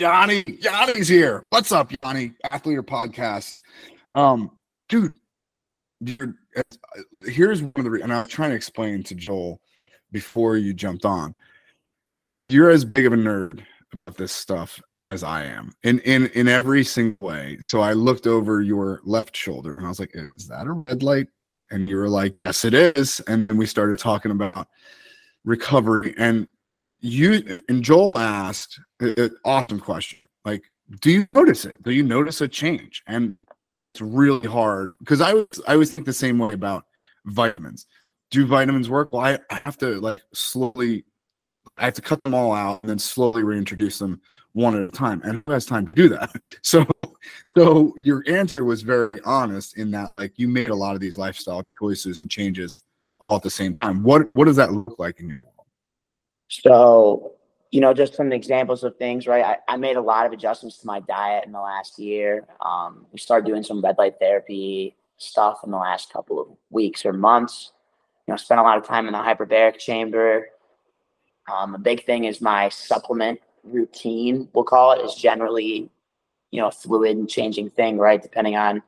Yianni, 0.00 0.60
Yianni's 0.62 1.08
here. 1.08 1.44
What's 1.50 1.72
up, 1.72 1.90
Yianni? 1.90 2.34
Athlete 2.50 2.78
or 2.78 2.82
podcast. 2.82 3.60
Um, 4.14 4.52
dude, 4.88 5.12
dude, 6.02 6.34
here's 7.22 7.62
one 7.62 7.72
of 7.76 7.92
the, 7.92 8.00
and 8.02 8.10
I 8.10 8.22
was 8.22 8.30
trying 8.30 8.50
to 8.50 8.56
explain 8.56 9.02
to 9.04 9.14
Joel 9.14 9.60
before 10.10 10.56
you 10.56 10.72
jumped 10.72 11.04
on. 11.04 11.34
You're 12.48 12.70
as 12.70 12.84
big 12.84 13.06
of 13.06 13.12
a 13.12 13.16
nerd 13.16 13.62
about 14.06 14.16
this 14.16 14.32
stuff 14.32 14.80
as 15.10 15.22
I 15.22 15.44
am 15.44 15.72
in 15.82 15.98
in 16.00 16.28
in 16.28 16.48
every 16.48 16.82
single 16.82 17.28
way. 17.28 17.58
So 17.70 17.80
I 17.80 17.92
looked 17.92 18.26
over 18.26 18.62
your 18.62 19.00
left 19.04 19.36
shoulder 19.36 19.74
and 19.74 19.84
I 19.84 19.90
was 19.90 20.00
like, 20.00 20.12
"Is 20.14 20.48
that 20.48 20.66
a 20.66 20.72
red 20.72 21.02
light?" 21.02 21.28
And 21.70 21.88
you 21.90 21.96
were 21.96 22.08
like, 22.08 22.36
"Yes, 22.46 22.64
it 22.64 22.72
is." 22.72 23.20
And 23.20 23.46
then 23.46 23.58
we 23.58 23.66
started 23.66 23.98
talking 23.98 24.30
about 24.30 24.66
recovery. 25.44 26.14
And 26.16 26.48
you 27.00 27.60
and 27.68 27.82
Joel 27.82 28.12
asked 28.14 28.80
an 29.00 29.30
awesome 29.44 29.80
question, 29.80 30.18
like, 30.44 30.64
"Do 31.00 31.10
you 31.10 31.26
notice 31.32 31.64
it? 31.64 31.76
Do 31.82 31.90
you 31.90 32.02
notice 32.02 32.40
a 32.40 32.48
change?" 32.48 33.02
And 33.06 33.36
it's 33.94 34.00
really 34.00 34.48
hard 34.48 34.94
because 35.00 35.20
I 35.20 35.34
was 35.34 35.46
I 35.66 35.72
always 35.74 35.92
think 35.92 36.06
the 36.06 36.12
same 36.12 36.38
way 36.38 36.54
about 36.54 36.84
vitamins. 37.26 37.86
Do 38.30 38.46
vitamins 38.46 38.88
work? 38.88 39.12
Well, 39.12 39.22
I, 39.22 39.38
I 39.50 39.60
have 39.64 39.76
to 39.78 40.00
like 40.00 40.20
slowly 40.32 41.04
I 41.76 41.86
have 41.86 41.94
to 41.94 42.02
cut 42.02 42.22
them 42.24 42.34
all 42.34 42.52
out 42.52 42.80
and 42.82 42.90
then 42.90 42.98
slowly 42.98 43.42
reintroduce 43.42 43.98
them 43.98 44.20
one 44.52 44.76
at 44.76 44.88
a 44.88 44.92
time. 44.92 45.20
And 45.24 45.42
who 45.46 45.52
has 45.52 45.66
time 45.66 45.86
to 45.86 45.92
do 45.92 46.08
that? 46.10 46.30
So 46.62 46.86
so 47.56 47.94
your 48.02 48.22
answer 48.26 48.64
was 48.64 48.82
very 48.82 49.10
honest 49.24 49.76
in 49.76 49.90
that 49.90 50.12
like 50.18 50.32
you 50.36 50.48
made 50.48 50.68
a 50.68 50.74
lot 50.74 50.94
of 50.94 51.00
these 51.00 51.18
lifestyle 51.18 51.62
choices 51.78 52.22
and 52.22 52.30
changes 52.30 52.80
all 53.28 53.38
at 53.38 53.42
the 53.42 53.50
same 53.50 53.78
time. 53.78 54.02
What 54.02 54.28
what 54.34 54.44
does 54.44 54.56
that 54.56 54.72
look 54.72 54.96
like 54.98 55.20
in 55.20 55.28
your? 55.28 55.40
So, 56.50 57.34
you 57.70 57.80
know, 57.80 57.94
just 57.94 58.14
some 58.14 58.32
examples 58.32 58.82
of 58.82 58.96
things, 58.96 59.26
right? 59.26 59.44
I, 59.44 59.74
I 59.74 59.76
made 59.76 59.96
a 59.96 60.02
lot 60.02 60.26
of 60.26 60.32
adjustments 60.32 60.78
to 60.78 60.86
my 60.86 61.00
diet 61.00 61.44
in 61.46 61.52
the 61.52 61.60
last 61.60 61.98
year. 61.98 62.44
Um, 62.60 63.06
we 63.12 63.18
started 63.18 63.46
doing 63.46 63.62
some 63.62 63.80
red 63.80 63.96
light 63.98 64.16
therapy 64.18 64.96
stuff 65.16 65.60
in 65.64 65.70
the 65.70 65.78
last 65.78 66.12
couple 66.12 66.40
of 66.40 66.48
weeks 66.70 67.06
or 67.06 67.12
months. 67.12 67.72
You 68.26 68.32
know, 68.32 68.36
spent 68.36 68.60
a 68.60 68.64
lot 68.64 68.78
of 68.78 68.84
time 68.84 69.06
in 69.06 69.12
the 69.12 69.18
hyperbaric 69.18 69.78
chamber. 69.78 70.48
Um, 71.50 71.76
a 71.76 71.78
big 71.78 72.04
thing 72.04 72.24
is 72.24 72.40
my 72.40 72.68
supplement 72.68 73.40
routine, 73.62 74.48
we'll 74.52 74.64
call 74.64 74.92
it, 74.92 75.04
is 75.04 75.14
generally, 75.14 75.88
you 76.50 76.60
know, 76.60 76.68
a 76.68 76.72
fluid 76.72 77.16
and 77.16 77.28
changing 77.28 77.70
thing, 77.70 77.96
right? 77.98 78.20
Depending 78.20 78.56
on 78.56 78.82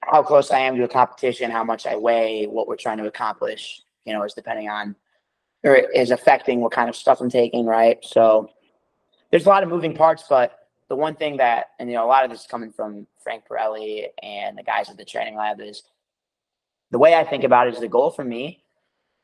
how 0.00 0.22
close 0.22 0.50
I 0.50 0.60
am 0.60 0.76
to 0.76 0.84
a 0.84 0.88
competition, 0.88 1.50
how 1.50 1.64
much 1.64 1.86
I 1.86 1.96
weigh, 1.96 2.46
what 2.46 2.68
we're 2.68 2.76
trying 2.76 2.98
to 2.98 3.06
accomplish, 3.06 3.82
you 4.04 4.14
know, 4.14 4.22
is 4.22 4.34
depending 4.34 4.68
on 4.68 4.94
or 5.66 5.76
is 5.76 6.10
affecting 6.10 6.60
what 6.60 6.72
kind 6.72 6.88
of 6.88 6.96
stuff 6.96 7.20
I'm 7.20 7.28
taking, 7.28 7.66
right? 7.66 7.98
So 8.02 8.48
there's 9.30 9.44
a 9.44 9.48
lot 9.48 9.62
of 9.62 9.68
moving 9.68 9.94
parts, 9.94 10.24
but 10.28 10.60
the 10.88 10.96
one 10.96 11.16
thing 11.16 11.36
that, 11.38 11.72
and 11.78 11.90
you 11.90 11.96
know, 11.96 12.04
a 12.04 12.08
lot 12.08 12.24
of 12.24 12.30
this 12.30 12.40
is 12.40 12.46
coming 12.46 12.72
from 12.72 13.06
Frank 13.22 13.44
Perrelli 13.50 14.06
and 14.22 14.56
the 14.56 14.62
guys 14.62 14.88
at 14.88 14.96
the 14.96 15.04
training 15.04 15.36
lab 15.36 15.60
is 15.60 15.82
the 16.92 16.98
way 16.98 17.14
I 17.14 17.24
think 17.24 17.44
about 17.44 17.66
it 17.66 17.74
is 17.74 17.80
the 17.80 17.88
goal 17.88 18.10
for 18.10 18.24
me 18.24 18.62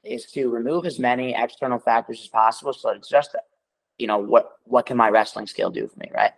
is 0.04 0.26
to 0.32 0.50
remove 0.50 0.84
as 0.84 0.98
many 0.98 1.34
external 1.34 1.78
factors 1.78 2.20
as 2.20 2.28
possible 2.28 2.72
so 2.72 2.90
it's 2.90 3.08
just 3.08 3.36
you 3.98 4.06
know 4.06 4.18
what 4.18 4.58
what 4.64 4.86
can 4.86 4.96
my 4.96 5.08
wrestling 5.08 5.46
skill 5.46 5.70
do 5.70 5.86
for 5.86 5.98
me 5.98 6.10
right 6.12 6.32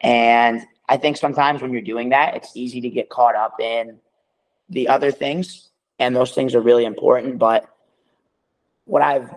and 0.00 0.62
i 0.88 0.96
think 0.96 1.16
sometimes 1.16 1.60
when 1.60 1.72
you're 1.72 1.82
doing 1.82 2.08
that 2.08 2.34
it's 2.34 2.56
easy 2.56 2.80
to 2.80 2.88
get 2.88 3.10
caught 3.10 3.34
up 3.34 3.60
in 3.60 3.98
the 4.70 4.88
other 4.88 5.10
things 5.10 5.68
and 5.98 6.16
those 6.16 6.32
things 6.32 6.54
are 6.54 6.60
really 6.60 6.84
important 6.84 7.38
but 7.38 7.68
what 8.84 9.02
i've 9.02 9.30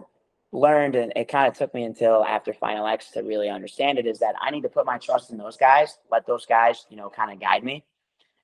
learned 0.53 0.95
and 0.95 1.11
it 1.15 1.27
kind 1.27 1.47
of 1.47 1.57
took 1.57 1.73
me 1.73 1.83
until 1.83 2.23
after 2.23 2.53
final 2.53 2.87
x 2.87 3.11
to 3.11 3.21
really 3.21 3.49
understand 3.49 3.99
it 3.99 4.05
is 4.05 4.19
that 4.19 4.35
i 4.41 4.49
need 4.49 4.61
to 4.61 4.69
put 4.69 4.85
my 4.85 4.97
trust 4.97 5.29
in 5.31 5.37
those 5.37 5.57
guys 5.57 5.97
let 6.11 6.25
those 6.25 6.45
guys 6.45 6.85
you 6.89 6.97
know 6.97 7.09
kind 7.09 7.31
of 7.31 7.39
guide 7.39 7.63
me 7.63 7.83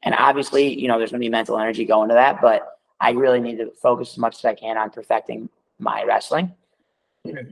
and 0.04 0.14
obviously 0.18 0.80
you 0.80 0.88
know 0.88 0.98
there's 0.98 1.12
going 1.12 1.22
to 1.22 1.26
be 1.26 1.30
mental 1.30 1.58
energy 1.58 1.86
going 1.86 2.10
to 2.10 2.16
that 2.16 2.42
but 2.42 2.80
i 3.00 3.12
really 3.12 3.40
need 3.40 3.58
to 3.58 3.72
focus 3.82 4.12
as 4.12 4.18
much 4.18 4.36
as 4.36 4.46
i 4.46 4.54
can 4.54 4.78
on 4.78 4.90
perfecting 4.90 5.50
my 5.80 6.04
wrestling 6.04 6.54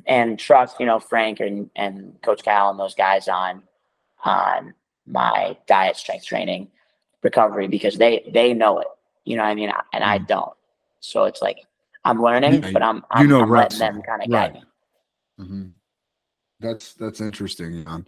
and 0.05 0.37
trust, 0.37 0.79
you 0.79 0.85
know, 0.85 0.99
Frank 0.99 1.39
and, 1.39 1.69
and 1.75 2.21
Coach 2.21 2.43
Cal 2.43 2.69
and 2.69 2.79
those 2.79 2.95
guys 2.95 3.27
on 3.27 3.63
on 4.23 4.73
my 5.07 5.57
diet, 5.67 5.97
strength 5.97 6.25
training, 6.25 6.67
recovery 7.23 7.67
because 7.67 7.97
they 7.97 8.29
they 8.33 8.53
know 8.53 8.79
it. 8.79 8.87
You 9.25 9.37
know 9.37 9.43
what 9.43 9.49
I 9.49 9.55
mean? 9.55 9.71
And 9.93 10.03
I 10.03 10.17
mm-hmm. 10.17 10.25
don't. 10.25 10.53
So 10.99 11.23
it's 11.23 11.41
like 11.41 11.59
I'm 12.03 12.21
learning, 12.21 12.63
yeah, 12.63 12.71
but 12.71 12.81
I'm 12.81 13.03
I'm, 13.11 13.23
you 13.23 13.29
know, 13.29 13.41
I'm 13.41 13.49
letting 13.49 13.79
them 13.79 14.01
kind 14.01 14.23
of 14.23 14.29
right. 14.29 14.53
guide 14.53 14.53
me. 14.53 14.63
Mm-hmm. 15.39 15.67
That's 16.59 16.93
that's 16.93 17.21
interesting, 17.21 17.83
Jan. 17.83 18.07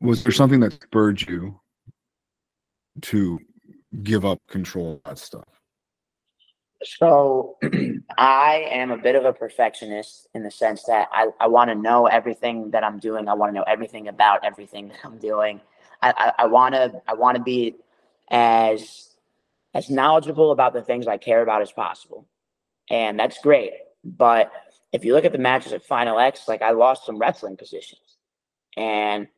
Was 0.00 0.22
there 0.22 0.32
something 0.32 0.60
that 0.60 0.74
spurred 0.74 1.20
you 1.22 1.60
to 3.02 3.38
give 4.02 4.24
up 4.24 4.38
control 4.48 4.94
of 4.94 5.00
that 5.04 5.18
stuff? 5.18 5.44
So 6.82 7.56
I 8.18 8.66
am 8.70 8.92
a 8.92 8.96
bit 8.96 9.16
of 9.16 9.24
a 9.24 9.32
perfectionist 9.32 10.28
in 10.34 10.44
the 10.44 10.50
sense 10.50 10.84
that 10.84 11.08
I, 11.12 11.28
I 11.40 11.48
want 11.48 11.70
to 11.70 11.74
know 11.74 12.06
everything 12.06 12.70
that 12.70 12.84
I'm 12.84 13.00
doing. 13.00 13.28
I 13.28 13.34
want 13.34 13.50
to 13.50 13.54
know 13.54 13.64
everything 13.64 14.06
about 14.06 14.44
everything 14.44 14.88
that 14.88 14.98
I'm 15.04 15.18
doing. 15.18 15.60
I, 16.00 16.32
I 16.38 16.46
want 16.46 16.76
to 16.76 17.02
I 17.08 17.14
want 17.14 17.36
to 17.36 17.42
be 17.42 17.74
as 18.30 19.07
as 19.78 19.88
knowledgeable 19.88 20.50
about 20.50 20.72
the 20.72 20.82
things 20.82 21.06
I 21.06 21.18
care 21.18 21.40
about 21.40 21.62
as 21.62 21.70
possible. 21.70 22.26
And 22.90 23.16
that's 23.16 23.38
great. 23.38 23.74
But 24.02 24.50
if 24.92 25.04
you 25.04 25.14
look 25.14 25.24
at 25.24 25.30
the 25.30 25.38
matches 25.38 25.72
at 25.72 25.84
Final 25.84 26.18
X, 26.18 26.48
like 26.48 26.62
I 26.62 26.72
lost 26.72 27.06
some 27.06 27.16
wrestling 27.16 27.56
positions. 27.56 28.16
And 28.76 29.28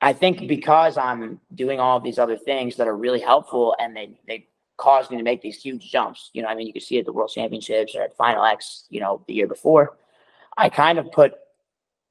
I 0.00 0.12
think 0.12 0.46
because 0.46 0.96
I'm 0.96 1.40
doing 1.56 1.80
all 1.80 1.96
of 1.96 2.04
these 2.04 2.20
other 2.20 2.36
things 2.36 2.76
that 2.76 2.86
are 2.86 2.96
really 2.96 3.18
helpful 3.18 3.74
and 3.80 3.96
they 3.96 4.20
they 4.28 4.46
caused 4.76 5.10
me 5.10 5.16
to 5.16 5.24
make 5.24 5.42
these 5.42 5.60
huge 5.60 5.90
jumps. 5.90 6.30
You 6.34 6.42
know, 6.42 6.48
I 6.48 6.54
mean, 6.54 6.68
you 6.68 6.72
can 6.72 6.82
see 6.82 7.00
at 7.00 7.04
the 7.04 7.12
World 7.12 7.32
Championships 7.34 7.96
or 7.96 8.02
at 8.02 8.16
Final 8.16 8.44
X, 8.44 8.84
you 8.90 9.00
know, 9.00 9.24
the 9.26 9.34
year 9.34 9.48
before. 9.48 9.96
I 10.56 10.68
kind 10.68 11.00
of 11.00 11.10
put 11.10 11.34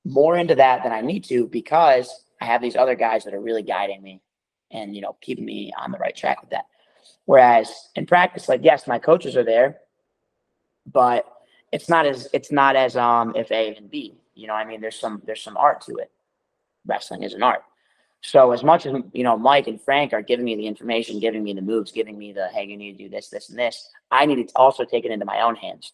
more 0.04 0.36
into 0.38 0.56
that 0.56 0.84
than 0.84 0.92
I 0.92 1.00
need 1.00 1.24
to 1.26 1.48
because 1.48 2.26
I 2.42 2.46
have 2.46 2.62
these 2.62 2.76
other 2.76 2.96
guys 2.96 3.24
that 3.24 3.34
are 3.34 3.40
really 3.40 3.64
guiding 3.64 4.04
me 4.04 4.22
and, 4.70 4.94
you 4.94 5.02
know, 5.02 5.16
keeping 5.22 5.46
me 5.46 5.72
on 5.80 5.94
the 5.94 5.98
right 5.98 6.16
track 6.16 6.42
with 6.42 6.50
that. 6.50 6.66
Whereas 7.28 7.90
in 7.96 8.06
practice, 8.06 8.48
like, 8.48 8.62
yes, 8.64 8.88
my 8.88 9.00
coaches 9.00 9.36
are 9.36 9.44
there, 9.44 9.80
but 10.86 11.26
it's 11.74 11.90
not 11.90 12.06
as, 12.06 12.30
it's 12.32 12.54
not 12.54 12.78
as, 12.78 12.96
um, 12.96 13.36
if 13.36 13.52
A 13.52 13.76
and 13.76 13.92
B, 13.92 14.16
you 14.34 14.48
know, 14.48 14.54
I 14.54 14.64
mean, 14.64 14.80
there's 14.80 14.98
some, 14.98 15.22
there's 15.26 15.44
some 15.44 15.58
art 15.58 15.82
to 15.82 15.98
it. 15.98 16.10
Wrestling 16.86 17.24
is 17.24 17.34
an 17.34 17.44
art. 17.44 17.64
So 18.22 18.54
as 18.54 18.64
much 18.64 18.86
as 18.86 18.96
you 19.12 19.26
know, 19.26 19.38
Mike 19.38 19.68
and 19.68 19.80
Frank 19.80 20.14
are 20.14 20.22
giving 20.22 20.46
me 20.46 20.56
the 20.56 20.68
information, 20.68 21.20
giving 21.20 21.44
me 21.44 21.52
the 21.52 21.62
moves, 21.62 21.92
giving 21.92 22.18
me 22.18 22.32
the 22.32 22.48
hey, 22.48 22.64
you 22.64 22.78
need 22.78 22.94
to 22.94 23.04
do 23.04 23.10
this, 23.10 23.28
this, 23.28 23.50
and 23.50 23.60
this. 23.60 23.90
I 24.10 24.26
need 24.26 24.48
to 24.48 24.54
also 24.56 24.86
take 24.86 25.04
it 25.04 25.12
into 25.12 25.26
my 25.26 25.42
own 25.42 25.58
hands, 25.58 25.92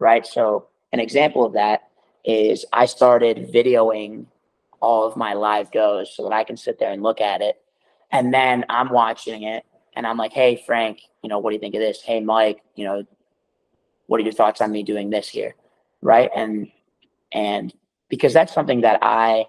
right? 0.00 0.26
So 0.26 0.66
an 0.92 0.98
example 0.98 1.44
of 1.44 1.52
that 1.52 1.88
is 2.24 2.66
I 2.72 2.86
started 2.86 3.52
videoing 3.52 4.26
all 4.80 5.06
of 5.06 5.16
my 5.16 5.34
live 5.34 5.70
goes 5.70 6.14
so 6.16 6.24
that 6.24 6.32
I 6.32 6.42
can 6.42 6.56
sit 6.56 6.80
there 6.80 6.90
and 6.90 7.00
look 7.00 7.20
at 7.20 7.42
it, 7.42 7.62
and 8.10 8.34
then 8.34 8.64
I'm 8.68 8.90
watching 8.90 9.44
it 9.44 9.64
and 9.96 10.06
I'm 10.06 10.16
like, 10.16 10.32
hey, 10.32 10.62
Frank, 10.66 11.00
you 11.22 11.28
know, 11.28 11.38
what 11.38 11.50
do 11.50 11.54
you 11.54 11.60
think 11.60 11.74
of 11.74 11.80
this? 11.80 12.02
Hey, 12.02 12.20
Mike, 12.20 12.62
you 12.74 12.84
know, 12.84 13.04
what 14.06 14.20
are 14.20 14.24
your 14.24 14.32
thoughts 14.32 14.60
on 14.60 14.72
me 14.72 14.82
doing 14.82 15.10
this 15.10 15.28
here, 15.28 15.54
right? 16.02 16.30
And 16.34 16.70
and 17.32 17.74
because 18.08 18.32
that's 18.32 18.52
something 18.52 18.82
that 18.82 18.98
I 19.02 19.46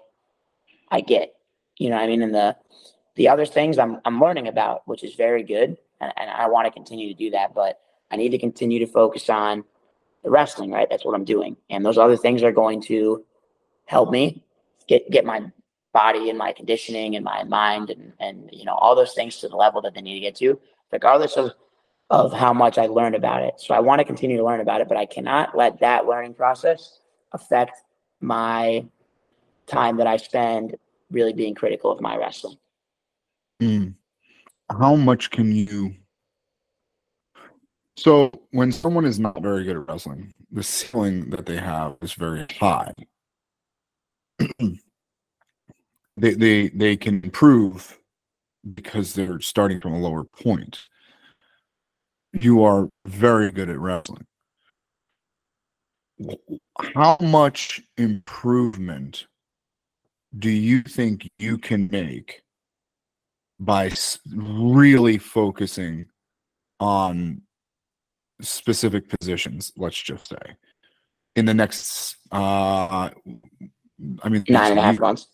I 0.90 1.00
get 1.00 1.36
you 1.78 1.90
know, 1.90 1.96
I 1.96 2.06
mean, 2.06 2.22
and 2.22 2.34
the 2.34 2.56
the 3.16 3.28
other 3.28 3.46
things 3.46 3.78
I'm 3.78 4.00
I'm 4.04 4.20
learning 4.20 4.48
about, 4.48 4.82
which 4.86 5.04
is 5.04 5.14
very 5.14 5.42
good, 5.42 5.76
and, 6.00 6.12
and 6.16 6.30
I 6.30 6.48
want 6.48 6.66
to 6.66 6.70
continue 6.70 7.08
to 7.08 7.14
do 7.14 7.30
that. 7.30 7.54
But 7.54 7.80
I 8.10 8.16
need 8.16 8.30
to 8.30 8.38
continue 8.38 8.78
to 8.80 8.86
focus 8.86 9.28
on 9.28 9.64
the 10.24 10.30
wrestling, 10.30 10.70
right? 10.70 10.88
That's 10.88 11.04
what 11.04 11.14
I'm 11.14 11.24
doing, 11.24 11.56
and 11.70 11.84
those 11.84 11.98
other 11.98 12.16
things 12.16 12.42
are 12.42 12.52
going 12.52 12.82
to 12.82 13.24
help 13.86 14.10
me 14.10 14.42
get 14.88 15.10
get 15.10 15.24
my 15.24 15.50
body 15.96 16.28
and 16.28 16.38
my 16.38 16.52
conditioning 16.52 17.16
and 17.16 17.24
my 17.24 17.42
mind 17.44 17.88
and 17.88 18.12
and 18.20 18.50
you 18.52 18.66
know 18.66 18.74
all 18.74 18.94
those 18.94 19.14
things 19.14 19.38
to 19.38 19.48
the 19.48 19.56
level 19.56 19.80
that 19.80 19.94
they 19.94 20.02
need 20.02 20.14
to 20.14 20.20
get 20.20 20.36
to, 20.36 20.60
regardless 20.92 21.36
of 21.38 21.52
of 22.10 22.32
how 22.34 22.52
much 22.52 22.76
I 22.76 22.86
learned 22.86 23.14
about 23.14 23.42
it. 23.42 23.54
So 23.56 23.74
I 23.74 23.80
want 23.80 24.00
to 24.00 24.04
continue 24.04 24.36
to 24.36 24.44
learn 24.44 24.60
about 24.60 24.82
it, 24.82 24.88
but 24.88 24.98
I 24.98 25.06
cannot 25.06 25.56
let 25.56 25.80
that 25.80 26.06
learning 26.06 26.34
process 26.34 27.00
affect 27.32 27.82
my 28.20 28.86
time 29.66 29.96
that 29.96 30.06
I 30.06 30.18
spend 30.18 30.76
really 31.10 31.32
being 31.32 31.54
critical 31.54 31.90
of 31.90 32.00
my 32.00 32.14
wrestling. 32.16 32.58
Mm. 33.62 33.94
How 34.70 34.96
much 34.96 35.30
can 35.30 35.50
you? 35.50 35.94
So 37.96 38.30
when 38.50 38.70
someone 38.70 39.06
is 39.06 39.18
not 39.18 39.42
very 39.42 39.64
good 39.64 39.76
at 39.76 39.88
wrestling, 39.88 40.34
the 40.50 40.62
ceiling 40.62 41.30
that 41.30 41.46
they 41.46 41.56
have 41.56 41.96
is 42.02 42.12
very 42.12 42.46
high. 42.60 42.92
they 46.16 46.34
they 46.34 46.68
they 46.68 46.96
can 46.96 47.22
improve 47.22 47.98
because 48.74 49.14
they're 49.14 49.40
starting 49.40 49.80
from 49.80 49.92
a 49.94 49.98
lower 49.98 50.24
point. 50.24 50.80
You 52.32 52.64
are 52.64 52.88
very 53.06 53.50
good 53.50 53.70
at 53.70 53.78
wrestling. 53.78 54.26
How 56.94 57.16
much 57.20 57.80
improvement 57.96 59.26
do 60.38 60.50
you 60.50 60.82
think 60.82 61.28
you 61.38 61.58
can 61.58 61.88
make 61.90 62.42
by 63.58 63.90
really 64.34 65.18
focusing 65.18 66.06
on 66.80 67.40
specific 68.42 69.08
positions 69.08 69.72
let's 69.78 70.00
just 70.00 70.28
say 70.28 70.56
in 71.36 71.46
the 71.46 71.54
next 71.54 72.16
uh 72.32 73.08
i 74.22 74.28
mean 74.28 74.44
nine 74.46 74.72
and 74.72 74.78
a 74.78 74.82
half 74.82 74.98
months 74.98 75.28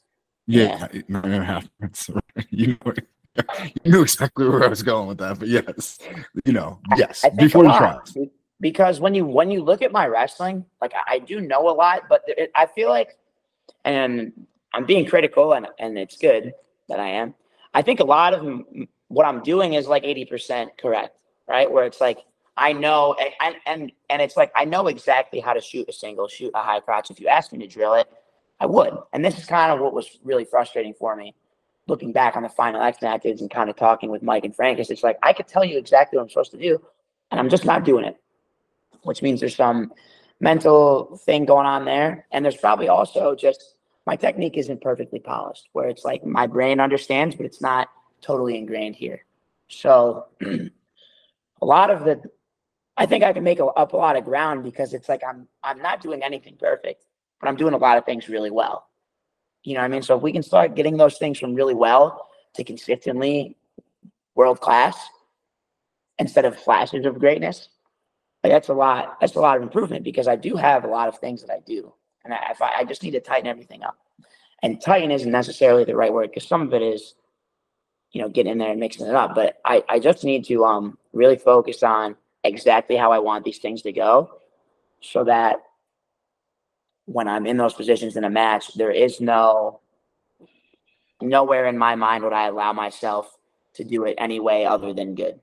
yeah, 0.46 0.88
yeah. 0.92 1.02
nine 1.08 1.24
and 1.24 1.42
a 1.42 1.44
half 1.44 1.68
months 1.80 2.10
you 2.50 2.76
know 2.84 2.92
you 3.84 3.92
knew 3.92 4.02
exactly 4.02 4.48
where 4.48 4.64
i 4.64 4.68
was 4.68 4.82
going 4.82 5.08
with 5.08 5.18
that 5.18 5.38
but 5.38 5.48
yes 5.48 5.98
you 6.44 6.52
know 6.52 6.78
yes 6.96 7.24
before 7.36 7.64
you 7.64 7.70
try 7.70 7.98
because 8.60 9.00
when 9.00 9.14
you 9.14 9.24
when 9.24 9.50
you 9.50 9.62
look 9.62 9.80
at 9.82 9.90
my 9.90 10.06
wrestling 10.06 10.64
like 10.80 10.92
i, 10.94 11.14
I 11.14 11.18
do 11.18 11.40
know 11.40 11.68
a 11.68 11.72
lot 11.72 12.02
but 12.08 12.22
it, 12.26 12.50
i 12.54 12.66
feel 12.66 12.90
like 12.90 13.16
and 13.84 14.32
i'm 14.74 14.84
being 14.84 15.06
critical 15.06 15.54
and 15.54 15.66
and 15.78 15.96
it's 15.96 16.18
good 16.18 16.52
that 16.88 17.00
i 17.00 17.08
am 17.08 17.34
i 17.72 17.80
think 17.80 18.00
a 18.00 18.04
lot 18.04 18.34
of 18.34 18.62
what 19.08 19.24
i'm 19.24 19.42
doing 19.42 19.74
is 19.74 19.86
like 19.86 20.02
80% 20.02 20.68
correct 20.78 21.16
right? 21.48 21.70
Where 21.70 21.84
it's 21.84 22.00
like 22.00 22.18
I 22.56 22.72
know 22.72 23.16
and 23.40 23.56
and 23.66 23.92
and 24.10 24.22
it's 24.22 24.36
like 24.36 24.52
I 24.56 24.64
know 24.64 24.88
exactly 24.88 25.40
how 25.40 25.52
to 25.52 25.60
shoot 25.60 25.88
a 25.88 25.92
single, 25.92 26.28
shoot 26.28 26.50
a 26.54 26.62
high 26.62 26.80
crotch. 26.80 27.10
If 27.10 27.20
you 27.20 27.28
ask 27.28 27.52
me 27.52 27.58
to 27.60 27.66
drill 27.66 27.94
it, 27.94 28.08
I 28.62 28.66
would. 28.66 28.96
And 29.12 29.24
this 29.24 29.36
is 29.38 29.44
kind 29.44 29.72
of 29.72 29.80
what 29.80 29.92
was 29.92 30.20
really 30.22 30.44
frustrating 30.44 30.94
for 30.94 31.16
me, 31.16 31.34
looking 31.88 32.12
back 32.12 32.36
on 32.36 32.44
the 32.44 32.48
final 32.48 32.80
X 32.80 33.02
matches 33.02 33.40
and 33.40 33.50
kind 33.50 33.68
of 33.68 33.74
talking 33.74 34.08
with 34.08 34.22
Mike 34.22 34.44
and 34.44 34.54
Frank. 34.54 34.78
It's 34.78 35.02
like 35.02 35.18
I 35.20 35.32
could 35.32 35.48
tell 35.48 35.64
you 35.64 35.78
exactly 35.78 36.16
what 36.16 36.22
I'm 36.22 36.28
supposed 36.28 36.52
to 36.52 36.58
do, 36.58 36.80
and 37.32 37.40
I'm 37.40 37.48
just 37.48 37.64
not 37.64 37.84
doing 37.84 38.04
it. 38.04 38.16
Which 39.02 39.20
means 39.20 39.40
there's 39.40 39.56
some 39.56 39.92
mental 40.38 41.16
thing 41.24 41.44
going 41.44 41.66
on 41.66 41.84
there, 41.84 42.24
and 42.30 42.44
there's 42.44 42.56
probably 42.56 42.86
also 42.86 43.34
just 43.34 43.74
my 44.06 44.14
technique 44.14 44.56
isn't 44.56 44.80
perfectly 44.80 45.18
polished, 45.18 45.68
where 45.72 45.88
it's 45.88 46.04
like 46.04 46.24
my 46.24 46.46
brain 46.46 46.78
understands, 46.78 47.34
but 47.34 47.46
it's 47.46 47.60
not 47.60 47.88
totally 48.20 48.56
ingrained 48.56 48.94
here. 48.94 49.24
So 49.66 50.26
a 50.42 51.66
lot 51.66 51.90
of 51.90 52.04
the 52.04 52.22
I 52.96 53.06
think 53.06 53.24
I 53.24 53.32
can 53.32 53.42
make 53.42 53.58
a, 53.58 53.64
up 53.64 53.92
a 53.92 53.96
lot 53.96 54.14
of 54.14 54.24
ground 54.24 54.62
because 54.62 54.94
it's 54.94 55.08
like 55.08 55.22
I'm 55.28 55.48
I'm 55.64 55.82
not 55.82 56.00
doing 56.00 56.22
anything 56.22 56.56
perfect, 56.60 57.02
but 57.42 57.48
I'm 57.48 57.56
doing 57.56 57.74
a 57.74 57.78
lot 57.78 57.98
of 57.98 58.06
things 58.06 58.28
really 58.28 58.50
well. 58.50 58.86
You 59.64 59.74
know 59.74 59.80
what 59.80 59.86
I 59.86 59.88
mean? 59.88 60.02
So 60.02 60.16
if 60.16 60.22
we 60.22 60.32
can 60.32 60.42
start 60.42 60.76
getting 60.76 60.96
those 60.96 61.18
things 61.18 61.38
from 61.38 61.54
really 61.54 61.74
well 61.74 62.28
to 62.54 62.64
consistently 62.64 63.56
world 64.34 64.60
class 64.60 64.96
instead 66.18 66.44
of 66.44 66.56
flashes 66.56 67.04
of 67.04 67.18
greatness, 67.18 67.68
like 68.42 68.52
that's 68.52 68.68
a 68.68 68.74
lot. 68.74 69.20
That's 69.20 69.34
a 69.34 69.40
lot 69.40 69.56
of 69.56 69.62
improvement 69.62 70.04
because 70.04 70.28
I 70.28 70.36
do 70.36 70.56
have 70.56 70.84
a 70.84 70.88
lot 70.88 71.08
of 71.08 71.18
things 71.18 71.42
that 71.42 71.52
I 71.52 71.60
do, 71.66 71.92
and 72.24 72.32
I, 72.32 72.54
I, 72.60 72.72
I 72.78 72.84
just 72.84 73.02
need 73.02 73.12
to 73.12 73.20
tighten 73.20 73.46
everything 73.46 73.82
up. 73.82 73.96
And 74.62 74.80
tighten 74.80 75.10
isn't 75.10 75.30
necessarily 75.30 75.84
the 75.84 75.96
right 75.96 76.12
word 76.12 76.30
because 76.30 76.48
some 76.48 76.62
of 76.62 76.72
it 76.72 76.82
is 76.82 77.14
you 78.12 78.20
know, 78.20 78.28
getting 78.28 78.52
in 78.52 78.58
there 78.58 78.70
and 78.70 78.80
mixing 78.80 79.06
it 79.06 79.14
up. 79.14 79.34
But 79.34 79.58
I, 79.64 79.82
I 79.88 79.98
just 79.98 80.22
need 80.22 80.44
to 80.46 80.64
um, 80.64 80.98
really 81.12 81.36
focus 81.36 81.82
on 81.82 82.14
exactly 82.44 82.96
how 82.96 83.10
I 83.10 83.18
want 83.18 83.44
these 83.44 83.58
things 83.58 83.82
to 83.82 83.92
go 83.92 84.30
so 85.00 85.24
that 85.24 85.62
when 87.06 87.28
I'm 87.28 87.46
in 87.46 87.56
those 87.56 87.74
positions 87.74 88.16
in 88.16 88.24
a 88.24 88.30
match, 88.30 88.74
there 88.74 88.90
is 88.90 89.20
no 89.20 89.80
nowhere 91.20 91.66
in 91.66 91.78
my 91.78 91.94
mind 91.94 92.24
would 92.24 92.32
I 92.32 92.48
allow 92.48 92.72
myself 92.72 93.36
to 93.74 93.84
do 93.84 94.04
it 94.04 94.16
any 94.18 94.40
way 94.40 94.66
other 94.66 94.92
than 94.92 95.14
good. 95.14 95.40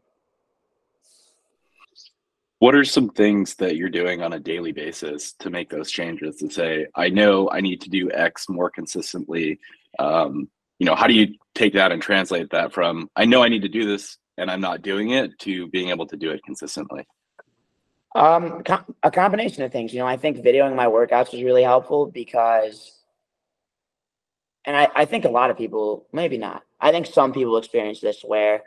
What 2.59 2.75
are 2.75 2.83
some 2.83 3.09
things 3.09 3.55
that 3.55 3.77
you're 3.77 3.89
doing 3.89 4.21
on 4.21 4.33
a 4.33 4.39
daily 4.39 4.73
basis 4.73 5.31
to 5.39 5.49
make 5.49 5.69
those 5.69 5.89
changes 5.89 6.35
to 6.37 6.49
say, 6.49 6.87
I 6.95 7.07
know 7.07 7.49
I 7.49 7.61
need 7.61 7.79
to 7.81 7.89
do 7.89 8.11
X 8.11 8.49
more 8.49 8.69
consistently? 8.69 9.59
Um, 9.97 10.49
you 10.79 10.85
know 10.85 10.95
how 10.95 11.07
do 11.07 11.13
you 11.13 11.35
take 11.53 11.73
that 11.73 11.91
and 11.91 12.01
translate 12.01 12.49
that 12.49 12.73
from 12.73 13.09
i 13.15 13.25
know 13.25 13.43
i 13.43 13.49
need 13.49 13.61
to 13.61 13.69
do 13.69 13.85
this 13.85 14.17
and 14.37 14.49
i'm 14.49 14.61
not 14.61 14.81
doing 14.81 15.11
it 15.11 15.37
to 15.39 15.67
being 15.67 15.89
able 15.89 16.07
to 16.07 16.17
do 16.17 16.31
it 16.31 16.41
consistently 16.43 17.05
um 18.15 18.63
a 19.03 19.11
combination 19.11 19.63
of 19.63 19.71
things 19.71 19.93
you 19.93 19.99
know 19.99 20.07
i 20.07 20.17
think 20.17 20.37
videoing 20.37 20.75
my 20.75 20.87
workouts 20.87 21.31
was 21.31 21.43
really 21.43 21.63
helpful 21.63 22.07
because 22.07 22.95
and 24.65 24.75
I, 24.75 24.87
I 24.95 25.05
think 25.05 25.25
a 25.25 25.29
lot 25.29 25.51
of 25.51 25.57
people 25.57 26.07
maybe 26.11 26.37
not 26.37 26.63
i 26.81 26.91
think 26.91 27.05
some 27.05 27.33
people 27.33 27.57
experience 27.57 27.99
this 27.99 28.21
where 28.21 28.63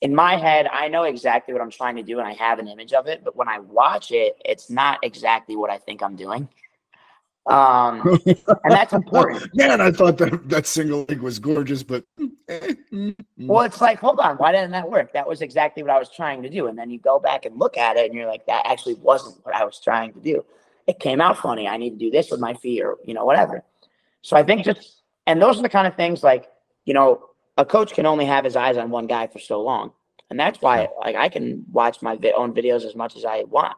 in 0.00 0.14
my 0.14 0.36
head 0.36 0.68
i 0.72 0.86
know 0.86 1.02
exactly 1.04 1.52
what 1.52 1.60
i'm 1.60 1.70
trying 1.70 1.96
to 1.96 2.04
do 2.04 2.20
and 2.20 2.28
i 2.28 2.34
have 2.34 2.60
an 2.60 2.68
image 2.68 2.92
of 2.92 3.08
it 3.08 3.24
but 3.24 3.34
when 3.34 3.48
i 3.48 3.58
watch 3.58 4.12
it 4.12 4.36
it's 4.44 4.70
not 4.70 5.00
exactly 5.02 5.56
what 5.56 5.70
i 5.70 5.78
think 5.78 6.02
i'm 6.02 6.14
doing 6.14 6.48
um, 7.46 8.18
and 8.26 8.36
that's 8.70 8.92
important. 8.92 9.54
Man, 9.54 9.80
I 9.80 9.90
thought 9.90 10.18
that 10.18 10.48
that 10.48 10.66
single 10.66 11.04
leg 11.08 11.20
was 11.20 11.38
gorgeous, 11.38 11.82
but 11.82 12.04
well, 13.38 13.62
it's 13.62 13.80
like, 13.80 13.98
hold 13.98 14.20
on, 14.20 14.36
why 14.36 14.52
didn't 14.52 14.70
that 14.72 14.88
work? 14.88 15.12
That 15.12 15.26
was 15.26 15.42
exactly 15.42 15.82
what 15.82 15.90
I 15.90 15.98
was 15.98 16.08
trying 16.08 16.42
to 16.42 16.50
do. 16.50 16.68
And 16.68 16.78
then 16.78 16.90
you 16.90 16.98
go 16.98 17.18
back 17.18 17.44
and 17.44 17.58
look 17.58 17.76
at 17.76 17.96
it, 17.96 18.06
and 18.06 18.14
you're 18.14 18.28
like, 18.28 18.46
that 18.46 18.62
actually 18.66 18.94
wasn't 18.94 19.44
what 19.44 19.54
I 19.54 19.64
was 19.64 19.80
trying 19.80 20.12
to 20.12 20.20
do. 20.20 20.44
It 20.86 21.00
came 21.00 21.20
out 21.20 21.38
funny. 21.38 21.66
I 21.66 21.76
need 21.76 21.90
to 21.90 21.96
do 21.96 22.10
this 22.10 22.30
with 22.30 22.40
my 22.40 22.54
feet, 22.54 22.82
or 22.82 22.96
you 23.04 23.14
know, 23.14 23.24
whatever. 23.24 23.64
So 24.22 24.36
I 24.36 24.44
think 24.44 24.64
just, 24.64 25.02
and 25.26 25.42
those 25.42 25.58
are 25.58 25.62
the 25.62 25.68
kind 25.68 25.88
of 25.88 25.96
things 25.96 26.22
like, 26.22 26.48
you 26.84 26.94
know, 26.94 27.28
a 27.58 27.64
coach 27.64 27.92
can 27.92 28.06
only 28.06 28.24
have 28.24 28.44
his 28.44 28.54
eyes 28.54 28.76
on 28.76 28.90
one 28.90 29.08
guy 29.08 29.26
for 29.26 29.40
so 29.40 29.60
long, 29.60 29.92
and 30.30 30.38
that's 30.38 30.62
why, 30.62 30.88
like, 31.00 31.16
I 31.16 31.28
can 31.28 31.64
watch 31.72 32.02
my 32.02 32.16
own 32.36 32.54
videos 32.54 32.84
as 32.84 32.94
much 32.94 33.16
as 33.16 33.24
I 33.24 33.42
want. 33.42 33.76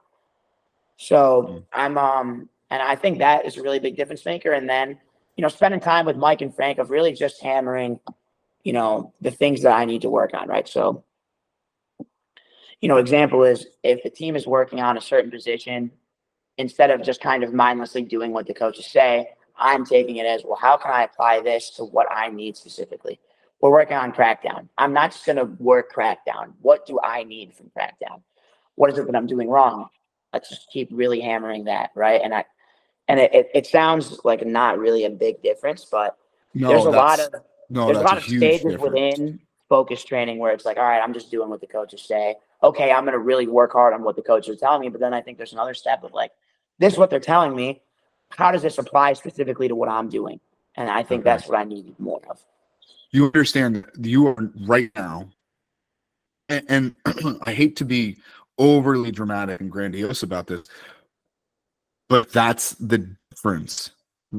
So 0.96 1.48
mm. 1.50 1.64
I'm 1.72 1.98
um 1.98 2.48
and 2.74 2.82
I 2.82 2.96
think 2.96 3.18
that 3.18 3.46
is 3.46 3.56
a 3.56 3.62
really 3.62 3.78
big 3.78 3.96
difference 3.96 4.24
maker. 4.24 4.50
And 4.50 4.68
then, 4.68 4.98
you 5.36 5.42
know, 5.42 5.48
spending 5.48 5.78
time 5.78 6.06
with 6.06 6.16
Mike 6.16 6.40
and 6.40 6.52
Frank 6.52 6.78
of 6.78 6.90
really 6.90 7.12
just 7.12 7.40
hammering, 7.40 8.00
you 8.64 8.72
know, 8.72 9.12
the 9.20 9.30
things 9.30 9.62
that 9.62 9.72
I 9.72 9.84
need 9.84 10.02
to 10.02 10.10
work 10.10 10.34
on, 10.34 10.48
right? 10.48 10.66
So, 10.66 11.04
you 12.80 12.88
know, 12.88 12.96
example 12.96 13.44
is 13.44 13.64
if 13.84 14.02
the 14.02 14.10
team 14.10 14.34
is 14.34 14.44
working 14.44 14.80
on 14.80 14.98
a 14.98 15.00
certain 15.00 15.30
position, 15.30 15.92
instead 16.58 16.90
of 16.90 17.00
just 17.00 17.20
kind 17.20 17.44
of 17.44 17.54
mindlessly 17.54 18.02
doing 18.02 18.32
what 18.32 18.48
the 18.48 18.54
coaches 18.54 18.86
say, 18.86 19.28
I'm 19.56 19.86
taking 19.86 20.16
it 20.16 20.26
as, 20.26 20.42
well, 20.44 20.58
how 20.60 20.76
can 20.76 20.90
I 20.90 21.04
apply 21.04 21.42
this 21.42 21.70
to 21.76 21.84
what 21.84 22.08
I 22.10 22.28
need 22.28 22.56
specifically? 22.56 23.20
We're 23.60 23.70
working 23.70 23.96
on 23.96 24.10
crackdown. 24.10 24.68
I'm 24.76 24.92
not 24.92 25.12
just 25.12 25.26
going 25.26 25.36
to 25.36 25.44
work 25.44 25.94
crackdown. 25.94 26.54
What 26.60 26.86
do 26.86 26.98
I 27.04 27.22
need 27.22 27.54
from 27.54 27.70
crackdown? 27.78 28.22
What 28.74 28.90
is 28.90 28.98
it 28.98 29.06
that 29.06 29.14
I'm 29.14 29.28
doing 29.28 29.48
wrong? 29.48 29.90
Let's 30.32 30.48
just 30.48 30.68
keep 30.72 30.88
really 30.90 31.20
hammering 31.20 31.66
that, 31.66 31.90
right? 31.94 32.20
And 32.20 32.34
I, 32.34 32.44
and 33.08 33.20
it, 33.20 33.34
it, 33.34 33.50
it, 33.54 33.66
sounds 33.66 34.20
like 34.24 34.44
not 34.46 34.78
really 34.78 35.04
a 35.04 35.10
big 35.10 35.42
difference, 35.42 35.84
but 35.84 36.16
no, 36.54 36.68
there's 36.68 36.84
a 36.84 36.90
lot 36.90 37.20
of 37.20 37.34
no, 37.70 37.86
there's 37.86 37.98
a 37.98 38.02
lot 38.02 38.16
of 38.16 38.24
stages 38.24 38.62
difference. 38.62 38.82
within 38.82 39.40
focus 39.68 40.04
training 40.04 40.38
where 40.38 40.52
it's 40.52 40.64
like, 40.64 40.76
all 40.76 40.84
right, 40.84 41.00
I'm 41.00 41.12
just 41.12 41.30
doing 41.30 41.50
what 41.50 41.60
the 41.60 41.66
coaches 41.66 42.02
say. 42.02 42.36
Okay, 42.62 42.92
I'm 42.92 43.04
gonna 43.04 43.18
really 43.18 43.46
work 43.46 43.72
hard 43.72 43.92
on 43.94 44.02
what 44.02 44.16
the 44.16 44.22
coaches 44.22 44.54
are 44.54 44.58
telling 44.58 44.80
me. 44.80 44.88
But 44.88 45.00
then 45.00 45.12
I 45.12 45.20
think 45.20 45.36
there's 45.36 45.52
another 45.52 45.74
step 45.74 46.02
of 46.02 46.12
like, 46.12 46.32
this 46.78 46.92
is 46.92 46.98
what 46.98 47.10
they're 47.10 47.20
telling 47.20 47.54
me. 47.54 47.82
How 48.30 48.50
does 48.50 48.62
this 48.62 48.78
apply 48.78 49.12
specifically 49.12 49.68
to 49.68 49.74
what 49.74 49.88
I'm 49.88 50.08
doing? 50.08 50.40
And 50.76 50.90
I 50.90 51.02
think 51.02 51.20
okay. 51.20 51.30
that's 51.30 51.48
what 51.48 51.58
I 51.58 51.64
need 51.64 51.98
more 52.00 52.20
of. 52.28 52.40
You 53.10 53.26
understand 53.26 53.76
that 53.76 54.08
you 54.08 54.26
are 54.26 54.50
right 54.66 54.90
now, 54.96 55.30
and, 56.48 56.64
and 56.68 57.40
I 57.44 57.52
hate 57.52 57.76
to 57.76 57.84
be 57.84 58.16
overly 58.58 59.12
dramatic 59.12 59.60
and 59.60 59.70
grandiose 59.70 60.22
about 60.22 60.46
this, 60.46 60.62
but 62.08 62.32
that's 62.32 62.70
the 62.72 63.16
difference. 63.30 63.90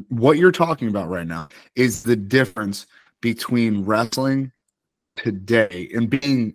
What 0.10 0.38
you're 0.38 0.52
talking 0.52 0.88
about 0.88 1.10
right 1.10 1.28
now 1.28 1.50
is 1.76 2.04
the 2.04 2.16
difference 2.16 2.86
between 3.22 3.86
wrestling 3.86 4.52
today 5.16 5.90
and 5.94 6.10
being 6.10 6.54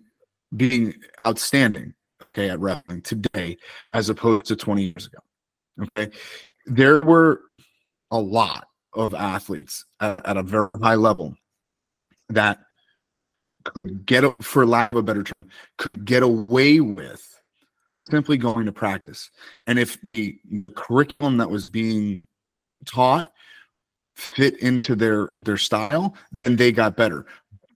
being 0.55 0.93
outstanding 1.25 1.93
okay 2.21 2.49
at 2.49 2.59
wrestling 2.59 3.01
today 3.01 3.57
as 3.93 4.09
opposed 4.09 4.45
to 4.45 4.55
20 4.55 4.83
years 4.83 5.07
ago 5.07 5.19
okay 5.81 6.11
there 6.65 6.99
were 7.01 7.41
a 8.11 8.19
lot 8.19 8.67
of 8.93 9.13
athletes 9.13 9.85
at, 9.99 10.23
at 10.25 10.37
a 10.37 10.43
very 10.43 10.69
high 10.81 10.95
level 10.95 11.35
that 12.29 12.59
could 13.63 14.05
get 14.05 14.23
for 14.43 14.65
lack 14.65 14.91
of 14.91 14.99
a 14.99 15.03
better 15.03 15.23
term 15.23 15.49
could 15.77 16.05
get 16.05 16.23
away 16.23 16.79
with 16.79 17.40
simply 18.09 18.37
going 18.37 18.65
to 18.65 18.71
practice. 18.71 19.29
And 19.67 19.77
if 19.77 19.97
the 20.13 20.37
curriculum 20.75 21.37
that 21.37 21.49
was 21.49 21.69
being 21.69 22.23
taught 22.85 23.31
fit 24.15 24.59
into 24.59 24.95
their 24.95 25.29
their 25.43 25.57
style, 25.57 26.15
then 26.43 26.55
they 26.55 26.71
got 26.71 26.95
better. 26.95 27.25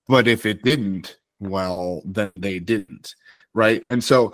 But 0.07 0.27
if 0.27 0.45
it 0.45 0.63
didn't, 0.63 1.17
well, 1.39 2.01
then 2.05 2.31
they 2.35 2.59
didn't. 2.59 3.15
Right. 3.53 3.83
And 3.89 4.03
so 4.03 4.33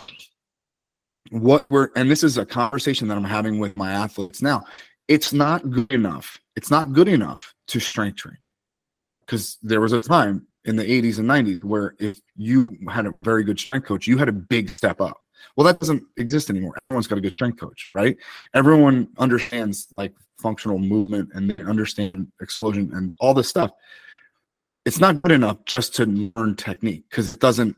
what 1.29 1.65
we're 1.69 1.89
and 1.95 2.10
this 2.10 2.24
is 2.24 2.38
a 2.38 2.45
conversation 2.45 3.07
that 3.07 3.17
I'm 3.17 3.24
having 3.24 3.60
with 3.60 3.77
my 3.77 3.91
athletes 3.91 4.41
now. 4.41 4.63
It's 5.07 5.33
not 5.33 5.69
good 5.69 5.91
enough. 5.91 6.39
It's 6.55 6.71
not 6.71 6.93
good 6.93 7.07
enough 7.07 7.53
to 7.67 7.79
strength 7.79 8.17
train. 8.17 8.38
Because 9.25 9.57
there 9.62 9.81
was 9.81 9.93
a 9.93 10.01
time 10.01 10.48
in 10.65 10.75
the 10.75 10.83
80s 10.83 11.19
and 11.19 11.27
90s 11.27 11.63
where 11.63 11.95
if 12.00 12.19
you 12.36 12.67
had 12.89 13.05
a 13.05 13.13
very 13.24 13.43
good 13.43 13.60
strength 13.60 13.88
coach, 13.88 14.07
you 14.07 14.17
had 14.17 14.29
a 14.29 14.33
big 14.33 14.69
step 14.69 15.01
up 15.01 15.21
well, 15.55 15.65
that 15.65 15.79
doesn't 15.79 16.03
exist 16.17 16.50
anymore. 16.50 16.77
Everyone's 16.89 17.07
got 17.07 17.17
a 17.17 17.21
good 17.21 17.33
strength 17.33 17.60
coach, 17.60 17.91
right? 17.95 18.17
Everyone 18.53 19.07
understands 19.17 19.88
like 19.98 20.13
functional 20.39 20.79
movement 20.79 21.29
and 21.33 21.51
they 21.51 21.63
understand 21.63 22.27
explosion 22.41 22.91
and 22.93 23.15
all 23.19 23.33
this 23.33 23.48
stuff. 23.48 23.71
It's 24.86 25.00
not 25.00 25.21
good 25.21 25.31
enough 25.31 25.63
just 25.65 25.95
to 25.95 26.31
learn 26.36 26.55
technique 26.55 27.05
because 27.10 27.33
it 27.33 27.39
doesn't. 27.39 27.75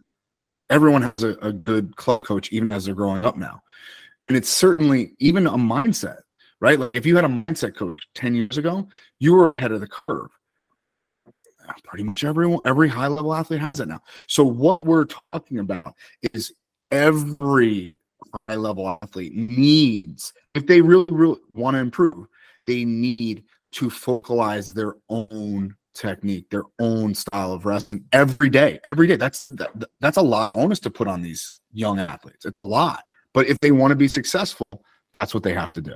Everyone 0.70 1.02
has 1.02 1.24
a, 1.24 1.36
a 1.42 1.52
good 1.52 1.96
club 1.98 2.24
coach 2.24 2.52
even 2.52 2.72
as 2.72 2.86
they're 2.86 2.96
growing 2.96 3.26
up 3.26 3.36
now, 3.36 3.62
and 4.28 4.38
it's 4.38 4.50
certainly 4.50 5.14
even 5.20 5.46
a 5.46 5.52
mindset, 5.52 6.20
right? 6.62 6.80
Like 6.80 6.92
if 6.94 7.06
you 7.06 7.16
had 7.18 7.26
a 7.26 7.28
mindset 7.28 7.76
coach 7.76 8.02
ten 8.16 8.34
years 8.34 8.58
ago, 8.58 8.88
you 9.20 9.34
were 9.34 9.54
ahead 9.58 9.74
of 9.74 9.82
the 9.82 9.88
curve 9.88 10.30
pretty 11.84 12.04
much 12.04 12.24
everyone 12.24 12.60
every 12.66 12.90
high 12.90 13.08
level 13.08 13.34
athlete 13.34 13.60
has 13.60 13.80
it 13.80 13.88
now 13.88 14.02
so 14.28 14.44
what 14.44 14.84
we're 14.86 15.06
talking 15.32 15.60
about 15.60 15.96
is 16.34 16.54
every 16.94 17.96
high 18.48 18.56
level 18.56 18.98
athlete 19.04 19.36
needs 19.36 20.34
if 20.56 20.66
they 20.66 20.82
really 20.82 21.06
really 21.10 21.40
want 21.54 21.76
to 21.76 21.80
improve 21.80 22.28
they 22.66 22.86
need 22.86 23.44
to 23.72 23.90
focalize 23.90 24.74
their 24.74 24.96
own 25.10 25.76
technique 25.94 26.50
their 26.50 26.64
own 26.80 27.14
style 27.14 27.54
of 27.54 27.66
wrestling 27.66 28.04
every 28.14 28.50
day 28.50 28.80
every 28.92 29.08
day. 29.08 29.16
That's 29.16 29.48
that, 29.50 29.72
that's 30.00 30.18
a 30.18 30.22
lot 30.22 30.52
onus 30.56 30.80
to 30.82 30.90
put 30.90 31.08
on 31.08 31.22
these 31.22 31.60
young 31.72 32.00
athletes. 32.00 32.46
It's 32.46 32.58
a 32.64 32.68
lot. 32.68 33.04
But 33.34 33.48
if 33.48 33.60
they 33.60 33.72
want 33.72 33.92
to 33.92 33.96
be 33.96 34.08
successful 34.08 34.66
that's 35.20 35.34
what 35.34 35.44
they 35.44 35.54
have 35.54 35.72
to 35.74 35.82
do. 35.82 35.96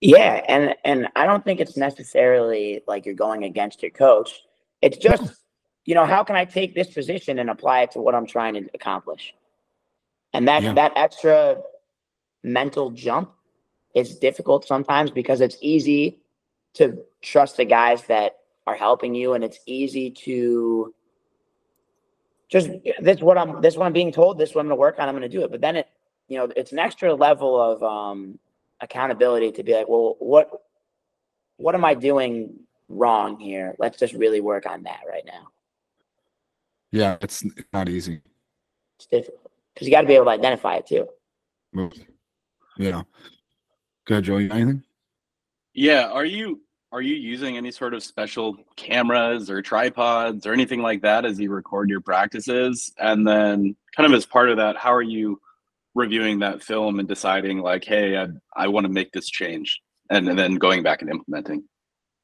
Yeah, 0.00 0.42
and 0.48 0.74
and 0.84 1.08
I 1.14 1.24
don't 1.24 1.44
think 1.44 1.60
it's 1.60 1.76
necessarily 1.76 2.82
like 2.88 3.06
you're 3.06 3.14
going 3.14 3.44
against 3.44 3.80
your 3.80 3.92
coach. 3.92 4.42
It's 4.82 4.98
just, 4.98 5.34
you 5.84 5.94
know, 5.94 6.04
how 6.04 6.22
can 6.22 6.34
I 6.36 6.44
take 6.44 6.74
this 6.74 6.92
position 6.92 7.38
and 7.38 7.48
apply 7.48 7.82
it 7.82 7.92
to 7.92 8.00
what 8.00 8.14
I'm 8.14 8.26
trying 8.26 8.54
to 8.54 8.68
accomplish? 8.74 9.32
And 10.32 10.46
that 10.48 10.62
yeah. 10.62 10.72
that 10.74 10.92
extra 10.96 11.58
mental 12.42 12.90
jump 12.90 13.32
is 13.94 14.18
difficult 14.18 14.66
sometimes 14.66 15.10
because 15.10 15.40
it's 15.40 15.56
easy 15.60 16.20
to 16.74 17.02
trust 17.22 17.56
the 17.56 17.64
guys 17.64 18.04
that 18.04 18.36
are 18.66 18.74
helping 18.74 19.14
you 19.14 19.32
and 19.32 19.42
it's 19.42 19.58
easy 19.66 20.10
to 20.10 20.94
just 22.48 22.68
this 23.00 23.20
what 23.20 23.38
I'm 23.38 23.60
this 23.60 23.76
what 23.76 23.86
I'm 23.86 23.92
being 23.92 24.12
told, 24.12 24.38
this 24.38 24.54
what 24.54 24.60
I'm 24.60 24.66
gonna 24.66 24.76
work 24.76 24.98
on, 24.98 25.08
I'm 25.08 25.14
gonna 25.14 25.28
do 25.28 25.42
it. 25.42 25.50
But 25.50 25.60
then 25.60 25.76
it, 25.76 25.88
you 26.28 26.38
know, 26.38 26.48
it's 26.54 26.72
an 26.72 26.78
extra 26.78 27.14
level 27.14 27.60
of 27.60 27.82
um 27.82 28.38
accountability 28.80 29.52
to 29.52 29.62
be 29.62 29.72
like, 29.72 29.88
well, 29.88 30.16
what 30.18 30.50
what 31.56 31.74
am 31.74 31.84
I 31.84 31.94
doing 31.94 32.60
wrong 32.88 33.40
here? 33.40 33.74
Let's 33.78 33.98
just 33.98 34.14
really 34.14 34.40
work 34.40 34.66
on 34.66 34.82
that 34.84 35.00
right 35.08 35.24
now. 35.24 35.48
Yeah, 36.92 37.16
it's 37.20 37.44
not 37.72 37.88
easy. 37.88 38.20
It's 38.98 39.06
difficult 39.06 39.45
because 39.76 39.86
you 39.86 39.92
got 39.92 40.00
to 40.00 40.06
be 40.06 40.14
able 40.14 40.24
to 40.24 40.30
identify 40.30 40.76
it 40.76 40.86
too. 40.86 41.06
Yeah. 42.78 43.02
Good, 44.06 44.24
Joe. 44.24 44.36
Anything? 44.36 44.82
Yeah. 45.74 46.08
Are 46.08 46.24
you 46.24 46.62
are 46.92 47.02
you 47.02 47.14
using 47.14 47.58
any 47.58 47.70
sort 47.70 47.92
of 47.92 48.02
special 48.02 48.56
cameras 48.76 49.50
or 49.50 49.60
tripods 49.60 50.46
or 50.46 50.54
anything 50.54 50.80
like 50.80 51.02
that 51.02 51.26
as 51.26 51.38
you 51.38 51.50
record 51.50 51.90
your 51.90 52.00
practices? 52.00 52.90
And 52.98 53.26
then, 53.26 53.76
kind 53.94 54.06
of 54.06 54.16
as 54.16 54.24
part 54.24 54.48
of 54.48 54.56
that, 54.56 54.76
how 54.76 54.94
are 54.94 55.02
you 55.02 55.40
reviewing 55.94 56.38
that 56.38 56.62
film 56.62 56.98
and 56.98 57.06
deciding 57.06 57.58
like, 57.58 57.84
hey, 57.84 58.16
I, 58.16 58.28
I 58.54 58.68
want 58.68 58.86
to 58.86 58.92
make 58.92 59.12
this 59.12 59.28
change, 59.28 59.80
and, 60.08 60.28
and, 60.28 60.38
then 60.38 60.54
going 60.54 60.82
back 60.82 61.02
and 61.02 61.10
implementing? 61.10 61.64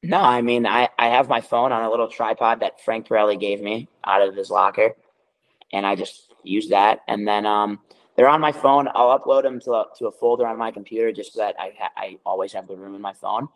No, 0.01 0.17
I 0.17 0.41
mean, 0.41 0.65
I, 0.65 0.89
I 0.97 1.09
have 1.09 1.27
my 1.27 1.41
phone 1.41 1.71
on 1.71 1.83
a 1.83 1.89
little 1.89 2.07
tripod 2.07 2.61
that 2.61 2.83
Frank 2.83 3.07
Perrelli 3.07 3.39
gave 3.39 3.61
me 3.61 3.89
out 4.05 4.27
of 4.27 4.35
his 4.35 4.49
locker, 4.49 4.95
and 5.71 5.85
I 5.85 5.95
just 5.95 6.32
use 6.43 6.69
that. 6.69 7.01
And 7.07 7.27
then 7.27 7.45
um, 7.45 7.79
they're 8.15 8.29
on 8.29 8.41
my 8.41 8.51
phone. 8.51 8.87
I'll 8.93 9.17
upload 9.17 9.43
them 9.43 9.59
to 9.61 9.71
a, 9.71 9.85
to 9.97 10.07
a 10.07 10.11
folder 10.11 10.45
on 10.45 10.57
my 10.57 10.71
computer 10.71 11.11
just 11.11 11.33
so 11.33 11.39
that 11.39 11.55
I 11.59 11.73
ha- 11.77 11.91
I 11.95 12.17
always 12.25 12.53
have 12.53 12.67
the 12.67 12.75
room 12.75 12.95
in 12.95 13.01
my 13.01 13.13
phone. 13.13 13.47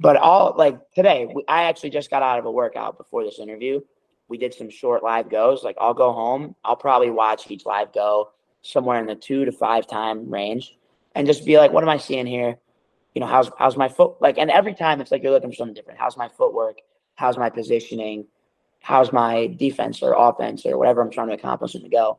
But 0.00 0.16
all 0.16 0.54
like 0.56 0.78
today, 0.92 1.28
we, 1.32 1.44
I 1.48 1.64
actually 1.64 1.90
just 1.90 2.10
got 2.10 2.22
out 2.22 2.38
of 2.38 2.46
a 2.46 2.50
workout 2.50 2.98
before 2.98 3.24
this 3.24 3.38
interview. 3.38 3.80
We 4.28 4.38
did 4.38 4.54
some 4.54 4.70
short 4.70 5.02
live 5.02 5.30
goes. 5.30 5.62
Like 5.62 5.76
I'll 5.80 5.94
go 5.94 6.12
home. 6.12 6.56
I'll 6.64 6.76
probably 6.76 7.10
watch 7.10 7.50
each 7.50 7.64
live 7.66 7.92
go 7.92 8.30
somewhere 8.62 8.98
in 8.98 9.06
the 9.06 9.14
two 9.14 9.44
to 9.44 9.52
five 9.52 9.86
time 9.86 10.28
range 10.30 10.76
and 11.14 11.26
just 11.26 11.44
be 11.44 11.58
like, 11.58 11.72
what 11.72 11.84
am 11.84 11.90
I 11.90 11.98
seeing 11.98 12.26
here? 12.26 12.56
You 13.14 13.20
know, 13.20 13.26
how's 13.26 13.50
how's 13.58 13.76
my 13.76 13.88
foot 13.88 14.20
like 14.20 14.38
and 14.38 14.50
every 14.50 14.74
time 14.74 15.00
it's 15.00 15.12
like 15.12 15.22
you're 15.22 15.30
looking 15.30 15.50
for 15.50 15.56
something 15.56 15.74
different. 15.74 16.00
How's 16.00 16.16
my 16.16 16.28
footwork? 16.28 16.78
How's 17.14 17.38
my 17.38 17.48
positioning? 17.48 18.26
How's 18.84 19.12
my 19.12 19.46
defense 19.46 20.02
or 20.02 20.14
offense 20.14 20.66
or 20.66 20.76
whatever 20.78 21.00
I'm 21.00 21.10
trying 21.10 21.28
to 21.28 21.34
accomplish 21.34 21.74
in 21.74 21.82
the 21.82 21.88
go? 21.88 22.18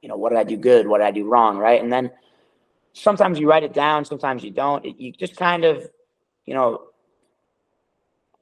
You 0.00 0.08
know, 0.08 0.16
what 0.16 0.30
did 0.30 0.38
I 0.38 0.44
do 0.44 0.56
good? 0.56 0.86
What 0.86 0.98
did 0.98 1.06
I 1.06 1.10
do 1.10 1.28
wrong? 1.28 1.58
Right. 1.58 1.82
And 1.82 1.92
then 1.92 2.10
sometimes 2.92 3.38
you 3.38 3.48
write 3.48 3.64
it 3.64 3.72
down, 3.72 4.04
sometimes 4.04 4.44
you 4.44 4.50
don't. 4.50 4.84
It, 4.84 4.96
you 4.98 5.12
just 5.12 5.36
kind 5.36 5.64
of, 5.64 5.90
you 6.46 6.54
know, 6.54 6.82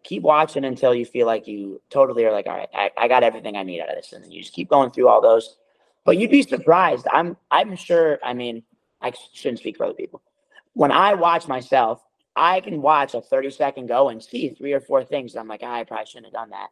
keep 0.03 0.23
watching 0.23 0.65
until 0.65 0.95
you 0.95 1.07
feel 1.07 1.27
like 1.27 1.47
you 1.47 1.81
totally 1.89 2.25
are 2.25 2.33
like, 2.33 2.47
all 2.47 2.57
right, 2.57 2.69
I, 2.75 2.91
I 2.97 3.09
got 3.09 3.23
everything 3.23 3.57
I 3.57 3.63
need 3.63 3.81
out 3.81 3.89
of 3.89 3.97
this. 3.97 4.13
And 4.13 4.23
then 4.23 4.31
you 4.31 4.41
just 4.41 4.53
keep 4.53 4.69
going 4.69 4.91
through 4.91 5.09
all 5.09 5.21
those 5.21 5.57
but 6.05 6.19
you'd 6.19 6.31
be 6.31 6.43
surprised. 6.43 7.07
I'm 7.13 7.37
I'm 7.51 7.77
sure. 7.77 8.19
I 8.23 8.35
mean, 8.35 8.63
I 9.01 9.13
shouldn't 9.33 9.61
speak 9.61 9.77
for 9.77 9.85
other 9.85 9.95
people. 9.95 10.23
When 10.75 10.91
I 10.91 11.15
watch 11.15 11.49
myself, 11.49 12.03
I 12.35 12.61
can 12.61 12.81
watch 12.81 13.15
a 13.15 13.21
30 13.21 13.51
second 13.51 13.87
go 13.87 14.09
and 14.09 14.23
see 14.23 14.49
three 14.51 14.73
or 14.73 14.81
four 14.81 15.05
things. 15.05 15.37
I'm 15.37 15.49
like, 15.49 15.61
ah, 15.63 15.75
I 15.75 15.85
probably 15.85 16.07
shouldn't 16.07 16.27
have 16.27 16.33
done 16.33 16.51
that. 16.51 16.69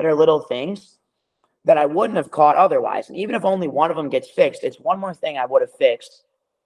But 0.00 0.06
are 0.06 0.14
little 0.14 0.40
things 0.40 0.96
that 1.66 1.76
I 1.76 1.84
wouldn't 1.84 2.16
have 2.16 2.30
caught 2.30 2.56
otherwise. 2.56 3.10
And 3.10 3.18
even 3.18 3.34
if 3.34 3.44
only 3.44 3.68
one 3.68 3.90
of 3.90 3.98
them 3.98 4.08
gets 4.08 4.30
fixed, 4.30 4.64
it's 4.64 4.80
one 4.80 4.98
more 4.98 5.12
thing 5.12 5.36
I 5.36 5.44
would 5.44 5.60
have 5.60 5.74
fixed 5.74 6.22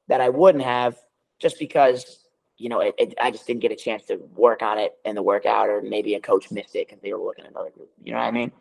that 0.07 0.21
I 0.21 0.29
wouldn't 0.29 0.63
have 0.63 0.97
just 1.41 1.59
because 1.59 2.29
you 2.59 2.69
know 2.69 2.79
it, 2.79 2.95
it, 2.97 3.15
I 3.21 3.33
just 3.33 3.45
didn't 3.45 3.63
get 3.63 3.73
a 3.73 3.77
chance 3.77 4.05
to 4.05 4.19
work 4.37 4.63
on 4.63 4.79
it 4.79 4.93
in 5.05 5.17
the 5.17 5.23
workout, 5.23 5.69
or 5.69 5.83
maybe 5.83 6.15
a 6.15 6.21
coach 6.21 6.53
missed 6.53 6.77
it 6.77 6.87
because 6.87 7.03
they 7.03 7.13
were 7.13 7.19
looking 7.19 7.45
at 7.45 7.51
another 7.51 7.71
group. 7.71 7.91
You 8.05 8.13
know 8.13 8.19
what 8.19 8.27
I 8.27 8.31
mean? 8.31 8.53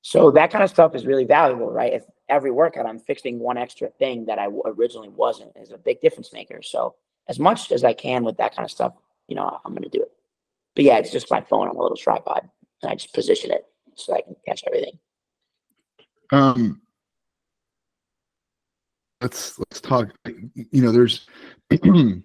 So 0.00 0.30
that 0.30 0.50
kind 0.50 0.64
of 0.64 0.70
stuff 0.70 0.94
is 0.94 1.04
really 1.04 1.26
valuable, 1.26 1.70
right? 1.70 1.92
If 1.92 2.04
every 2.30 2.52
workout 2.52 2.86
I'm 2.86 2.98
fixing 2.98 3.38
one 3.38 3.58
extra 3.58 3.90
thing 3.90 4.24
that 4.24 4.38
I 4.38 4.46
originally 4.64 5.10
wasn't 5.10 5.52
is 5.56 5.72
a 5.72 5.76
big 5.76 6.00
difference 6.00 6.32
maker. 6.32 6.62
So 6.62 6.94
as 7.28 7.38
much 7.38 7.70
as 7.70 7.84
I 7.84 7.92
can 7.92 8.24
with 8.24 8.38
that 8.38 8.56
kind 8.56 8.64
of 8.64 8.70
stuff, 8.70 8.94
you 9.28 9.36
know, 9.36 9.60
I'm 9.62 9.72
going 9.72 9.82
to 9.82 9.90
do 9.90 10.00
it. 10.00 10.12
But 10.74 10.84
yeah, 10.84 10.96
it's 10.96 11.12
just 11.12 11.30
my 11.30 11.42
phone 11.42 11.68
on 11.68 11.76
a 11.76 11.82
little 11.82 11.98
tripod 11.98 12.48
and 12.80 12.90
I 12.90 12.94
just 12.94 13.12
position 13.12 13.50
it 13.50 13.66
so 13.96 14.14
I 14.14 14.22
can 14.22 14.36
catch 14.46 14.62
everything. 14.66 14.98
Um, 16.32 16.80
let's, 19.20 19.58
let's 19.58 19.80
talk, 19.80 20.08
you 20.26 20.82
know, 20.82 20.92
there's, 20.92 21.26
when 21.82 22.24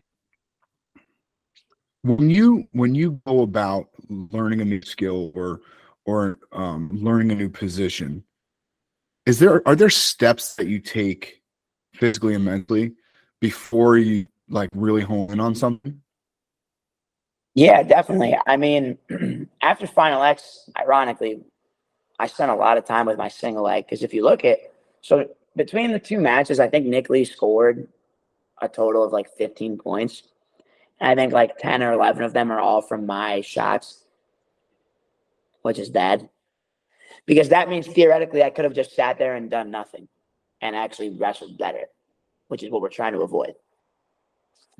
you, 2.29 2.67
when 2.71 2.95
you 2.95 3.21
go 3.25 3.41
about 3.41 3.87
learning 4.09 4.61
a 4.61 4.65
new 4.65 4.81
skill 4.81 5.31
or, 5.35 5.61
or 6.05 6.39
um, 6.51 6.89
learning 6.93 7.31
a 7.31 7.35
new 7.35 7.49
position, 7.49 8.23
is 9.29 9.37
there 9.37 9.61
are 9.67 9.75
there 9.75 9.91
steps 9.91 10.55
that 10.55 10.65
you 10.65 10.79
take 10.79 11.43
physically 11.93 12.33
and 12.33 12.43
mentally 12.43 12.93
before 13.39 13.95
you 13.97 14.25
like 14.49 14.69
really 14.73 15.03
hone 15.03 15.29
in 15.29 15.39
on 15.39 15.53
something? 15.53 16.01
Yeah, 17.53 17.83
definitely. 17.83 18.35
I 18.47 18.57
mean, 18.57 18.97
after 19.61 19.85
Final 19.85 20.23
X, 20.23 20.67
ironically, 20.79 21.41
I 22.19 22.27
spent 22.27 22.51
a 22.51 22.55
lot 22.55 22.77
of 22.77 22.85
time 22.85 23.05
with 23.05 23.17
my 23.17 23.29
single 23.29 23.63
leg 23.63 23.85
because 23.85 24.03
if 24.03 24.13
you 24.13 24.23
look 24.23 24.43
at 24.43 24.59
so 25.01 25.29
between 25.55 25.91
the 25.91 25.99
two 25.99 26.19
matches, 26.19 26.59
I 26.59 26.67
think 26.67 26.85
Nick 26.85 27.09
Lee 27.09 27.25
scored 27.25 27.87
a 28.61 28.67
total 28.67 29.03
of 29.03 29.13
like 29.13 29.29
15 29.37 29.77
points. 29.77 30.23
And 30.99 31.09
I 31.09 31.15
think 31.15 31.31
like 31.31 31.57
10 31.57 31.81
or 31.81 31.93
11 31.93 32.23
of 32.23 32.33
them 32.33 32.51
are 32.51 32.59
all 32.59 32.81
from 32.81 33.05
my 33.05 33.39
shots, 33.39 34.03
which 35.61 35.79
is 35.79 35.89
bad 35.89 36.29
because 37.25 37.49
that 37.49 37.69
means 37.69 37.87
theoretically 37.87 38.43
I 38.43 38.49
could 38.49 38.65
have 38.65 38.73
just 38.73 38.95
sat 38.95 39.17
there 39.17 39.35
and 39.35 39.49
done 39.49 39.71
nothing 39.71 40.07
and 40.61 40.75
actually 40.75 41.11
wrestled 41.11 41.57
better, 41.57 41.85
which 42.47 42.63
is 42.63 42.71
what 42.71 42.81
we're 42.81 42.89
trying 42.89 43.13
to 43.13 43.21
avoid. 43.21 43.53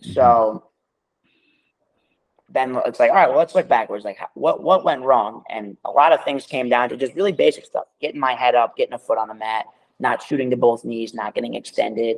So 0.02 0.69
then 2.52 2.80
it's 2.86 3.00
like, 3.00 3.10
all 3.10 3.16
right, 3.16 3.30
well, 3.30 3.38
let's 3.38 3.56
look 3.56 3.68
backwards. 3.68 4.06
Like, 4.06 4.20
what 4.34 4.64
what 4.64 4.84
went 4.84 5.04
wrong? 5.04 5.44
And 5.50 5.78
a 5.86 5.92
lot 5.92 6.12
of 6.12 6.24
things 6.24 6.46
came 6.46 6.70
down 6.70 6.90
to 6.90 6.98
just 6.98 7.14
really 7.16 7.32
basic 7.32 7.66
stuff: 7.66 7.86
getting 8.02 8.20
my 8.20 8.34
head 8.34 8.56
up, 8.56 8.76
getting 8.76 8.94
a 8.94 9.00
foot 9.00 9.18
on 9.18 9.28
the 9.28 9.34
mat, 9.34 9.66
not 10.00 10.24
shooting 10.24 10.50
to 10.50 10.58
both 10.58 10.84
knees, 10.84 11.14
not 11.14 11.36
getting 11.36 11.56
extended. 11.56 12.18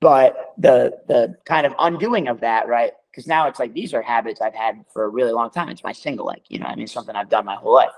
But 0.00 0.54
the 0.58 0.98
the 1.08 1.36
kind 1.44 1.66
of 1.66 1.74
undoing 1.78 2.28
of 2.28 2.40
that, 2.40 2.68
right? 2.68 2.92
Because 3.10 3.26
now 3.26 3.48
it's 3.48 3.58
like 3.58 3.72
these 3.72 3.94
are 3.94 4.02
habits 4.02 4.40
I've 4.40 4.54
had 4.54 4.84
for 4.92 5.04
a 5.04 5.08
really 5.08 5.32
long 5.32 5.50
time. 5.50 5.68
It's 5.68 5.84
my 5.84 5.92
single 5.92 6.26
leg, 6.26 6.42
you 6.48 6.58
know. 6.58 6.66
I 6.66 6.74
mean, 6.74 6.86
something 6.86 7.16
I've 7.16 7.30
done 7.30 7.44
my 7.44 7.56
whole 7.56 7.74
life. 7.74 7.92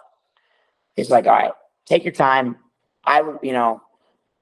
It's 0.96 1.10
like, 1.10 1.26
all 1.26 1.32
right, 1.32 1.52
take 1.86 2.04
your 2.04 2.12
time. 2.12 2.56
I, 3.04 3.22
you 3.42 3.52
know, 3.52 3.80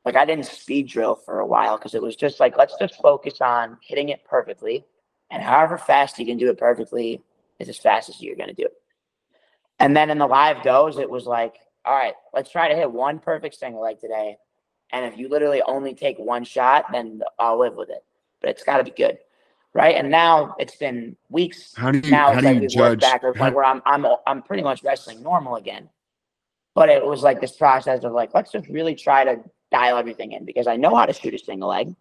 like 0.05 0.17
I 0.17 0.25
didn't 0.25 0.47
speed 0.47 0.89
drill 0.89 1.15
for 1.15 1.41
a 1.41 1.47
while 1.47 1.77
because 1.77 1.95
it 1.95 2.03
was 2.03 2.17
just 2.17 2.41
like, 2.41 2.57
let's 2.57 2.75
just 2.79 2.95
focus 2.97 3.41
on 3.41 3.77
hitting 3.83 4.09
it 4.09 4.25
perfectly. 4.25 4.85
And 5.31 5.43
however 5.43 5.79
fast 5.79 6.19
you 6.19 6.27
can 6.27 6.39
do 6.39 6.51
it 6.51 6.59
perfectly 6.59 7.21
is 7.59 7.69
as 7.69 7.79
fast 7.79 8.09
as 8.09 8.21
you're 8.21 8.37
going 8.37 8.49
to 8.49 8.55
do 8.55 8.65
it. 8.65 8.75
And 9.79 9.97
then 9.97 10.11
in 10.11 10.19
the 10.19 10.27
live 10.27 10.63
goes, 10.63 10.99
it 10.99 11.11
was 11.11 11.27
like, 11.27 11.57
all 11.85 11.95
right, 11.95 12.15
let's 12.33 12.51
try 12.51 12.69
to 12.69 12.75
hit 12.75 12.91
one 12.91 13.19
perfect 13.19 13.55
single 13.57 13.83
leg 13.83 14.01
today. 14.01 14.39
And 14.93 15.05
if 15.05 15.19
you 15.19 15.29
literally 15.29 15.63
only 15.63 15.95
take 15.95 16.19
one 16.19 16.45
shot, 16.45 16.87
then 16.93 17.23
I'll 17.39 17.59
live 17.59 17.75
with 17.75 17.91
it. 17.91 18.05
But 18.41 18.51
it's 18.51 18.63
got 18.65 18.79
to 18.79 18.85
be 18.85 18.91
good. 18.93 19.19
right? 19.73 19.97
And 19.97 20.11
now 20.11 20.55
it's 20.59 20.77
been 20.77 21.17
weeks. 21.29 21.75
How 21.77 21.91
do 21.91 21.99
you 21.99 22.11
now 22.11 22.33
how 22.33 22.41
do 22.41 22.47
like 22.47 22.63
you 22.63 22.69
judge? 22.69 23.01
backwards, 23.01 23.37
how- 23.39 23.45
like 23.47 23.55
where 23.55 23.65
I'm 23.65 23.83
I'm 23.85 24.07
I'm 24.27 24.43
pretty 24.43 24.63
much 24.63 24.83
wrestling 24.83 25.23
normal 25.23 25.57
again. 25.57 25.91
But 26.75 26.89
it 26.89 27.05
was 27.05 27.23
like 27.23 27.41
this 27.41 27.57
process 27.57 28.03
of 28.05 28.13
like, 28.13 28.33
let's 28.35 28.53
just 28.53 28.69
really 28.69 28.95
try 28.95 29.25
to 29.25 29.41
dial 29.71 29.99
everything 29.99 30.33
in 30.33 30.45
because 30.47 30.67
I 30.67 30.77
know 30.77 30.95
how 30.95 31.05
to 31.07 31.13
shoot 31.13 31.35
a 31.35 31.39
single 31.39 31.69
leg. 31.69 31.95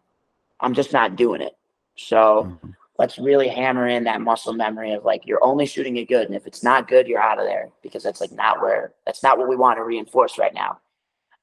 I'm 0.62 0.74
just 0.74 0.94
not 0.94 1.15
doing 1.17 1.41
it. 1.41 1.58
So 1.98 2.58
Mhm. 2.63 2.75
Let's 2.98 3.18
really 3.18 3.48
hammer 3.48 3.88
in 3.88 4.04
that 4.06 4.22
muscle 4.22 4.54
memory 4.54 4.94
of 4.94 5.04
like 5.04 5.24
you're 5.25 5.44
only 5.44 5.66
shooting 5.66 5.98
it 5.98 6.08
good. 6.08 6.28
And 6.28 6.36
if 6.36 6.48
it's 6.48 6.64
not 6.64 6.88
good, 6.88 7.08
you're 7.08 7.22
out 7.22 7.40
of 7.40 7.46
there 7.46 7.70
because 7.82 8.04
that's 8.04 8.22
like 8.22 8.32
not 8.32 8.62
where 8.62 8.94
that's 9.06 9.24
not 9.24 9.38
what 9.38 9.50
we 9.50 9.56
want 9.56 9.78
to 9.78 9.84
reinforce 9.84 10.38
right 10.38 10.54
now. 10.54 10.80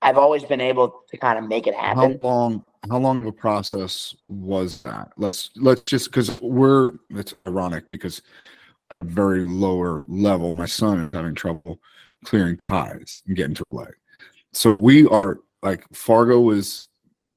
I've 0.01 0.19
always 0.19 0.43
been 0.43 0.61
able 0.61 1.03
to 1.11 1.17
kind 1.17 1.39
of 1.39 1.47
make 1.47 1.67
it 1.67 1.75
happen. 1.75 2.19
how 2.23 2.29
long 2.29 2.65
how 2.91 2.99
long 2.99 3.19
of 3.19 3.27
a 3.27 3.33
process 3.33 4.15
was 4.29 4.83
that 4.83 5.13
let's 5.17 5.51
let's 5.57 5.83
just 5.83 6.07
because 6.07 6.41
we're 6.41 6.93
it's 7.11 7.35
ironic 7.47 7.85
because 7.93 8.23
a 9.01 9.05
very 9.05 9.45
lower 9.47 10.05
level 10.09 10.57
my 10.57 10.67
son 10.67 11.01
is 11.01 11.11
having 11.13 11.35
trouble 11.35 11.81
clearing 12.25 12.59
ties 12.69 13.23
and 13.27 13.37
getting 13.37 13.55
to 13.55 13.65
play 13.71 13.87
so 14.53 14.77
we 14.81 15.07
are 15.07 15.39
like 15.63 15.87
fargo 15.93 16.41
was 16.41 16.89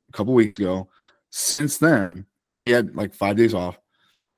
a 0.09 0.11
couple 0.11 0.33
weeks 0.33 0.59
ago 0.59 0.87
since 1.29 1.77
then 1.77 2.25
he 2.65 2.71
had 2.71 2.95
like 2.95 3.13
five 3.13 3.37
days 3.37 3.53
off 3.53 3.77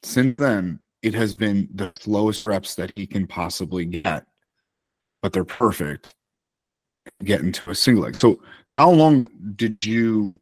since 0.03 0.35
then 0.37 0.79
it 1.01 1.13
has 1.13 1.35
been 1.35 1.67
the 1.73 1.91
slowest 1.99 2.47
reps 2.47 2.75
that 2.75 2.91
he 2.95 3.05
can 3.05 3.27
possibly 3.27 3.85
get 3.85 4.25
but 5.21 5.33
they're 5.33 5.43
perfect 5.43 6.13
Get 7.23 7.41
into 7.41 7.69
a 7.69 7.75
single 7.75 8.03
leg 8.03 8.15
so 8.15 8.41
how 8.77 8.91
long 8.91 9.27
did 9.55 9.85
you 9.85 10.35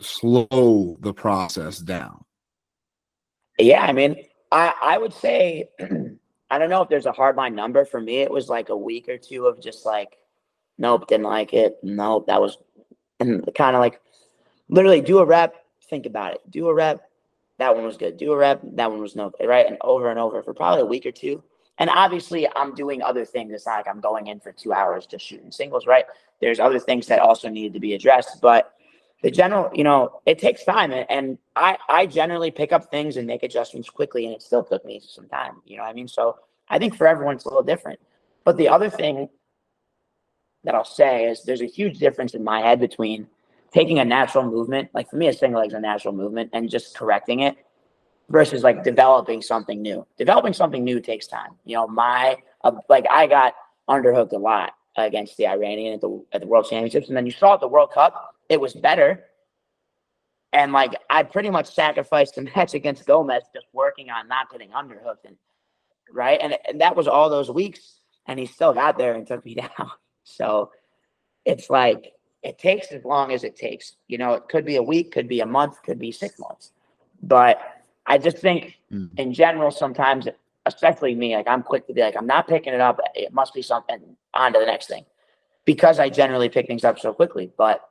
slow 0.00 0.96
the 1.00 1.12
process 1.12 1.78
down 1.78 2.24
Yeah, 3.58 3.84
I 3.84 3.92
mean, 3.92 4.16
I 4.52 4.72
I 4.82 4.98
would 4.98 5.12
say 5.12 5.68
I 6.50 6.58
don't 6.58 6.70
know 6.70 6.82
if 6.82 6.88
there's 6.88 7.06
a 7.06 7.12
hard 7.12 7.36
line 7.36 7.54
number 7.54 7.84
for 7.84 8.00
me. 8.00 8.18
It 8.18 8.30
was 8.30 8.48
like 8.48 8.68
a 8.68 8.76
week 8.76 9.08
or 9.08 9.18
two 9.18 9.46
of 9.46 9.60
just 9.60 9.84
like, 9.84 10.16
nope, 10.78 11.08
didn't 11.08 11.26
like 11.26 11.52
it. 11.52 11.78
Nope, 11.82 12.26
that 12.28 12.40
was, 12.40 12.58
and 13.18 13.48
kind 13.56 13.74
of 13.74 13.80
like, 13.80 14.00
literally 14.68 15.00
do 15.00 15.18
a 15.18 15.24
rep, 15.24 15.56
think 15.88 16.06
about 16.06 16.34
it. 16.34 16.40
Do 16.50 16.68
a 16.68 16.74
rep, 16.74 17.00
that 17.58 17.74
one 17.74 17.84
was 17.84 17.96
good. 17.96 18.16
Do 18.16 18.32
a 18.32 18.36
rep, 18.36 18.60
that 18.62 18.90
one 18.90 19.00
was 19.00 19.16
no 19.16 19.30
good, 19.30 19.46
right? 19.46 19.66
And 19.66 19.78
over 19.80 20.10
and 20.10 20.18
over 20.18 20.42
for 20.42 20.54
probably 20.54 20.82
a 20.82 20.86
week 20.86 21.06
or 21.06 21.12
two. 21.12 21.42
And 21.78 21.90
obviously, 21.90 22.48
I'm 22.56 22.74
doing 22.74 23.02
other 23.02 23.24
things. 23.24 23.52
It's 23.52 23.66
not 23.66 23.76
like 23.76 23.88
I'm 23.88 24.00
going 24.00 24.28
in 24.28 24.40
for 24.40 24.52
two 24.52 24.72
hours 24.72 25.06
just 25.06 25.24
shooting 25.24 25.52
singles, 25.52 25.86
right? 25.86 26.06
There's 26.40 26.60
other 26.60 26.78
things 26.78 27.06
that 27.08 27.20
also 27.20 27.48
need 27.48 27.74
to 27.74 27.80
be 27.80 27.94
addressed, 27.94 28.40
but 28.40 28.72
the 29.22 29.30
general, 29.30 29.70
you 29.74 29.84
know, 29.84 30.20
it 30.26 30.38
takes 30.38 30.64
time, 30.64 30.92
and, 30.92 31.06
and 31.10 31.38
I 31.54 31.78
I 31.88 32.06
generally 32.06 32.50
pick 32.50 32.72
up 32.72 32.90
things 32.90 33.16
and 33.16 33.26
make 33.26 33.42
adjustments 33.42 33.88
quickly, 33.88 34.26
and 34.26 34.34
it 34.34 34.42
still 34.42 34.62
took 34.62 34.84
me 34.84 35.00
some 35.04 35.28
time. 35.28 35.62
You 35.64 35.78
know 35.78 35.82
what 35.84 35.90
I 35.90 35.94
mean? 35.94 36.08
So 36.08 36.38
I 36.68 36.78
think 36.78 36.94
for 36.96 37.06
everyone 37.06 37.36
it's 37.36 37.44
a 37.44 37.48
little 37.48 37.62
different. 37.62 37.98
But 38.44 38.56
the 38.56 38.68
other 38.68 38.90
thing 38.90 39.28
that 40.64 40.74
I'll 40.74 40.84
say 40.84 41.24
is 41.24 41.42
there's 41.42 41.62
a 41.62 41.66
huge 41.66 41.98
difference 41.98 42.34
in 42.34 42.44
my 42.44 42.60
head 42.60 42.78
between 42.78 43.26
taking 43.76 43.98
a 43.98 44.04
natural 44.04 44.50
movement, 44.50 44.88
like 44.94 45.10
for 45.10 45.16
me, 45.16 45.28
a 45.28 45.32
single 45.34 45.60
leg 45.60 45.68
is 45.68 45.74
a 45.74 45.80
natural 45.80 46.14
movement, 46.14 46.48
and 46.54 46.70
just 46.70 46.96
correcting 46.96 47.40
it 47.40 47.56
versus 48.30 48.62
like 48.62 48.82
developing 48.82 49.42
something 49.42 49.82
new. 49.82 50.06
Developing 50.16 50.54
something 50.54 50.82
new 50.82 50.98
takes 50.98 51.26
time. 51.26 51.50
You 51.66 51.76
know, 51.76 51.86
my 51.86 52.36
uh, 52.64 52.72
like 52.88 53.04
I 53.10 53.26
got 53.26 53.54
underhooked 53.86 54.32
a 54.32 54.38
lot 54.38 54.72
against 54.96 55.36
the 55.36 55.46
Iranian 55.46 55.92
at 55.92 56.00
the 56.00 56.24
at 56.32 56.40
the 56.40 56.46
World 56.46 56.66
Championships, 56.70 57.08
and 57.08 57.16
then 57.16 57.26
you 57.26 57.32
saw 57.32 57.52
at 57.54 57.60
the 57.60 57.68
World 57.68 57.92
Cup, 57.92 58.34
it 58.48 58.58
was 58.58 58.72
better. 58.72 59.24
And 60.54 60.72
like 60.72 60.94
I 61.10 61.22
pretty 61.22 61.50
much 61.50 61.74
sacrificed 61.74 62.36
the 62.36 62.42
match 62.56 62.72
against 62.72 63.04
Gomez 63.04 63.42
just 63.54 63.66
working 63.74 64.08
on 64.08 64.26
not 64.26 64.50
getting 64.50 64.70
underhooked, 64.70 65.26
and 65.26 65.36
right, 66.10 66.40
and, 66.40 66.56
and 66.66 66.80
that 66.80 66.96
was 66.96 67.08
all 67.08 67.28
those 67.28 67.50
weeks, 67.50 68.00
and 68.26 68.38
he 68.38 68.46
still 68.46 68.72
got 68.72 68.96
there 68.96 69.12
and 69.12 69.26
took 69.26 69.44
me 69.44 69.54
down. 69.76 69.90
So 70.24 70.70
it's 71.44 71.68
like 71.68 72.15
it 72.46 72.58
takes 72.58 72.92
as 72.92 73.04
long 73.04 73.32
as 73.32 73.44
it 73.44 73.56
takes. 73.56 73.96
You 74.08 74.18
know, 74.18 74.32
it 74.34 74.48
could 74.48 74.64
be 74.64 74.76
a 74.76 74.82
week, 74.82 75.12
could 75.12 75.28
be 75.28 75.40
a 75.40 75.46
month, 75.46 75.82
could 75.82 75.98
be 75.98 76.12
six 76.12 76.38
months, 76.38 76.72
but 77.22 77.58
I 78.06 78.18
just 78.18 78.38
think 78.38 78.78
Mm. 78.92 79.10
in 79.16 79.32
general 79.32 79.72
sometimes 79.72 80.28
especially 80.64 81.14
me 81.14 81.34
like 81.34 81.48
i'm 81.48 81.62
quick 81.62 81.86
to 81.88 81.92
be 81.92 82.00
like 82.02 82.16
i'm 82.16 82.26
not 82.26 82.46
picking 82.46 82.72
it 82.72 82.80
up 82.80 83.00
it 83.16 83.32
must 83.32 83.52
be 83.52 83.62
something 83.62 84.00
on 84.34 84.52
to 84.52 84.58
the 84.60 84.64
next 84.66 84.86
thing 84.86 85.04
because 85.64 85.98
i 85.98 86.08
generally 86.08 86.48
pick 86.48 86.66
things 86.68 86.84
up 86.84 86.98
so 87.00 87.12
quickly 87.12 87.50
but 87.56 87.90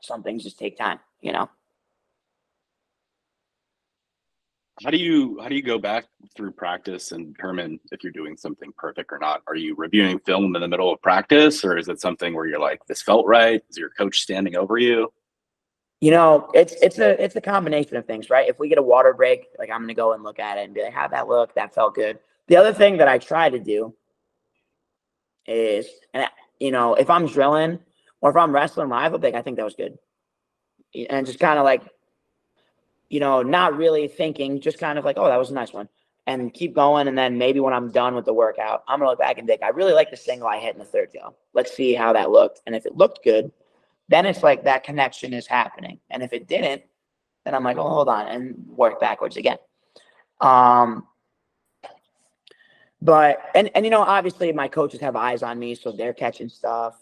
some 0.00 0.22
things 0.22 0.44
just 0.44 0.58
take 0.58 0.78
time 0.78 0.98
you 1.20 1.32
know 1.32 1.46
How 4.84 4.90
do 4.90 4.98
you 4.98 5.38
how 5.40 5.48
do 5.48 5.54
you 5.54 5.62
go 5.62 5.78
back 5.78 6.04
through 6.36 6.52
practice 6.52 7.12
and 7.12 7.34
determine 7.34 7.80
if 7.92 8.02
you're 8.02 8.12
doing 8.12 8.36
something 8.36 8.72
perfect 8.76 9.10
or 9.10 9.18
not? 9.18 9.42
Are 9.46 9.56
you 9.56 9.74
reviewing 9.74 10.18
film 10.20 10.54
in 10.54 10.60
the 10.60 10.68
middle 10.68 10.92
of 10.92 11.00
practice, 11.00 11.64
or 11.64 11.78
is 11.78 11.88
it 11.88 12.00
something 12.00 12.34
where 12.34 12.46
you're 12.46 12.60
like, 12.60 12.84
"This 12.86 13.00
felt 13.00 13.26
right"? 13.26 13.62
Is 13.70 13.78
your 13.78 13.90
coach 13.90 14.20
standing 14.20 14.56
over 14.56 14.76
you? 14.76 15.12
you 16.00 16.10
know 16.10 16.50
it's 16.52 16.74
it's 16.82 16.98
a 16.98 17.22
it's 17.22 17.36
a 17.36 17.40
combination 17.40 17.96
of 17.96 18.06
things 18.06 18.28
right 18.28 18.48
if 18.48 18.58
we 18.58 18.68
get 18.68 18.78
a 18.78 18.82
water 18.82 19.14
break 19.14 19.46
like 19.58 19.70
i'm 19.70 19.80
gonna 19.80 19.94
go 19.94 20.12
and 20.12 20.22
look 20.22 20.38
at 20.38 20.58
it 20.58 20.64
and 20.64 20.74
be 20.74 20.82
like 20.82 20.92
how'd 20.92 21.10
that 21.10 21.26
look 21.26 21.54
that 21.54 21.74
felt 21.74 21.94
good 21.94 22.18
the 22.48 22.56
other 22.56 22.72
thing 22.72 22.98
that 22.98 23.08
i 23.08 23.16
try 23.16 23.48
to 23.48 23.58
do 23.58 23.94
is 25.46 25.86
and 26.12 26.24
I- 26.24 26.30
you 26.60 26.70
know 26.70 26.94
if 26.94 27.08
i'm 27.08 27.26
drilling 27.26 27.78
or 28.20 28.30
if 28.30 28.36
i'm 28.36 28.52
wrestling 28.54 28.88
live 28.88 29.20
like 29.22 29.34
i 29.34 29.42
think 29.42 29.56
that 29.56 29.64
was 29.64 29.74
good 29.74 29.98
and 31.08 31.26
just 31.26 31.38
kind 31.38 31.58
of 31.58 31.64
like 31.64 31.82
you 33.08 33.20
know 33.20 33.42
not 33.42 33.76
really 33.76 34.08
thinking 34.08 34.60
just 34.60 34.78
kind 34.78 34.98
of 34.98 35.04
like 35.04 35.16
oh 35.18 35.26
that 35.26 35.36
was 35.36 35.50
a 35.50 35.54
nice 35.54 35.72
one 35.72 35.88
and 36.26 36.52
keep 36.52 36.74
going 36.74 37.08
and 37.08 37.16
then 37.16 37.38
maybe 37.38 37.60
when 37.60 37.72
i'm 37.72 37.90
done 37.90 38.14
with 38.14 38.24
the 38.24 38.32
workout 38.32 38.82
i'm 38.88 38.98
gonna 38.98 39.10
look 39.10 39.18
back 39.18 39.38
and 39.38 39.46
think 39.46 39.62
i 39.62 39.68
really 39.68 39.92
like 39.92 40.10
the 40.10 40.16
single 40.16 40.48
i 40.48 40.58
hit 40.58 40.74
in 40.74 40.78
the 40.78 40.84
third 40.84 41.10
go 41.12 41.34
let's 41.54 41.74
see 41.74 41.94
how 41.94 42.12
that 42.12 42.30
looked 42.30 42.62
and 42.66 42.74
if 42.74 42.84
it 42.86 42.96
looked 42.96 43.22
good 43.22 43.50
then 44.08 44.26
it's 44.26 44.42
like 44.42 44.64
that 44.64 44.84
connection 44.84 45.32
is 45.32 45.46
happening. 45.46 45.98
And 46.10 46.22
if 46.22 46.32
it 46.32 46.46
didn't, 46.46 46.82
then 47.44 47.54
I'm 47.54 47.64
like, 47.64 47.76
oh, 47.76 47.88
hold 47.88 48.08
on, 48.08 48.26
and 48.28 48.54
work 48.68 49.00
backwards 49.00 49.36
again. 49.36 49.58
Um, 50.40 51.06
but 53.02 53.38
and 53.54 53.70
and 53.74 53.84
you 53.84 53.90
know, 53.90 54.02
obviously 54.02 54.52
my 54.52 54.68
coaches 54.68 55.00
have 55.00 55.16
eyes 55.16 55.42
on 55.42 55.58
me, 55.58 55.74
so 55.74 55.92
they're 55.92 56.14
catching 56.14 56.48
stuff. 56.48 56.96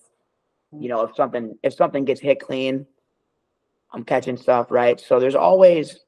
You 0.72 0.88
know, 0.88 1.02
if 1.02 1.14
something 1.14 1.58
if 1.62 1.74
something 1.74 2.04
gets 2.04 2.20
hit 2.20 2.40
clean, 2.40 2.86
I'm 3.94 4.04
catching 4.04 4.36
stuff, 4.36 4.70
right? 4.70 5.00
So 5.00 5.20
there's 5.20 5.36
always 5.36 6.00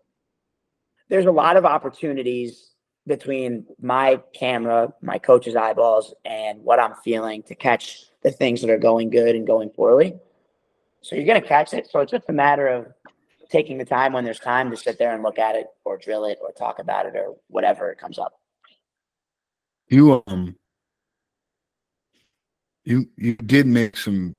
there's 1.09 1.27
a 1.27 1.33
lot 1.33 1.57
of 1.57 1.65
opportunities 1.65 2.73
between 3.07 3.65
my 3.81 4.21
camera, 4.35 4.93
my 5.01 5.19
coach's 5.19 5.55
eyeballs, 5.55 6.13
and 6.25 6.61
what 6.65 6.81
I'm 6.81 6.95
feeling 7.05 7.45
to 7.45 7.55
catch 7.55 8.07
the 8.23 8.33
things 8.33 8.61
that 8.61 8.71
are 8.71 8.79
going 8.79 9.11
good 9.11 9.37
and 9.37 9.47
going 9.47 9.71
poorly. 9.71 10.19
So 11.03 11.15
you're 11.15 11.41
to 11.41 11.47
catch 11.47 11.73
it. 11.73 11.87
So 11.89 12.01
it's 12.01 12.11
just 12.11 12.29
a 12.29 12.33
matter 12.33 12.67
of 12.67 12.89
taking 13.49 13.79
the 13.79 13.85
time 13.85 14.13
when 14.13 14.25
there's 14.25 14.41
time 14.41 14.73
to 14.73 14.77
sit 14.77 14.99
there 14.99 15.15
and 15.15 15.23
look 15.23 15.39
at 15.39 15.55
it 15.55 15.69
or 15.85 15.97
drill 15.97 16.25
it 16.25 16.39
or 16.43 16.51
talk 16.51 16.81
about 16.81 17.07
it 17.07 17.15
or 17.15 17.37
whatever 17.47 17.93
it 17.93 17.99
comes 17.99 18.19
up. 18.19 18.33
you 19.89 20.25
um 20.27 20.57
you 22.85 23.09
you 23.17 23.35
did 23.35 23.69
make 23.69 23.97
some 23.97 24.35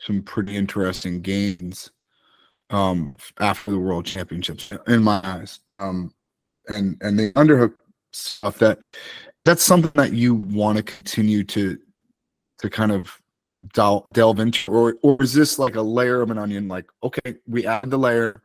some 0.00 0.22
pretty 0.22 0.56
interesting 0.56 1.20
gains 1.20 1.90
um 2.70 3.16
after 3.38 3.70
the 3.70 3.78
world 3.78 4.06
championships 4.06 4.72
in 4.86 5.02
my 5.02 5.20
eyes. 5.24 5.60
Um 5.78 6.12
and 6.74 6.96
and 7.00 7.18
the 7.18 7.32
underhook 7.32 7.74
stuff 8.12 8.58
that 8.58 8.78
that's 9.44 9.62
something 9.62 9.92
that 9.94 10.12
you 10.12 10.34
want 10.34 10.76
to 10.76 10.82
continue 10.82 11.44
to 11.44 11.78
to 12.58 12.70
kind 12.70 12.92
of 12.92 13.20
del- 13.72 14.06
delve 14.12 14.40
into 14.40 14.70
or 14.70 14.96
or 15.02 15.16
is 15.22 15.32
this 15.32 15.58
like 15.58 15.76
a 15.76 15.82
layer 15.82 16.20
of 16.20 16.30
an 16.30 16.38
onion 16.38 16.68
like 16.68 16.86
okay 17.02 17.36
we 17.46 17.66
add 17.66 17.88
the 17.90 17.96
layer 17.96 18.42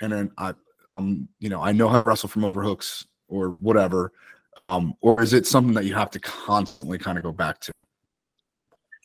and 0.00 0.12
then 0.12 0.30
i 0.38 0.52
um 0.96 1.28
you 1.40 1.48
know 1.48 1.60
i 1.60 1.72
know 1.72 1.88
how 1.88 2.00
to 2.00 2.08
wrestle 2.08 2.28
from 2.28 2.44
overhooks 2.44 3.06
or 3.28 3.50
whatever 3.60 4.12
um 4.68 4.94
or 5.00 5.22
is 5.22 5.32
it 5.32 5.46
something 5.46 5.74
that 5.74 5.84
you 5.84 5.94
have 5.94 6.10
to 6.10 6.20
constantly 6.20 6.98
kind 6.98 7.18
of 7.18 7.24
go 7.24 7.32
back 7.32 7.60
to? 7.60 7.72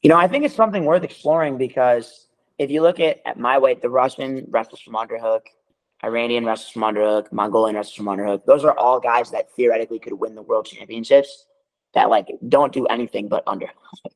You 0.01 0.09
know, 0.09 0.17
I 0.17 0.27
think 0.27 0.43
it's 0.43 0.55
something 0.55 0.83
worth 0.83 1.03
exploring 1.03 1.57
because 1.57 2.27
if 2.63 2.71
you 2.71 2.81
look 2.81 2.99
at, 2.99 3.21
at 3.25 3.37
my 3.37 3.57
weight, 3.57 3.81
the 3.81 3.89
Russian 3.89 4.45
wrestles 4.49 4.81
from 4.81 4.93
underhook, 4.93 5.41
Iranian 6.03 6.45
wrestles 6.45 6.69
from 6.71 6.83
underhook, 6.83 7.31
Mongolian 7.31 7.75
wrestles 7.75 7.95
from 7.95 8.05
underhook. 8.07 8.45
Those 8.45 8.63
are 8.63 8.77
all 8.77 8.99
guys 8.99 9.31
that 9.31 9.51
theoretically 9.55 9.99
could 9.99 10.13
win 10.13 10.35
the 10.35 10.41
world 10.41 10.65
championships 10.65 11.45
that 11.93 12.09
like 12.09 12.27
don't 12.49 12.73
do 12.73 12.85
anything 12.87 13.27
but 13.27 13.45
underhook. 13.45 13.69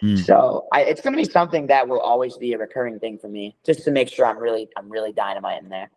Hmm. 0.00 0.16
So 0.16 0.66
I, 0.72 0.82
it's 0.82 1.00
going 1.00 1.14
to 1.14 1.16
be 1.16 1.28
something 1.28 1.66
that 1.68 1.88
will 1.88 2.00
always 2.00 2.36
be 2.36 2.52
a 2.52 2.58
recurring 2.58 3.00
thing 3.00 3.18
for 3.18 3.28
me, 3.28 3.56
just 3.66 3.84
to 3.84 3.90
make 3.90 4.08
sure 4.08 4.26
I'm 4.26 4.38
really 4.38 4.68
I'm 4.76 4.88
really 4.88 5.12
dynamite 5.12 5.62
in 5.62 5.68
there. 5.68 5.90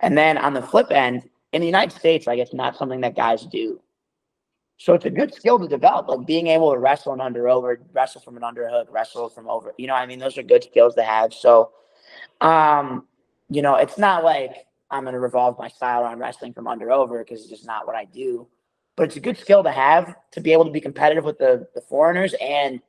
And 0.00 0.16
then 0.16 0.38
on 0.38 0.54
the 0.54 0.62
flip 0.62 0.90
end, 0.90 1.28
in 1.52 1.60
the 1.60 1.66
United 1.66 1.94
States, 1.96 2.26
like 2.26 2.38
it's 2.38 2.54
not 2.54 2.76
something 2.76 3.00
that 3.02 3.14
guys 3.14 3.44
do. 3.46 3.80
So 4.76 4.94
it's 4.94 5.04
a 5.04 5.10
good 5.10 5.32
skill 5.32 5.58
to 5.58 5.68
develop, 5.68 6.08
like 6.08 6.26
being 6.26 6.48
able 6.48 6.72
to 6.72 6.78
wrestle 6.78 7.12
an 7.12 7.20
under 7.20 7.48
over, 7.48 7.80
wrestle 7.92 8.20
from 8.20 8.36
an 8.36 8.42
underhook, 8.42 8.86
wrestle 8.90 9.28
from 9.28 9.48
over. 9.48 9.72
You 9.78 9.86
know, 9.86 9.94
what 9.94 10.02
I 10.02 10.06
mean, 10.06 10.18
those 10.18 10.36
are 10.36 10.42
good 10.42 10.64
skills 10.64 10.94
to 10.96 11.02
have. 11.02 11.32
So, 11.32 11.70
um, 12.40 13.06
you 13.48 13.62
know, 13.62 13.76
it's 13.76 13.98
not 13.98 14.24
like 14.24 14.66
I'm 14.90 15.04
going 15.04 15.14
to 15.14 15.20
revolve 15.20 15.58
my 15.58 15.68
style 15.68 16.02
around 16.02 16.18
wrestling 16.18 16.52
from 16.52 16.66
under 16.66 16.90
over 16.90 17.22
because 17.22 17.40
it's 17.40 17.50
just 17.50 17.66
not 17.66 17.86
what 17.86 17.96
I 17.96 18.04
do. 18.04 18.48
But 18.96 19.04
it's 19.04 19.16
a 19.16 19.20
good 19.20 19.38
skill 19.38 19.62
to 19.64 19.72
have 19.72 20.14
to 20.32 20.40
be 20.40 20.52
able 20.52 20.64
to 20.66 20.70
be 20.70 20.80
competitive 20.80 21.24
with 21.24 21.38
the, 21.38 21.66
the 21.74 21.80
foreigners 21.80 22.34
and, 22.40 22.80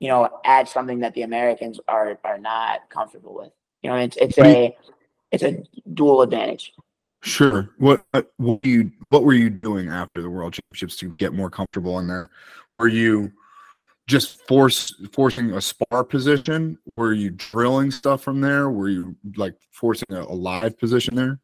you 0.00 0.08
know, 0.08 0.28
add 0.44 0.68
something 0.68 1.00
that 1.00 1.14
the 1.14 1.22
Americans 1.22 1.78
are 1.86 2.18
are 2.24 2.38
not 2.38 2.88
comfortable 2.90 3.34
with. 3.34 3.52
You 3.82 3.90
know, 3.90 3.96
it's 3.96 4.16
it's 4.16 4.38
a 4.38 4.76
it's 5.30 5.42
a 5.42 5.62
dual 5.92 6.22
advantage. 6.22 6.72
Sure. 7.24 7.70
What 7.78 8.04
what 8.36 8.64
you 8.66 8.92
what 9.08 9.24
were 9.24 9.32
you 9.32 9.48
doing 9.48 9.88
after 9.88 10.20
the 10.20 10.28
World 10.28 10.52
Championships 10.52 10.96
to 10.98 11.08
get 11.08 11.32
more 11.32 11.48
comfortable 11.48 11.98
in 11.98 12.06
there? 12.06 12.28
Were 12.78 12.88
you 12.88 13.32
just 14.06 14.46
force 14.46 14.94
forcing 15.10 15.52
a 15.52 15.60
spar 15.60 16.04
position? 16.04 16.78
Were 16.98 17.14
you 17.14 17.30
drilling 17.30 17.90
stuff 17.90 18.22
from 18.22 18.42
there? 18.42 18.68
Were 18.68 18.90
you 18.90 19.16
like 19.36 19.54
forcing 19.72 20.08
a, 20.10 20.20
a 20.20 20.36
live 20.36 20.78
position 20.78 21.14
there? 21.14 21.40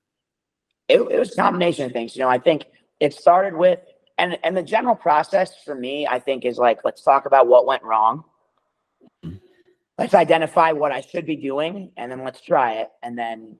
It, 0.88 1.00
it 1.00 1.18
was 1.18 1.32
a 1.32 1.36
combination 1.36 1.86
of 1.86 1.92
things. 1.92 2.14
You 2.14 2.24
know, 2.24 2.28
I 2.28 2.38
think 2.38 2.66
it 3.00 3.14
started 3.14 3.56
with 3.56 3.80
and 4.18 4.38
and 4.44 4.54
the 4.54 4.62
general 4.62 4.94
process 4.94 5.62
for 5.64 5.74
me, 5.74 6.06
I 6.06 6.18
think, 6.18 6.44
is 6.44 6.58
like 6.58 6.84
let's 6.84 7.02
talk 7.02 7.24
about 7.24 7.46
what 7.46 7.64
went 7.64 7.82
wrong. 7.84 8.24
Mm-hmm. 9.24 9.36
Let's 9.96 10.12
identify 10.12 10.72
what 10.72 10.92
I 10.92 11.00
should 11.00 11.24
be 11.24 11.36
doing, 11.36 11.92
and 11.96 12.12
then 12.12 12.22
let's 12.22 12.42
try 12.42 12.74
it, 12.74 12.90
and 13.02 13.16
then 13.16 13.56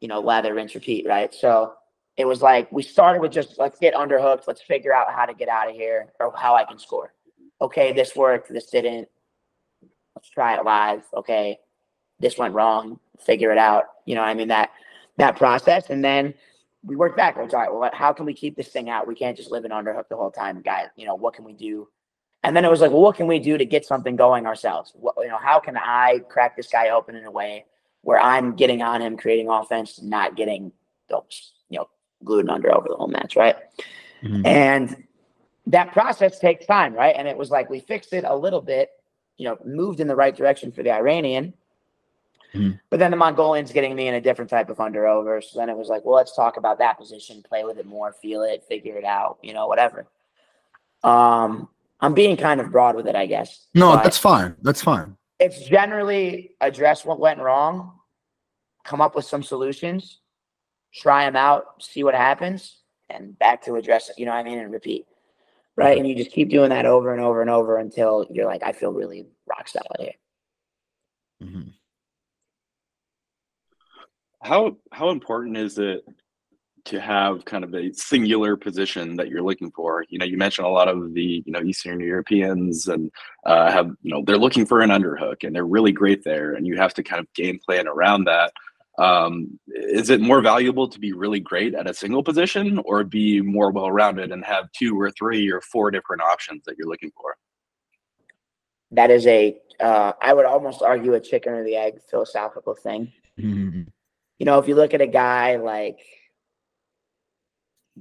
you 0.00 0.08
know, 0.08 0.20
lather, 0.20 0.54
rinse, 0.54 0.74
repeat, 0.74 1.06
right? 1.06 1.32
So 1.34 1.74
it 2.16 2.24
was 2.26 2.42
like 2.42 2.70
we 2.70 2.82
started 2.82 3.20
with 3.20 3.32
just 3.32 3.58
let's 3.58 3.78
get 3.78 3.94
underhooked, 3.94 4.46
let's 4.46 4.62
figure 4.62 4.94
out 4.94 5.12
how 5.12 5.26
to 5.26 5.34
get 5.34 5.48
out 5.48 5.68
of 5.68 5.74
here 5.74 6.12
or 6.20 6.32
how 6.36 6.54
I 6.54 6.64
can 6.64 6.78
score 6.78 7.12
okay, 7.60 7.92
this 7.92 8.14
worked, 8.14 8.52
this 8.52 8.66
didn't. 8.66 9.08
Let's 10.14 10.28
try 10.28 10.56
it 10.56 10.64
live. 10.64 11.02
Okay, 11.14 11.58
this 12.20 12.38
went 12.38 12.54
wrong. 12.54 13.00
Figure 13.24 13.50
it 13.50 13.58
out. 13.58 13.84
You 14.06 14.14
know, 14.14 14.22
I 14.22 14.34
mean 14.34 14.48
that 14.48 14.70
that 15.16 15.36
process, 15.36 15.90
and 15.90 16.04
then 16.04 16.34
we 16.84 16.96
work 16.96 17.16
backwards. 17.16 17.54
All 17.54 17.60
right, 17.60 17.72
well, 17.72 17.90
how 17.92 18.12
can 18.12 18.26
we 18.26 18.34
keep 18.34 18.56
this 18.56 18.68
thing 18.68 18.90
out? 18.90 19.08
We 19.08 19.14
can't 19.14 19.36
just 19.36 19.50
live 19.50 19.64
in 19.64 19.70
underhook 19.70 20.08
the 20.08 20.16
whole 20.16 20.30
time, 20.30 20.60
guys. 20.62 20.88
You 20.96 21.06
know, 21.06 21.14
what 21.14 21.34
can 21.34 21.44
we 21.44 21.52
do? 21.52 21.88
And 22.42 22.54
then 22.54 22.64
it 22.64 22.70
was 22.70 22.82
like, 22.82 22.90
well, 22.90 23.00
what 23.00 23.16
can 23.16 23.26
we 23.26 23.38
do 23.38 23.56
to 23.56 23.64
get 23.64 23.86
something 23.86 24.16
going 24.16 24.46
ourselves? 24.46 24.92
What, 24.94 25.14
you 25.18 25.28
know, 25.28 25.38
how 25.38 25.58
can 25.60 25.78
I 25.78 26.20
crack 26.28 26.56
this 26.56 26.68
guy 26.68 26.90
open 26.90 27.16
in 27.16 27.24
a 27.24 27.30
way 27.30 27.64
where 28.04 28.20
I'm 28.20 28.54
getting 28.54 28.82
on 28.82 29.02
him, 29.02 29.16
creating 29.16 29.48
offense, 29.48 30.00
not 30.02 30.36
getting 30.36 30.72
you 31.10 31.20
know, 31.70 31.88
glued 32.22 32.48
under 32.48 32.74
over 32.74 32.88
the 32.88 32.96
whole 32.96 33.08
match, 33.08 33.36
right? 33.36 33.56
Mm-hmm. 34.22 34.46
And 34.46 35.04
that 35.66 35.92
process 35.92 36.38
takes 36.38 36.66
time, 36.66 36.94
right? 36.94 37.14
And 37.16 37.26
it 37.26 37.36
was 37.36 37.50
like 37.50 37.70
we 37.70 37.80
fixed 37.80 38.12
it 38.12 38.24
a 38.24 38.36
little 38.36 38.60
bit, 38.60 38.90
you 39.36 39.46
know, 39.48 39.58
moved 39.64 40.00
in 40.00 40.08
the 40.08 40.16
right 40.16 40.34
direction 40.34 40.70
for 40.72 40.82
the 40.82 40.92
Iranian. 40.92 41.54
Mm-hmm. 42.54 42.76
But 42.90 43.00
then 43.00 43.10
the 43.10 43.16
Mongolian's 43.16 43.72
getting 43.72 43.96
me 43.96 44.08
in 44.08 44.14
a 44.14 44.20
different 44.20 44.50
type 44.50 44.70
of 44.70 44.78
under 44.80 45.06
over. 45.06 45.40
So 45.40 45.58
then 45.58 45.68
it 45.68 45.76
was 45.76 45.88
like, 45.88 46.04
well, 46.04 46.14
let's 46.14 46.36
talk 46.36 46.56
about 46.56 46.78
that 46.78 46.98
position, 46.98 47.42
play 47.42 47.64
with 47.64 47.78
it 47.78 47.86
more, 47.86 48.12
feel 48.12 48.42
it, 48.42 48.64
figure 48.68 48.96
it 48.96 49.04
out, 49.04 49.38
you 49.42 49.52
know, 49.52 49.66
whatever. 49.66 50.06
Um, 51.02 51.68
I'm 52.00 52.14
being 52.14 52.36
kind 52.36 52.60
of 52.60 52.70
broad 52.70 52.96
with 52.96 53.06
it, 53.06 53.16
I 53.16 53.26
guess. 53.26 53.66
No, 53.74 53.96
that's 53.96 54.18
fine. 54.18 54.56
That's 54.62 54.82
fine. 54.82 55.16
It's 55.38 55.66
generally 55.66 56.52
address 56.60 57.04
what 57.04 57.18
went 57.20 57.40
wrong, 57.40 57.92
come 58.84 59.00
up 59.00 59.14
with 59.14 59.24
some 59.24 59.42
solutions, 59.42 60.20
try 60.94 61.24
them 61.24 61.36
out, 61.36 61.82
see 61.82 62.04
what 62.04 62.14
happens, 62.14 62.78
and 63.10 63.38
back 63.38 63.62
to 63.64 63.74
address 63.74 64.10
it, 64.10 64.18
you 64.18 64.26
know 64.26 64.32
what 64.32 64.38
I 64.38 64.44
mean, 64.44 64.58
and 64.58 64.72
repeat 64.72 65.06
right? 65.76 65.98
And 65.98 66.06
you 66.06 66.14
just 66.14 66.30
keep 66.30 66.50
doing 66.50 66.70
that 66.70 66.86
over 66.86 67.12
and 67.12 67.22
over 67.22 67.40
and 67.40 67.50
over 67.50 67.78
until 67.78 68.26
you're 68.30 68.46
like, 68.46 68.62
I 68.62 68.72
feel 68.72 68.92
really 68.92 69.26
rock 69.46 69.68
solid 69.68 69.86
here. 69.98 70.12
Mm-hmm. 71.42 71.68
How 74.42 74.76
how 74.92 75.10
important 75.10 75.56
is 75.56 75.78
it 75.78 76.04
to 76.86 77.00
have 77.00 77.44
kind 77.44 77.64
of 77.64 77.74
a 77.74 77.92
singular 77.92 78.56
position 78.56 79.16
that 79.16 79.28
you're 79.28 79.42
looking 79.42 79.70
for? 79.70 80.04
You 80.08 80.18
know, 80.18 80.26
you 80.26 80.36
mentioned 80.36 80.66
a 80.66 80.70
lot 80.70 80.88
of 80.88 81.14
the 81.14 81.42
you 81.44 81.52
know 81.52 81.62
Eastern 81.62 82.00
Europeans 82.00 82.88
and 82.88 83.10
uh, 83.46 83.70
have 83.70 83.90
you 84.02 84.12
know 84.12 84.22
they're 84.26 84.38
looking 84.38 84.66
for 84.66 84.80
an 84.80 84.90
underhook 84.90 85.44
and 85.44 85.54
they're 85.54 85.66
really 85.66 85.92
great 85.92 86.24
there, 86.24 86.54
and 86.54 86.66
you 86.66 86.76
have 86.76 86.94
to 86.94 87.02
kind 87.02 87.20
of 87.20 87.32
game 87.34 87.58
plan 87.64 87.88
around 87.88 88.24
that 88.24 88.52
um, 88.98 89.58
is 89.66 90.10
it 90.10 90.20
more 90.20 90.40
valuable 90.40 90.88
to 90.88 91.00
be 91.00 91.12
really 91.12 91.40
great 91.40 91.74
at 91.74 91.88
a 91.88 91.94
single 91.94 92.22
position 92.22 92.78
or 92.84 93.02
be 93.02 93.40
more 93.40 93.72
well 93.72 93.90
rounded 93.90 94.30
and 94.30 94.44
have 94.44 94.70
two 94.72 94.98
or 94.98 95.10
three 95.10 95.50
or 95.50 95.60
four 95.60 95.90
different 95.90 96.22
options 96.22 96.62
that 96.64 96.76
you're 96.78 96.88
looking 96.88 97.10
for? 97.16 97.36
That 98.92 99.10
is 99.10 99.26
a, 99.26 99.56
uh, 99.80 100.12
I 100.22 100.32
would 100.32 100.46
almost 100.46 100.82
argue 100.82 101.14
a 101.14 101.20
chicken 101.20 101.54
or 101.54 101.64
the 101.64 101.74
egg 101.74 102.00
philosophical 102.08 102.74
thing. 102.74 103.12
Mm-hmm. 103.38 103.82
You 104.40 104.46
know, 104.46 104.58
if 104.58 104.66
you 104.66 104.74
look 104.74 104.94
at 104.94 105.00
a 105.00 105.06
guy 105.06 105.56
like 105.56 106.00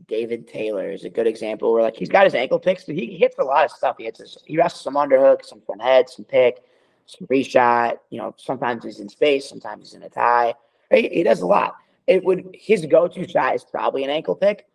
David 0.07 0.47
Taylor 0.47 0.91
is 0.91 1.03
a 1.03 1.09
good 1.09 1.27
example 1.27 1.71
where 1.71 1.83
like 1.83 1.95
he's 1.95 2.09
got 2.09 2.25
his 2.25 2.33
ankle 2.33 2.59
picks, 2.59 2.83
but 2.83 2.95
he 2.95 3.17
hits 3.17 3.35
a 3.37 3.43
lot 3.43 3.65
of 3.65 3.71
stuff. 3.71 3.95
He 3.97 4.05
hits 4.05 4.19
his, 4.19 4.37
he 4.45 4.57
wrestles 4.57 4.81
some 4.81 4.95
underhook, 4.95 5.45
some 5.45 5.61
front 5.61 5.81
head, 5.81 6.09
some 6.09 6.25
pick, 6.25 6.63
some 7.05 7.27
reshot. 7.27 7.97
You 8.09 8.19
know, 8.19 8.33
sometimes 8.37 8.83
he's 8.83 8.99
in 8.99 9.09
space, 9.09 9.47
sometimes 9.47 9.89
he's 9.89 9.93
in 9.93 10.03
a 10.03 10.09
tie. 10.09 10.55
He, 10.91 11.09
he 11.09 11.23
does 11.23 11.41
a 11.41 11.45
lot. 11.45 11.75
It 12.07 12.23
would 12.23 12.49
his 12.53 12.85
go-to 12.85 13.27
shot 13.27 13.55
is 13.55 13.63
probably 13.63 14.03
an 14.03 14.09
ankle 14.09 14.35
pick, 14.35 14.65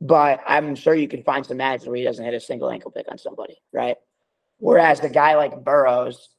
but 0.00 0.40
I'm 0.46 0.74
sure 0.74 0.94
you 0.94 1.08
can 1.08 1.22
find 1.22 1.44
some 1.44 1.58
matches 1.58 1.86
where 1.86 1.96
he 1.96 2.04
doesn't 2.04 2.24
hit 2.24 2.34
a 2.34 2.40
single 2.40 2.70
ankle 2.70 2.90
pick 2.90 3.10
on 3.10 3.18
somebody, 3.18 3.60
right? 3.72 3.96
Whereas 4.58 5.00
the 5.00 5.08
guy 5.08 5.36
like 5.36 5.64
Burroughs, 5.64 6.30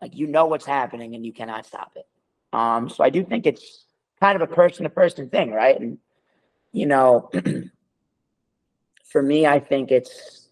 like 0.00 0.16
you 0.16 0.28
know 0.28 0.46
what's 0.46 0.66
happening 0.66 1.14
and 1.14 1.26
you 1.26 1.32
cannot 1.32 1.66
stop 1.66 1.92
it. 1.96 2.06
Um, 2.52 2.88
so 2.88 3.04
I 3.04 3.10
do 3.10 3.24
think 3.24 3.46
it's 3.46 3.84
kind 4.20 4.40
of 4.40 4.48
a 4.48 4.52
person 4.52 4.84
to 4.84 4.90
person 4.90 5.28
thing, 5.28 5.52
right? 5.52 5.78
And 5.78 5.98
you 6.72 6.86
know, 6.86 7.30
for 9.04 9.22
me, 9.22 9.46
I 9.46 9.60
think 9.60 9.90
it's 9.90 10.48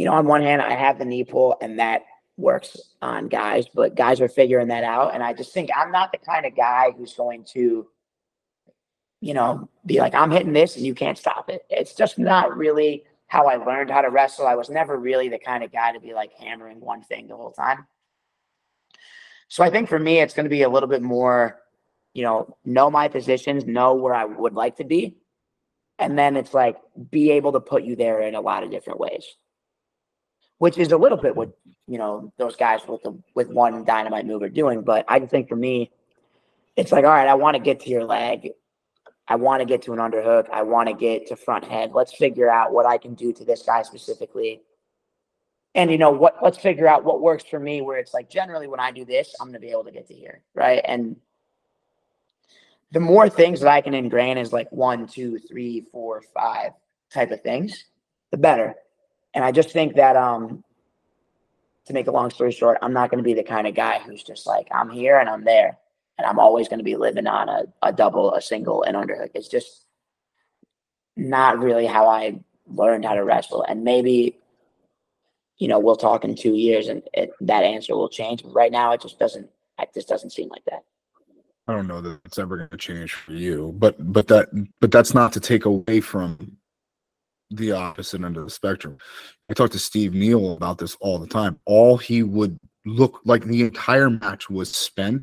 you 0.00 0.06
know, 0.06 0.14
on 0.14 0.26
one 0.26 0.40
hand, 0.40 0.62
I 0.62 0.72
have 0.72 0.98
the 0.98 1.04
knee 1.04 1.24
pull, 1.24 1.58
and 1.60 1.78
that 1.78 2.04
works 2.38 2.80
on 3.02 3.28
guys, 3.28 3.66
but 3.68 3.94
guys 3.94 4.20
are 4.22 4.28
figuring 4.28 4.68
that 4.68 4.82
out. 4.82 5.14
And 5.14 5.22
I 5.22 5.34
just 5.34 5.52
think 5.52 5.68
I'm 5.76 5.92
not 5.92 6.10
the 6.10 6.16
kind 6.18 6.46
of 6.46 6.56
guy 6.56 6.92
who's 6.96 7.12
going 7.12 7.44
to, 7.52 7.86
you 9.20 9.34
know, 9.34 9.68
be 9.84 10.00
like, 10.00 10.14
I'm 10.14 10.30
hitting 10.30 10.54
this 10.54 10.76
and 10.76 10.86
you 10.86 10.94
can't 10.94 11.18
stop 11.18 11.50
it. 11.50 11.66
It's 11.68 11.94
just 11.94 12.18
not 12.18 12.56
really 12.56 13.04
how 13.26 13.46
I 13.46 13.56
learned 13.56 13.90
how 13.90 14.00
to 14.00 14.08
wrestle. 14.08 14.46
I 14.46 14.54
was 14.54 14.70
never 14.70 14.98
really 14.98 15.28
the 15.28 15.38
kind 15.38 15.62
of 15.62 15.70
guy 15.70 15.92
to 15.92 16.00
be 16.00 16.14
like 16.14 16.32
hammering 16.32 16.80
one 16.80 17.02
thing 17.02 17.28
the 17.28 17.36
whole 17.36 17.52
time. 17.52 17.86
So 19.48 19.62
I 19.62 19.68
think 19.68 19.90
for 19.90 19.98
me, 19.98 20.20
it's 20.20 20.32
going 20.32 20.44
to 20.44 20.50
be 20.50 20.62
a 20.62 20.68
little 20.70 20.88
bit 20.88 21.02
more, 21.02 21.60
you 22.14 22.22
know, 22.22 22.56
know 22.64 22.90
my 22.90 23.08
positions, 23.08 23.66
know 23.66 23.94
where 23.94 24.14
I 24.14 24.24
would 24.24 24.54
like 24.54 24.76
to 24.76 24.84
be. 24.84 25.19
And 26.00 26.18
then 26.18 26.36
it's 26.36 26.54
like 26.54 26.76
be 27.10 27.30
able 27.32 27.52
to 27.52 27.60
put 27.60 27.84
you 27.84 27.94
there 27.94 28.20
in 28.22 28.34
a 28.34 28.40
lot 28.40 28.64
of 28.64 28.70
different 28.70 28.98
ways 28.98 29.24
which 30.60 30.76
is 30.76 30.92
a 30.92 30.96
little 30.98 31.16
bit 31.16 31.34
what 31.34 31.56
you 31.86 31.96
know 31.96 32.30
those 32.36 32.54
guys 32.54 32.80
with 32.86 33.02
the 33.02 33.18
with 33.34 33.48
one 33.48 33.82
dynamite 33.82 34.26
move 34.26 34.42
are 34.42 34.50
doing. 34.50 34.82
But 34.82 35.06
I 35.08 35.18
think 35.20 35.48
for 35.48 35.56
me, 35.56 35.90
it's 36.76 36.92
like, 36.92 37.04
all 37.04 37.10
right, 37.10 37.26
I 37.26 37.34
want 37.34 37.56
to 37.56 37.62
get 37.62 37.80
to 37.80 37.88
your 37.88 38.04
leg. 38.04 38.50
I 39.26 39.36
want 39.36 39.60
to 39.60 39.64
get 39.64 39.80
to 39.82 39.94
an 39.94 39.98
underhook. 39.98 40.50
I 40.52 40.62
want 40.62 40.88
to 40.88 40.94
get 40.94 41.28
to 41.28 41.36
front 41.36 41.64
head. 41.64 41.92
Let's 41.94 42.14
figure 42.14 42.50
out 42.50 42.72
what 42.72 42.84
I 42.84 42.98
can 42.98 43.14
do 43.14 43.32
to 43.32 43.44
this 43.44 43.62
guy 43.62 43.82
specifically. 43.82 44.60
And 45.74 45.90
you 45.90 45.96
know 45.96 46.10
what? 46.10 46.36
Let's 46.42 46.58
figure 46.58 46.86
out 46.86 47.04
what 47.04 47.22
works 47.22 47.44
for 47.44 47.58
me. 47.58 47.80
Where 47.80 47.96
it's 47.96 48.12
like 48.12 48.28
generally 48.28 48.66
when 48.66 48.80
I 48.80 48.90
do 48.90 49.06
this, 49.06 49.34
I'm 49.40 49.46
going 49.46 49.54
to 49.54 49.60
be 49.60 49.70
able 49.70 49.84
to 49.84 49.92
get 49.92 50.08
to 50.08 50.14
here, 50.14 50.42
right? 50.54 50.82
And 50.84 51.16
the 52.92 53.00
more 53.00 53.28
things 53.28 53.60
that 53.60 53.68
I 53.68 53.80
can 53.80 53.94
ingrain 53.94 54.38
is 54.38 54.52
like 54.52 54.70
one, 54.70 55.06
two, 55.06 55.38
three, 55.38 55.86
four, 55.92 56.22
five 56.34 56.72
type 57.12 57.30
of 57.30 57.40
things, 57.42 57.84
the 58.30 58.38
better. 58.38 58.74
And 59.34 59.44
I 59.44 59.52
just 59.52 59.70
think 59.70 59.96
that 59.96 60.16
um 60.16 60.64
to 61.86 61.94
make 61.94 62.06
a 62.06 62.12
long 62.12 62.30
story 62.30 62.52
short, 62.52 62.78
I'm 62.82 62.92
not 62.92 63.10
going 63.10 63.18
to 63.18 63.24
be 63.24 63.34
the 63.34 63.42
kind 63.42 63.66
of 63.66 63.74
guy 63.74 63.98
who's 63.98 64.22
just 64.22 64.46
like, 64.46 64.68
I'm 64.70 64.90
here 64.90 65.18
and 65.18 65.28
I'm 65.28 65.44
there. 65.44 65.78
And 66.18 66.26
I'm 66.26 66.38
always 66.38 66.68
going 66.68 66.78
to 66.78 66.84
be 66.84 66.96
living 66.96 67.26
on 67.26 67.48
a, 67.48 67.64
a 67.82 67.92
double, 67.92 68.34
a 68.34 68.42
single, 68.42 68.82
and 68.82 68.96
under. 68.96 69.16
Like, 69.16 69.32
it's 69.34 69.48
just 69.48 69.86
not 71.16 71.58
really 71.58 71.86
how 71.86 72.06
I 72.06 72.38
learned 72.66 73.04
how 73.04 73.14
to 73.14 73.24
wrestle. 73.24 73.62
And 73.62 73.82
maybe, 73.82 74.38
you 75.58 75.66
know, 75.66 75.78
we'll 75.78 75.96
talk 75.96 76.24
in 76.24 76.36
two 76.36 76.54
years 76.54 76.88
and 76.88 77.02
it, 77.12 77.32
that 77.40 77.64
answer 77.64 77.96
will 77.96 78.08
change. 78.08 78.42
But 78.42 78.54
right 78.54 78.70
now, 78.70 78.92
it 78.92 79.00
just 79.00 79.18
doesn't, 79.18 79.48
it 79.78 79.88
just 79.94 80.08
doesn't 80.08 80.30
seem 80.30 80.48
like 80.50 80.64
that. 80.66 80.84
I 81.70 81.74
don't 81.74 81.86
know 81.86 82.00
that 82.00 82.20
it's 82.24 82.38
ever 82.38 82.56
going 82.56 82.68
to 82.68 82.76
change 82.76 83.14
for 83.14 83.32
you, 83.32 83.72
but 83.78 83.94
but 84.12 84.26
that 84.26 84.48
but 84.80 84.90
that's 84.90 85.14
not 85.14 85.32
to 85.34 85.40
take 85.40 85.66
away 85.66 86.00
from 86.00 86.56
the 87.50 87.70
opposite 87.70 88.24
end 88.24 88.36
of 88.36 88.44
the 88.44 88.50
spectrum. 88.50 88.98
I 89.48 89.54
talk 89.54 89.70
to 89.70 89.78
Steve 89.78 90.12
Neal 90.12 90.54
about 90.54 90.78
this 90.78 90.96
all 91.00 91.20
the 91.20 91.28
time. 91.28 91.60
All 91.66 91.96
he 91.96 92.24
would 92.24 92.58
look 92.84 93.20
like 93.24 93.44
the 93.44 93.62
entire 93.62 94.10
match 94.10 94.50
was 94.50 94.68
spent 94.68 95.22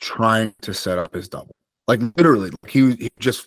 trying 0.00 0.54
to 0.62 0.74
set 0.74 0.98
up 0.98 1.14
his 1.14 1.28
double. 1.28 1.54
Like 1.86 2.00
literally, 2.16 2.50
like 2.50 2.70
he, 2.70 2.96
he 2.96 3.08
just 3.20 3.46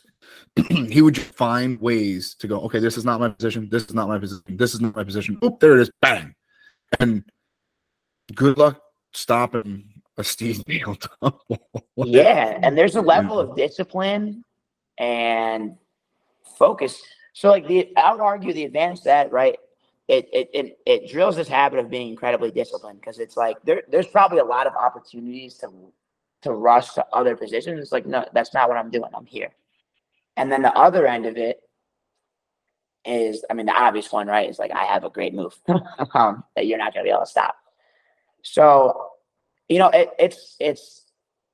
he 0.70 1.02
would 1.02 1.16
just 1.16 1.36
find 1.36 1.80
ways 1.82 2.36
to 2.36 2.48
go, 2.48 2.62
okay, 2.62 2.80
this 2.80 2.98
is 2.98 3.04
not 3.04 3.20
my 3.20 3.28
position, 3.28 3.68
this 3.70 3.84
is 3.84 3.94
not 3.94 4.08
my 4.08 4.18
position, 4.18 4.56
this 4.56 4.74
is 4.74 4.80
not 4.80 4.96
my 4.96 5.04
position. 5.04 5.38
Oop, 5.44 5.60
there 5.60 5.78
it 5.78 5.82
is, 5.82 5.92
bang. 6.02 6.36
And 7.02 7.26
good 8.34 8.58
luck 8.58 8.82
stopping 9.14 9.91
a 10.22 10.24
Steve 10.24 10.64
Neal 10.68 10.98
yeah, 11.98 12.60
and 12.64 12.78
there's 12.78 12.96
a 12.96 13.02
level 13.02 13.40
of 13.40 13.56
discipline 13.56 14.44
and 14.98 15.76
focus. 16.58 17.02
So, 17.34 17.50
like 17.50 17.68
the, 17.68 17.96
I 17.98 18.12
would 18.12 18.22
argue 18.22 18.54
the 18.54 18.64
advantage 18.64 19.00
to 19.00 19.06
that, 19.06 19.32
right? 19.32 19.58
It 20.08 20.30
it 20.32 20.50
it, 20.54 20.80
it 20.86 21.12
drills 21.12 21.36
this 21.36 21.48
habit 21.48 21.80
of 21.80 21.90
being 21.90 22.10
incredibly 22.10 22.52
disciplined 22.52 23.00
because 23.00 23.20
it's 23.20 23.38
like 23.38 23.58
there 23.64 23.84
there's 23.90 24.08
probably 24.08 24.40
a 24.40 24.46
lot 24.46 24.68
of 24.68 24.74
opportunities 24.74 25.56
to 25.56 25.70
to 26.44 26.52
rush 26.54 26.94
to 26.94 27.06
other 27.14 27.36
positions. 27.36 27.80
It's 27.82 27.92
like 27.92 28.06
no, 28.06 28.26
that's 28.34 28.54
not 28.54 28.70
what 28.70 28.78
I'm 28.78 28.92
doing. 28.92 29.10
I'm 29.14 29.26
here. 29.26 29.50
And 30.38 30.52
then 30.52 30.62
the 30.62 30.74
other 30.78 31.06
end 31.06 31.26
of 31.26 31.38
it 31.38 31.62
is, 33.06 33.44
I 33.50 33.54
mean, 33.54 33.66
the 33.66 33.74
obvious 33.74 34.12
one, 34.12 34.28
right? 34.28 34.50
Is 34.50 34.60
like 34.60 34.72
I 34.72 34.86
have 34.86 35.04
a 35.04 35.10
great 35.10 35.34
move 35.34 35.56
um, 36.14 36.44
that 36.56 36.68
you're 36.68 36.78
not 36.78 36.94
gonna 36.94 37.04
be 37.04 37.10
able 37.10 37.22
to 37.22 37.26
stop. 37.26 37.56
So, 38.44 39.11
you 39.72 39.80
know, 39.80 39.90
it, 39.90 40.10
it's 40.20 40.58
it's 40.60 41.06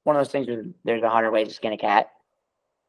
one 0.03 0.15
of 0.15 0.19
those 0.19 0.31
things 0.31 0.47
where 0.47 0.65
there's 0.83 1.03
a 1.03 1.09
hundred 1.09 1.31
ways 1.31 1.49
to 1.49 1.53
skin 1.53 1.73
a 1.73 1.77
cat. 1.77 2.09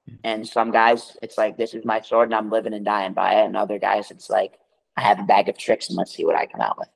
Mm-hmm. 0.08 0.16
And 0.24 0.48
some 0.48 0.70
guys, 0.70 1.16
it's 1.20 1.36
like 1.36 1.58
this 1.58 1.74
is 1.74 1.84
my 1.84 2.00
sword 2.00 2.28
and 2.28 2.34
I'm 2.34 2.50
living 2.50 2.72
and 2.72 2.84
dying 2.84 3.12
by 3.12 3.34
it. 3.34 3.44
And 3.44 3.56
other 3.56 3.78
guys, 3.78 4.10
it's 4.10 4.30
like 4.30 4.58
I 4.96 5.02
have 5.02 5.20
a 5.20 5.24
bag 5.24 5.50
of 5.50 5.58
tricks 5.58 5.90
and 5.90 5.98
let's 5.98 6.14
see 6.14 6.24
what 6.24 6.34
I 6.34 6.46
come 6.46 6.62
out 6.62 6.78
with. 6.78 6.88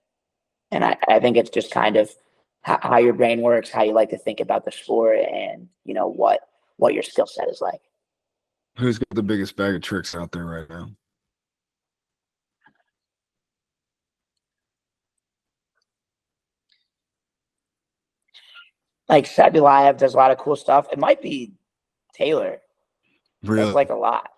And 0.70 0.82
I, 0.82 0.96
I 1.08 1.20
think 1.20 1.36
it's 1.36 1.50
just 1.50 1.70
kind 1.70 1.96
of 1.96 2.10
how, 2.62 2.78
how 2.80 2.96
your 2.96 3.12
brain 3.12 3.42
works, 3.42 3.70
how 3.70 3.82
you 3.82 3.92
like 3.92 4.08
to 4.10 4.18
think 4.18 4.40
about 4.40 4.64
the 4.64 4.72
sport, 4.72 5.18
and 5.18 5.68
you 5.84 5.92
know 5.92 6.08
what 6.08 6.40
what 6.76 6.94
your 6.94 7.02
skill 7.02 7.26
set 7.26 7.50
is 7.50 7.60
like. 7.60 7.82
Who's 8.78 8.98
got 8.98 9.14
the 9.14 9.22
biggest 9.22 9.56
bag 9.56 9.74
of 9.74 9.82
tricks 9.82 10.14
out 10.14 10.32
there 10.32 10.46
right 10.46 10.70
now? 10.70 10.88
Like 19.08 19.26
Sadulayev 19.26 19.98
does 19.98 20.14
a 20.14 20.16
lot 20.16 20.30
of 20.30 20.38
cool 20.38 20.56
stuff. 20.56 20.86
It 20.92 20.98
might 20.98 21.20
be 21.20 21.52
Taylor. 22.14 22.60
Really? 23.42 23.64
That's 23.64 23.74
like 23.74 23.90
a 23.90 23.94
lot. 23.96 24.28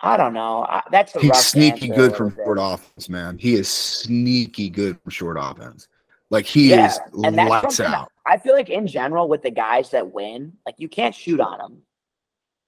I 0.00 0.16
don't 0.16 0.34
know. 0.34 0.64
I, 0.68 0.82
that's 0.90 1.14
a 1.16 1.20
He's 1.20 1.30
rough 1.30 1.38
sneaky 1.40 1.88
good 1.88 2.14
from 2.14 2.30
bit. 2.30 2.44
short 2.44 2.58
offense, 2.60 3.08
man. 3.08 3.38
He 3.38 3.54
is 3.54 3.68
sneaky 3.68 4.68
good 4.68 5.00
from 5.00 5.10
short 5.10 5.36
offense. 5.40 5.88
Like 6.30 6.44
he 6.46 6.70
Yeah, 6.70 6.86
is 6.86 6.98
and 7.22 7.38
that's 7.38 7.80
out. 7.80 8.10
I 8.26 8.38
feel 8.38 8.54
like 8.54 8.68
in 8.70 8.86
general 8.86 9.28
with 9.28 9.42
the 9.42 9.50
guys 9.50 9.90
that 9.92 10.12
win, 10.12 10.54
like 10.66 10.74
you 10.78 10.88
can't 10.88 11.14
shoot 11.14 11.40
on 11.40 11.58
them. 11.58 11.82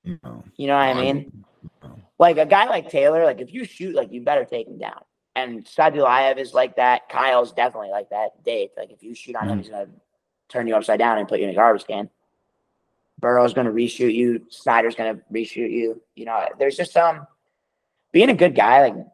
You 0.04 0.18
know, 0.22 0.44
You 0.56 0.66
know 0.68 0.76
what 0.76 0.82
I 0.88 0.94
mean? 0.94 1.44
no. 1.82 1.98
Like 2.18 2.38
a 2.38 2.46
guy 2.46 2.66
like 2.66 2.88
Taylor, 2.90 3.24
like 3.24 3.40
if 3.40 3.52
you 3.52 3.64
shoot, 3.64 3.94
like 3.94 4.12
you 4.12 4.22
better 4.22 4.44
take 4.44 4.68
him 4.68 4.78
down. 4.78 5.00
And 5.34 5.64
Sadulayev 5.66 6.38
is 6.38 6.54
like 6.54 6.76
that. 6.76 7.08
Kyle's 7.10 7.52
definitely 7.52 7.90
like 7.90 8.08
that. 8.10 8.42
Dave, 8.44 8.70
like 8.76 8.90
if 8.92 9.02
you 9.02 9.14
shoot 9.14 9.34
on 9.36 9.48
him, 9.48 9.58
Mhm. 9.58 9.62
he's 9.62 9.70
gonna 9.70 9.88
turn 10.48 10.66
you 10.66 10.76
upside 10.76 10.98
down 10.98 11.18
and 11.18 11.28
put 11.28 11.38
you 11.38 11.44
in 11.44 11.50
a 11.50 11.54
garbage 11.54 11.86
can. 11.86 12.08
Burroughs's 13.18 13.54
gonna 13.54 13.72
reshoot 13.72 14.14
you. 14.14 14.42
Snyder's 14.50 14.94
gonna 14.94 15.20
reshoot 15.32 15.70
you. 15.70 16.00
You 16.14 16.24
know, 16.26 16.46
there's 16.58 16.76
just 16.76 16.96
um 16.96 17.26
being 18.12 18.30
a 18.30 18.34
good 18.34 18.54
guy, 18.54 18.88
like 18.88 19.06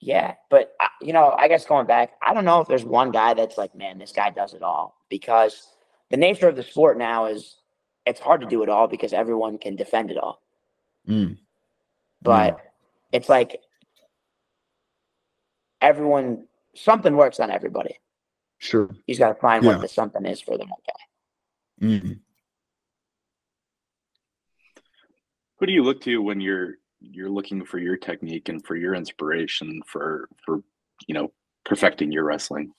yeah. 0.00 0.34
But 0.50 0.74
uh, 0.80 0.88
you 1.00 1.12
know, 1.12 1.34
I 1.38 1.48
guess 1.48 1.64
going 1.66 1.86
back, 1.86 2.12
I 2.22 2.34
don't 2.34 2.44
know 2.44 2.60
if 2.60 2.68
there's 2.68 2.84
one 2.84 3.10
guy 3.10 3.34
that's 3.34 3.58
like, 3.58 3.74
man, 3.74 3.98
this 3.98 4.12
guy 4.12 4.30
does 4.30 4.54
it 4.54 4.62
all 4.62 4.96
because 5.08 5.68
the 6.10 6.16
nature 6.16 6.48
of 6.48 6.56
the 6.56 6.62
sport 6.62 6.98
now 6.98 7.26
is 7.26 7.56
it's 8.06 8.20
hard 8.20 8.40
to 8.42 8.46
do 8.46 8.62
it 8.62 8.68
all 8.68 8.86
because 8.86 9.12
everyone 9.12 9.58
can 9.58 9.76
defend 9.76 10.10
it 10.10 10.18
all 10.18 10.40
Mm. 11.08 11.36
but 12.22 12.58
it's 13.12 13.28
like 13.28 13.60
everyone 15.82 16.46
something 16.74 17.14
works 17.16 17.40
on 17.40 17.50
everybody. 17.50 17.98
Sure. 18.58 18.88
He's 19.06 19.18
got 19.18 19.28
to 19.28 19.34
find 19.34 19.64
Yeah. 19.64 19.72
what 19.72 19.80
the 19.80 19.88
something 19.88 20.24
is 20.24 20.40
for 20.40 20.56
the 20.56 20.64
one 20.64 20.80
guy. 20.86 21.86
Mm. 21.86 22.20
Who 25.58 25.66
do 25.66 25.72
you 25.72 25.82
look 25.82 26.00
to 26.02 26.22
when 26.22 26.40
you're 26.40 26.74
you're 27.00 27.30
looking 27.30 27.64
for 27.64 27.78
your 27.78 27.96
technique 27.96 28.48
and 28.48 28.64
for 28.64 28.76
your 28.76 28.94
inspiration 28.94 29.82
for 29.86 30.28
for 30.44 30.62
you 31.06 31.14
know 31.14 31.32
perfecting 31.64 32.12
your 32.12 32.24
wrestling? 32.24 32.72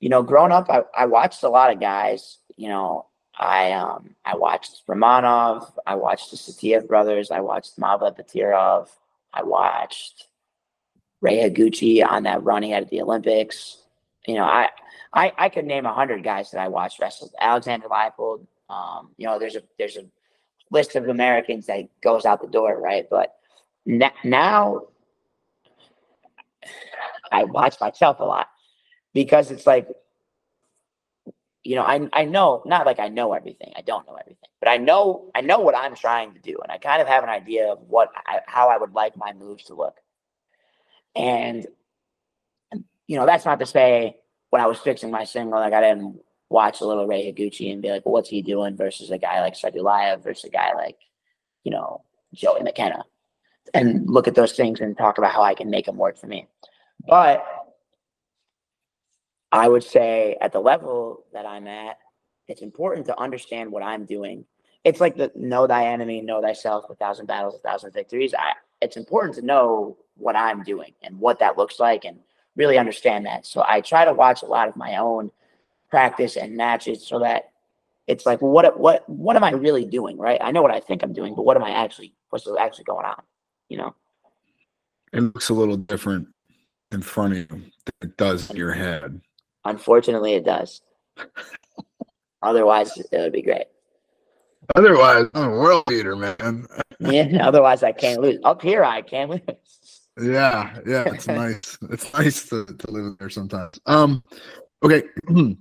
You 0.00 0.08
know, 0.10 0.22
growing 0.22 0.52
up, 0.52 0.68
I, 0.68 0.82
I 0.94 1.06
watched 1.06 1.42
a 1.42 1.48
lot 1.48 1.72
of 1.72 1.80
guys. 1.80 2.38
You 2.56 2.68
know, 2.68 3.06
I 3.36 3.72
um 3.72 4.14
I 4.24 4.36
watched 4.36 4.82
Romanov, 4.86 5.72
I 5.86 5.96
watched 5.96 6.30
the 6.30 6.36
Saitiev 6.36 6.86
brothers, 6.86 7.30
I 7.30 7.40
watched 7.40 7.78
Mavlet 7.78 8.16
Batirov, 8.18 8.88
I 9.32 9.42
watched 9.42 10.28
Rei 11.20 11.38
Higuchi 11.38 12.06
on 12.06 12.24
that 12.24 12.42
run 12.44 12.62
he 12.62 12.70
had 12.70 12.84
at 12.84 12.90
the 12.90 13.02
Olympics. 13.02 13.78
You 14.26 14.34
know, 14.34 14.44
I 14.44 14.68
I, 15.12 15.32
I 15.38 15.48
could 15.48 15.64
name 15.64 15.86
a 15.86 15.94
hundred 15.94 16.22
guys 16.22 16.50
that 16.50 16.60
I 16.60 16.68
watched 16.68 17.00
wrestle. 17.00 17.30
Alexander 17.40 17.88
Leipold. 17.88 18.46
Um, 18.68 19.10
you 19.16 19.26
know, 19.26 19.38
there's 19.38 19.56
a 19.56 19.62
there's 19.78 19.96
a 19.96 20.04
list 20.70 20.96
of 20.96 21.08
Americans 21.08 21.66
that 21.66 21.88
goes 22.00 22.24
out 22.24 22.40
the 22.40 22.48
door, 22.48 22.80
right? 22.80 23.06
But 23.08 23.34
na- 23.84 24.10
now 24.24 24.82
I 27.30 27.44
watch 27.44 27.76
myself 27.80 28.20
a 28.20 28.24
lot 28.24 28.48
because 29.14 29.50
it's 29.50 29.66
like, 29.66 29.88
you 31.62 31.76
know, 31.76 31.82
I 31.82 32.08
I 32.12 32.24
know 32.24 32.62
not 32.66 32.86
like 32.86 32.98
I 32.98 33.08
know 33.08 33.32
everything. 33.32 33.72
I 33.76 33.82
don't 33.82 34.06
know 34.06 34.14
everything, 34.14 34.50
but 34.60 34.68
I 34.68 34.76
know 34.76 35.30
I 35.34 35.40
know 35.40 35.60
what 35.60 35.76
I'm 35.76 35.94
trying 35.94 36.34
to 36.34 36.40
do, 36.40 36.58
and 36.62 36.72
I 36.72 36.78
kind 36.78 37.00
of 37.00 37.08
have 37.08 37.22
an 37.22 37.30
idea 37.30 37.72
of 37.72 37.78
what 37.88 38.10
I, 38.26 38.40
how 38.46 38.68
I 38.68 38.76
would 38.76 38.92
like 38.92 39.16
my 39.16 39.32
moves 39.32 39.64
to 39.64 39.74
look. 39.74 39.96
And 41.14 41.66
you 43.06 43.16
know, 43.16 43.26
that's 43.26 43.44
not 43.44 43.58
to 43.60 43.66
say 43.66 44.16
when 44.50 44.62
I 44.62 44.66
was 44.66 44.78
fixing 44.78 45.10
my 45.10 45.24
single, 45.24 45.58
like 45.58 45.72
I 45.72 45.80
didn't 45.80 46.20
watch 46.48 46.80
a 46.80 46.86
little 46.86 47.06
Rei 47.06 47.32
Higuchi 47.32 47.72
and 47.72 47.82
be 47.82 47.90
like, 47.90 48.04
well, 48.04 48.12
what's 48.12 48.28
he 48.28 48.42
doing 48.42 48.76
versus 48.76 49.10
a 49.10 49.18
guy 49.18 49.40
like 49.40 49.54
Sadulayev 49.54 50.22
versus 50.22 50.44
a 50.44 50.50
guy 50.50 50.72
like, 50.74 50.98
you 51.64 51.72
know, 51.72 52.02
Joey 52.34 52.62
McKenna, 52.62 53.04
and 53.74 54.08
look 54.08 54.28
at 54.28 54.34
those 54.34 54.52
things 54.52 54.80
and 54.80 54.96
talk 54.96 55.18
about 55.18 55.32
how 55.32 55.42
I 55.42 55.54
can 55.54 55.70
make 55.70 55.86
them 55.86 55.96
work 55.96 56.18
for 56.18 56.26
me. 56.26 56.46
But 57.06 57.44
I 59.52 59.68
would 59.68 59.84
say 59.84 60.36
at 60.40 60.52
the 60.52 60.60
level 60.60 61.24
that 61.32 61.46
I'm 61.46 61.66
at, 61.66 61.98
it's 62.48 62.62
important 62.62 63.06
to 63.06 63.18
understand 63.18 63.72
what 63.72 63.82
I'm 63.82 64.04
doing. 64.04 64.44
It's 64.84 65.00
like 65.00 65.16
the 65.16 65.32
know 65.34 65.66
thy 65.66 65.86
enemy, 65.86 66.20
know 66.20 66.40
thyself, 66.40 66.84
a 66.90 66.94
thousand 66.94 67.26
battles, 67.26 67.54
a 67.56 67.58
thousand 67.58 67.92
victories. 67.92 68.34
I, 68.34 68.52
it's 68.80 68.96
important 68.96 69.34
to 69.36 69.42
know 69.42 69.96
what 70.16 70.36
I'm 70.36 70.62
doing 70.62 70.92
and 71.02 71.18
what 71.18 71.40
that 71.40 71.58
looks 71.58 71.80
like 71.80 72.04
and 72.04 72.18
really 72.56 72.78
understand 72.78 73.26
that. 73.26 73.46
So 73.46 73.64
I 73.66 73.80
try 73.80 74.04
to 74.04 74.12
watch 74.12 74.42
a 74.42 74.46
lot 74.46 74.68
of 74.68 74.76
my 74.76 74.96
own 74.96 75.30
practice 75.90 76.36
and 76.36 76.56
matches 76.56 77.06
so 77.06 77.20
that 77.20 77.50
it's 78.06 78.26
like, 78.26 78.40
what 78.40 78.78
what 78.78 79.08
what 79.08 79.36
am 79.36 79.44
I 79.44 79.52
really 79.52 79.84
doing? 79.84 80.18
Right? 80.18 80.40
I 80.40 80.50
know 80.50 80.62
what 80.62 80.70
I 80.70 80.80
think 80.80 81.02
I'm 81.02 81.12
doing, 81.12 81.34
but 81.34 81.44
what 81.44 81.56
am 81.56 81.64
I 81.64 81.70
actually 81.70 82.14
what's 82.30 82.48
actually 82.58 82.84
going 82.84 83.04
on? 83.04 83.22
You 83.68 83.78
know? 83.78 83.94
It 85.12 85.20
looks 85.20 85.48
a 85.48 85.54
little 85.54 85.76
different 85.76 86.28
in 86.92 87.02
front 87.02 87.32
of 87.32 87.38
you 87.38 87.46
than 87.46 88.10
it 88.10 88.16
does 88.16 88.50
in 88.50 88.56
your 88.56 88.72
head. 88.72 89.20
Unfortunately, 89.64 90.34
it 90.34 90.44
does. 90.44 90.82
Otherwise, 92.42 92.96
it 92.96 93.08
would 93.12 93.32
be 93.32 93.42
great. 93.42 93.66
Otherwise, 94.74 95.26
I'm 95.34 95.50
a 95.50 95.56
world 95.56 95.84
beater, 95.86 96.16
man. 96.16 96.66
Yeah. 97.00 97.46
Otherwise, 97.46 97.82
I 97.82 97.92
can't 97.92 98.20
lose. 98.20 98.38
Up 98.44 98.62
here, 98.62 98.84
I 98.84 99.02
can't 99.02 99.30
lose. 99.30 99.40
Yeah, 100.20 100.78
yeah, 100.86 101.04
it's 101.12 101.26
nice. 101.26 101.78
It's 101.90 102.12
nice 102.12 102.48
to, 102.48 102.64
to 102.64 102.90
live 102.90 103.18
there 103.18 103.30
sometimes. 103.30 103.78
Um, 103.86 104.22
okay. 104.82 105.04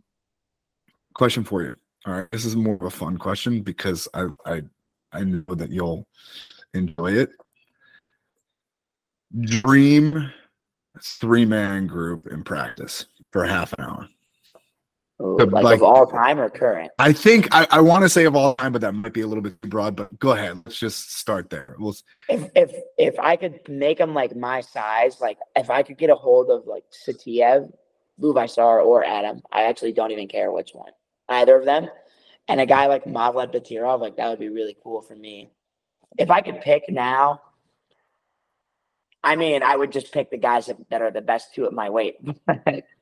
question 1.14 1.44
for 1.44 1.64
you. 1.64 1.76
All 2.06 2.14
right, 2.14 2.32
this 2.32 2.46
is 2.46 2.56
more 2.56 2.76
of 2.76 2.84
a 2.84 2.90
fun 2.90 3.18
question 3.18 3.62
because 3.62 4.08
I 4.14 4.28
I 4.46 4.62
I 5.12 5.24
know 5.24 5.44
that 5.50 5.72
you'll 5.72 6.08
enjoy 6.74 7.14
it. 7.14 7.30
Dream 9.42 10.32
three 11.02 11.46
man 11.46 11.88
group 11.88 12.28
in 12.28 12.44
practice 12.44 13.08
for 13.32 13.44
half 13.44 13.74
an 13.74 13.86
hour. 13.86 14.10
Like, 15.18 15.52
like- 15.52 15.76
of 15.78 15.84
all 15.84 16.06
time 16.08 16.40
or 16.40 16.50
current? 16.50 16.92
I 17.00 17.14
think 17.14 17.48
I, 17.52 17.68
I 17.72 17.82
want 17.82 18.04
to 18.04 18.10
say 18.10 18.26
of 18.26 18.36
all 18.36 18.56
time, 18.56 18.74
but 18.74 18.82
that 18.82 18.94
might 18.94 19.14
be 19.14 19.22
a 19.22 19.28
little 19.28 19.42
bit 19.44 19.62
too 19.62 19.70
broad. 19.70 19.96
But 19.96 20.18
go 20.20 20.32
ahead. 20.32 20.62
Let's 20.66 20.78
just 20.78 21.18
start 21.18 21.50
there. 21.50 21.76
We'll 21.80 21.96
If 22.28 22.50
if 22.56 22.76
if 22.98 23.20
I 23.20 23.38
could 23.38 23.62
make 23.70 23.98
them 23.98 24.14
like 24.14 24.36
my 24.36 24.62
size, 24.62 25.22
like 25.22 25.38
if 25.56 25.70
I 25.70 25.84
could 25.84 25.98
get 25.98 26.10
a 26.10 26.16
hold 26.16 26.50
of 26.50 26.68
like 26.68 26.84
Saitiev, 27.08 27.72
Buvaisar, 28.20 28.86
or 28.86 29.06
Adam, 29.06 29.42
I 29.52 29.64
actually 29.64 29.94
don't 29.94 30.12
even 30.12 30.28
care 30.28 30.52
which 30.52 30.72
one, 30.74 30.92
either 31.30 31.58
of 31.58 31.64
them, 31.64 31.88
and 32.50 32.60
a 32.60 32.66
guy 32.66 32.88
like 32.88 33.06
Mavlet 33.06 33.54
Batirov, 33.54 34.02
like 34.02 34.18
that 34.18 34.30
would 34.30 34.40
be 34.40 34.50
really 34.50 34.76
cool 34.84 35.02
for 35.02 35.16
me. 35.16 35.52
If 36.18 36.30
I 36.30 36.42
could 36.42 36.60
pick 36.60 36.84
now, 36.90 37.42
I 39.24 39.38
mean, 39.38 39.64
I 39.64 39.76
would 39.76 39.92
just 39.92 40.12
pick 40.12 40.30
the 40.30 40.38
guys 40.38 40.68
that, 40.68 40.78
that 40.90 41.02
are 41.02 41.12
the 41.12 41.22
best 41.22 41.56
two 41.56 41.66
at 41.66 41.74
my 41.74 41.90
weight. 41.90 42.16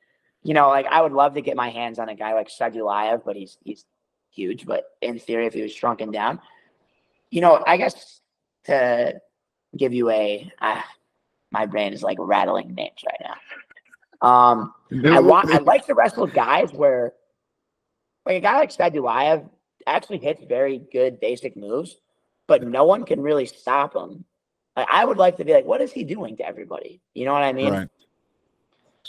you 0.44 0.52
know, 0.54 0.68
like 0.68 0.86
I 0.86 1.00
would 1.02 1.12
love 1.12 1.34
to 1.34 1.40
get 1.40 1.56
my 1.56 1.70
hands 1.70 1.98
on 1.98 2.08
a 2.08 2.14
guy 2.14 2.34
like 2.34 2.48
Sadulayev, 2.48 3.22
but 3.24 3.34
he's 3.34 3.56
he's 3.64 3.84
huge. 4.30 4.66
But 4.66 4.84
in 5.00 5.18
theory, 5.18 5.46
if 5.46 5.54
he 5.54 5.62
was 5.62 5.72
shrunken 5.72 6.12
down, 6.12 6.38
you 7.30 7.40
know, 7.40 7.64
I 7.66 7.78
guess 7.78 8.20
to 8.64 9.20
give 9.76 9.92
you 9.92 10.10
a, 10.10 10.52
uh, 10.60 10.82
my 11.50 11.66
brain 11.66 11.92
is 11.92 12.02
like 12.02 12.18
rattling 12.20 12.74
names 12.74 13.02
right 13.06 13.20
now. 13.22 14.28
Um, 14.28 14.74
I 15.04 15.20
want 15.20 15.50
I 15.50 15.58
like 15.58 15.86
to 15.86 15.94
wrestle 15.94 16.26
guys 16.26 16.72
where 16.72 17.14
like 18.26 18.36
a 18.36 18.40
guy 18.40 18.58
like 18.58 18.70
Sadulayev 18.70 19.48
actually 19.86 20.18
hits 20.18 20.42
very 20.46 20.78
good 20.92 21.20
basic 21.20 21.56
moves, 21.56 21.96
but 22.46 22.62
no 22.62 22.84
one 22.84 23.04
can 23.04 23.20
really 23.20 23.46
stop 23.46 23.96
him. 23.96 24.24
Like, 24.76 24.88
I 24.90 25.04
would 25.04 25.18
like 25.18 25.36
to 25.38 25.44
be 25.44 25.52
like, 25.52 25.64
what 25.64 25.80
is 25.80 25.92
he 25.92 26.04
doing 26.04 26.36
to 26.38 26.46
everybody? 26.46 27.00
You 27.14 27.24
know 27.24 27.32
what 27.32 27.42
I 27.42 27.52
mean? 27.52 27.72
Right. 27.72 27.88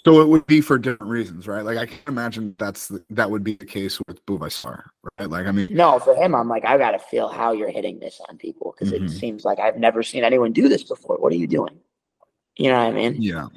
So 0.05 0.21
it 0.21 0.27
would 0.27 0.45
be 0.45 0.61
for 0.61 0.77
different 0.77 1.11
reasons, 1.11 1.47
right? 1.47 1.65
Like 1.65 1.79
I 1.79 1.87
can 1.87 1.99
imagine 2.07 2.55
that's 2.59 2.87
the, 2.89 3.03
that 3.09 3.29
would 3.29 3.43
be 3.43 3.55
the 3.55 3.65
case 3.65 3.99
with 4.07 4.23
Buvaisar, 4.27 4.83
right? 5.19 5.29
Like 5.29 5.47
I 5.47 5.51
mean, 5.51 5.67
No, 5.71 5.97
for 5.97 6.15
him, 6.15 6.35
I'm 6.35 6.47
like, 6.47 6.63
I 6.63 6.77
got 6.77 6.91
to 6.91 6.99
feel 6.99 7.27
how 7.27 7.53
you're 7.53 7.71
hitting 7.71 7.99
this 7.99 8.21
on 8.29 8.37
people 8.37 8.75
because 8.77 8.93
Mhm. 8.93 9.03
it 9.03 9.09
seems 9.09 9.43
like 9.43 9.59
I've 9.59 9.77
never 9.77 10.03
seen 10.03 10.23
anyone 10.23 10.53
do 10.53 10.69
this 10.69 10.83
before. 10.83 11.17
What 11.17 11.33
are 11.33 11.37
you 11.37 11.47
doing? 11.47 11.79
You 12.55 12.69
know 12.69 12.77
what 12.77 12.87
I 12.87 12.91
mean? 12.91 13.21
yeah, 13.21 13.47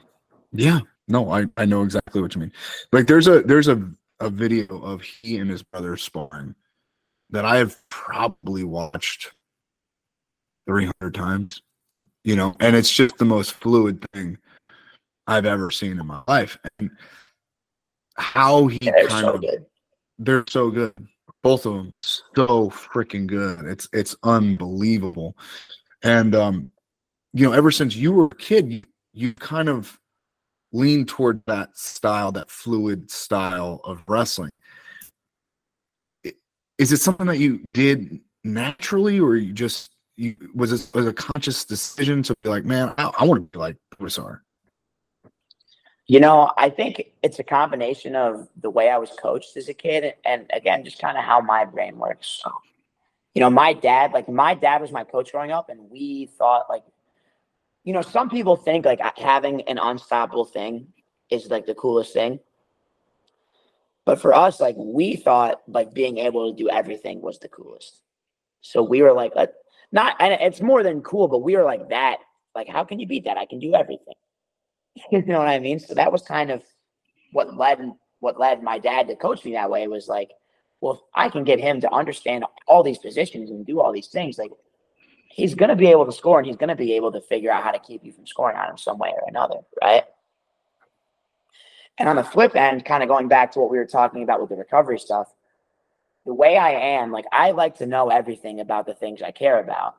yeah. 0.53 0.81
No, 1.07 1.31
I 1.31 1.47
I 1.57 1.67
know 1.67 1.83
exactly 1.83 2.23
what 2.23 2.35
you 2.35 2.41
mean. 2.41 2.53
Like 2.93 3.07
there's 3.07 3.29
a 3.29 3.43
there's 3.43 3.69
a 3.69 3.91
a 4.21 4.31
video 4.31 4.67
of 4.83 5.03
he 5.03 5.39
and 5.39 5.51
his 5.51 5.63
brother 5.63 5.97
sparring 5.97 6.55
that 7.31 7.45
I 7.45 7.57
have 7.59 7.77
probably 7.91 8.65
watched 8.65 9.33
300 10.67 11.15
times, 11.15 11.63
you 12.25 12.37
know, 12.37 12.55
and 12.61 12.75
it's 12.77 12.91
just 12.91 13.19
the 13.19 13.25
most 13.25 13.53
fluid 13.53 14.05
thing 14.13 14.39
I've 15.29 15.47
ever 15.47 15.71
seen 15.71 16.01
in 16.01 16.07
my 16.07 16.23
life. 16.27 16.59
And 16.81 16.91
how 18.17 18.67
he 18.67 18.79
Yeah, 18.83 19.07
kind 19.07 19.27
so 19.27 19.33
of 19.35 19.41
good. 19.43 19.67
they're 20.19 20.45
so 20.49 20.71
good. 20.71 20.95
Both 21.43 21.67
of 21.67 21.75
them 21.75 21.93
so 22.03 22.71
freaking 22.71 23.27
good. 23.27 23.65
It's 23.67 23.89
it's 23.93 24.17
unbelievable. 24.25 25.37
And 26.03 26.35
um, 26.35 26.73
you 27.33 27.47
know, 27.47 27.53
ever 27.53 27.71
since 27.71 27.95
you 27.95 28.11
were 28.11 28.25
a 28.25 28.37
kid, 28.37 28.73
you, 28.73 28.83
you 29.13 29.35
kind 29.35 29.69
of 29.69 29.99
lean 30.73 31.05
toward 31.07 31.43
that 31.47 31.77
style, 31.77 32.33
that 32.33 32.51
fluid 32.51 33.11
style 33.11 33.81
of 33.85 34.03
wrestling. 34.09 34.51
Is 36.79 36.93
it 36.93 37.01
something 37.01 37.27
that 37.27 37.39
you 37.39 37.65
did 37.73 38.21
naturally, 38.45 39.21
or 39.21 39.37
you 39.37 39.53
just 39.53 39.95
you 40.17 40.35
was 40.55 40.73
it 40.73 40.95
was 40.95 41.07
a 41.07 41.13
conscious 41.13 41.65
decision 41.65 42.23
to 42.25 42.35
be 42.43 42.49
like, 42.49 42.65
man, 42.65 42.95
I, 42.99 43.13
I 43.19 43.25
want 43.25 43.53
to 43.53 43.59
be 43.59 43.59
like 43.59 43.77
Buvaisar? 43.99 44.41
You 46.11 46.21
know, 46.21 46.51
I 46.57 46.71
think 46.71 47.13
it's 47.23 47.39
a 47.39 47.45
combination 47.45 48.17
of 48.17 48.49
the 48.63 48.71
way 48.71 48.89
I 48.89 48.97
was 48.97 49.11
coached 49.11 49.59
as 49.59 49.69
a 49.69 49.75
kid 49.75 50.15
and 50.25 50.47
again, 50.55 50.83
just 50.83 50.99
kind 50.99 51.19
of 51.19 51.25
how 51.25 51.43
my 51.43 51.67
brain 51.67 51.99
works. 51.99 52.41
So, 52.43 52.51
you 53.35 53.41
know, 53.41 53.51
my 53.51 53.75
dad, 53.75 54.13
like 54.13 54.27
my 54.27 54.55
dad 54.55 54.81
was 54.81 54.91
my 54.91 55.05
coach 55.05 55.33
growing 55.33 55.53
up, 55.53 55.69
and 55.69 55.91
we 55.91 56.31
thought 56.39 56.65
like, 56.71 56.83
you 57.85 57.93
know, 57.93 58.01
some 58.01 58.31
people 58.31 58.57
think 58.57 58.87
like 58.87 59.01
having 59.19 59.61
an 59.63 59.77
unstoppable 59.77 60.47
thing 60.47 60.89
is 61.29 61.49
like 61.51 61.67
the 61.67 61.75
coolest 61.75 62.15
thing. 62.15 62.41
But 64.07 64.19
for 64.19 64.33
us, 64.35 64.61
like 64.61 64.77
we 64.79 65.15
thought 65.17 65.61
like 65.69 65.93
being 65.93 66.17
able 66.17 66.51
to 66.51 66.57
do 66.57 66.71
everything 66.71 67.21
was 67.21 67.39
the 67.39 67.49
coolest. 67.49 68.01
So 68.63 68.83
we 68.83 69.03
were 69.03 69.13
like, 69.13 69.33
let, 69.37 69.53
not, 69.93 70.17
and 70.21 70.33
it's 70.41 70.63
more 70.63 70.83
than 70.83 71.03
cool, 71.03 71.29
but 71.29 71.43
we 71.43 71.55
were 71.55 71.65
like 71.65 71.91
that. 71.91 72.21
Like, 72.55 72.67
how 72.67 72.85
can 72.85 72.99
you 72.99 73.07
beat 73.07 73.25
that? 73.25 73.37
I 73.37 73.45
can 73.45 73.59
do 73.59 73.75
everything. 73.75 74.15
you 75.11 75.23
know 75.23 75.39
what 75.39 75.49
I 75.49 75.59
mean? 75.59 75.79
So 75.79 75.95
that 75.95 76.13
was 76.13 76.23
kind 76.23 76.51
of 76.51 76.63
what 77.33 77.57
led 77.57 77.93
what 78.21 78.39
led 78.39 78.63
my 78.63 78.79
dad 78.79 79.09
to 79.09 79.17
coach 79.17 79.45
me 79.45 79.53
that 79.53 79.71
way 79.71 79.87
was 79.87 80.09
like, 80.09 80.31
well, 80.81 80.95
if 80.95 81.01
I 81.15 81.29
can 81.29 81.45
get 81.45 81.61
him 81.61 81.81
to 81.81 81.93
understand 81.93 82.45
all 82.67 82.83
these 82.83 82.99
positions 82.99 83.51
and 83.51 83.65
do 83.65 83.81
all 83.81 83.93
these 83.93 84.09
things, 84.09 84.39
like 84.39 84.51
he's 85.29 85.55
gonna 85.55 85.77
be 85.77 85.89
able 85.89 86.07
to 86.07 86.13
score 86.13 86.39
and 86.39 86.47
he's 86.47 86.57
gonna 86.57 86.77
be 86.77 86.95
able 86.95 87.13
to 87.13 87.21
figure 87.21 87.51
out 87.51 87.63
how 87.63 87.71
to 87.71 87.79
keep 87.79 88.05
you 88.05 88.13
from 88.13 88.27
scoring 88.27 88.57
on 88.57 88.71
him 88.71 88.77
some 88.77 88.99
way 88.99 89.11
or 89.11 89.23
another, 89.29 89.61
right? 89.83 90.05
And 91.99 92.09
on 92.09 92.17
the 92.17 92.25
flip 92.25 92.55
end, 92.55 92.85
kind 92.85 93.03
of 93.03 93.09
going 93.09 93.29
back 93.29 93.53
to 93.53 93.61
what 93.61 93.71
we 93.71 93.79
were 93.79 93.87
talking 93.87 94.23
about 94.23 94.41
with 94.41 94.51
the 94.51 94.57
recovery 94.57 94.99
stuff, 94.99 95.33
the 96.25 96.35
way 96.35 96.57
I 96.57 96.71
am, 96.71 97.11
like 97.11 97.25
I 97.33 97.53
like 97.53 97.79
to 97.79 97.87
know 97.87 98.09
everything 98.09 98.61
about 98.61 98.87
the 98.87 98.95
things 98.95 99.23
I 99.23 99.31
care 99.31 99.59
about. 99.61 99.97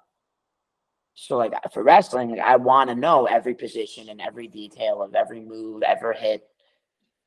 So 1.16 1.38
like 1.38 1.54
uh, 1.54 1.70
for 1.70 1.84
wrestling, 1.84 2.32
like 2.32 2.40
I 2.40 2.56
want 2.56 2.90
to 2.90 2.96
know 2.96 3.26
every 3.26 3.54
position 3.54 4.10
and 4.10 4.22
every 4.22 4.48
detail 4.48 5.02
of 5.02 5.16
every 5.16 5.42
move, 5.42 5.84
ever 5.84 6.14
hit 6.14 6.48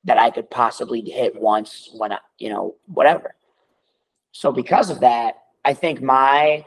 that 0.05 0.19
I 0.19 0.31
could 0.31 0.51
possibly 0.51 1.01
hit 1.03 1.41
once 1.41 1.91
when 1.93 2.13
I, 2.13 2.19
you 2.39 2.49
know, 2.49 2.77
whatever. 2.87 3.35
So 4.33 4.51
because 4.51 4.91
of 4.91 5.01
that, 5.01 5.35
I 5.65 5.75
think 5.75 6.03
my 6.03 6.65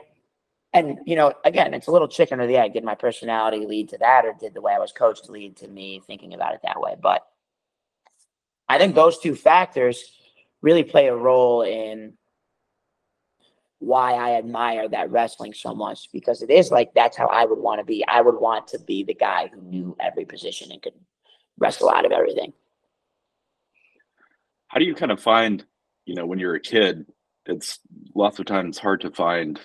and 0.74 1.00
you 1.06 1.16
know, 1.16 1.34
again, 1.46 1.74
it's 1.74 1.88
a 1.88 1.92
little 1.92 2.08
chicken 2.08 2.40
or 2.40 2.48
the 2.48 2.58
egg. 2.58 2.74
Did 2.74 2.84
my 2.84 2.96
personality 2.96 3.66
lead 3.66 3.90
to 3.90 3.98
that, 4.00 4.26
or 4.26 4.36
did 4.38 4.54
the 4.54 4.62
way 4.62 4.74
I 4.74 4.80
was 4.80 4.92
coached 4.92 5.30
lead 5.30 5.56
to 5.58 5.68
me 5.68 6.02
thinking 6.06 6.34
about 6.34 6.54
it 6.54 6.60
that 6.64 6.82
way? 6.82 6.96
But 7.02 7.26
I 8.68 8.78
think 8.78 8.94
those 8.94 9.20
two 9.20 9.36
factors 9.36 10.04
really 10.62 10.84
play 10.84 11.08
a 11.08 11.16
role 11.16 11.62
in 11.62 12.14
why 13.80 14.14
I 14.14 14.38
admire 14.38 14.88
that 14.90 15.12
wrestling 15.12 15.54
so 15.54 15.74
much 15.76 16.10
because 16.12 16.42
it 16.42 16.50
is 16.50 16.72
like 16.72 16.94
that's 16.94 17.18
how 17.18 17.28
I 17.28 17.46
would 17.46 17.60
want 17.60 17.80
to 17.80 17.86
be. 17.86 18.06
I 18.08 18.22
would 18.22 18.40
want 18.40 18.68
to 18.70 18.80
be 18.80 19.04
the 19.04 19.14
guy 19.14 19.50
who 19.54 19.62
knew 19.62 19.96
every 20.00 20.26
position 20.26 20.72
and 20.72 20.82
could 20.82 20.94
wrestle 21.58 21.90
out 21.90 22.06
of 22.06 22.12
everything. 22.12 22.54
How 24.68 24.80
do 24.80 24.86
you 24.86 24.96
kind 24.96 25.12
of 25.12 25.22
find, 25.22 25.64
you 26.06 26.16
know, 26.16 26.26
when 26.26 26.40
you're 26.40 26.56
a 26.56 26.60
kid, 26.60 27.06
it's 27.46 27.80
lots 28.16 28.40
of 28.40 28.46
times 28.46 28.78
hard 28.78 29.02
to 29.02 29.12
find 29.12 29.60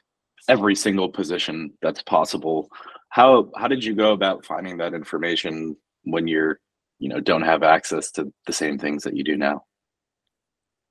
every 0.49 0.75
single 0.75 1.09
position 1.09 1.73
that's 1.83 2.03
possible. 2.03 2.68
How 3.09 3.51
how 3.57 3.68
did 3.68 3.83
you 3.85 3.94
go 3.94 4.12
about 4.12 4.44
finding 4.44 4.77
that 4.79 4.94
information 4.94 5.77
when 6.05 6.27
you're, 6.27 6.61
you 6.99 7.09
know, 7.09 7.20
don't 7.20 7.42
have 7.42 7.62
access 7.62 8.11
to 8.12 8.33
the 8.46 8.53
same 8.53 8.79
things 8.79 9.03
that 9.05 9.16
you 9.16 9.25
do 9.25 9.37
now? 9.37 9.64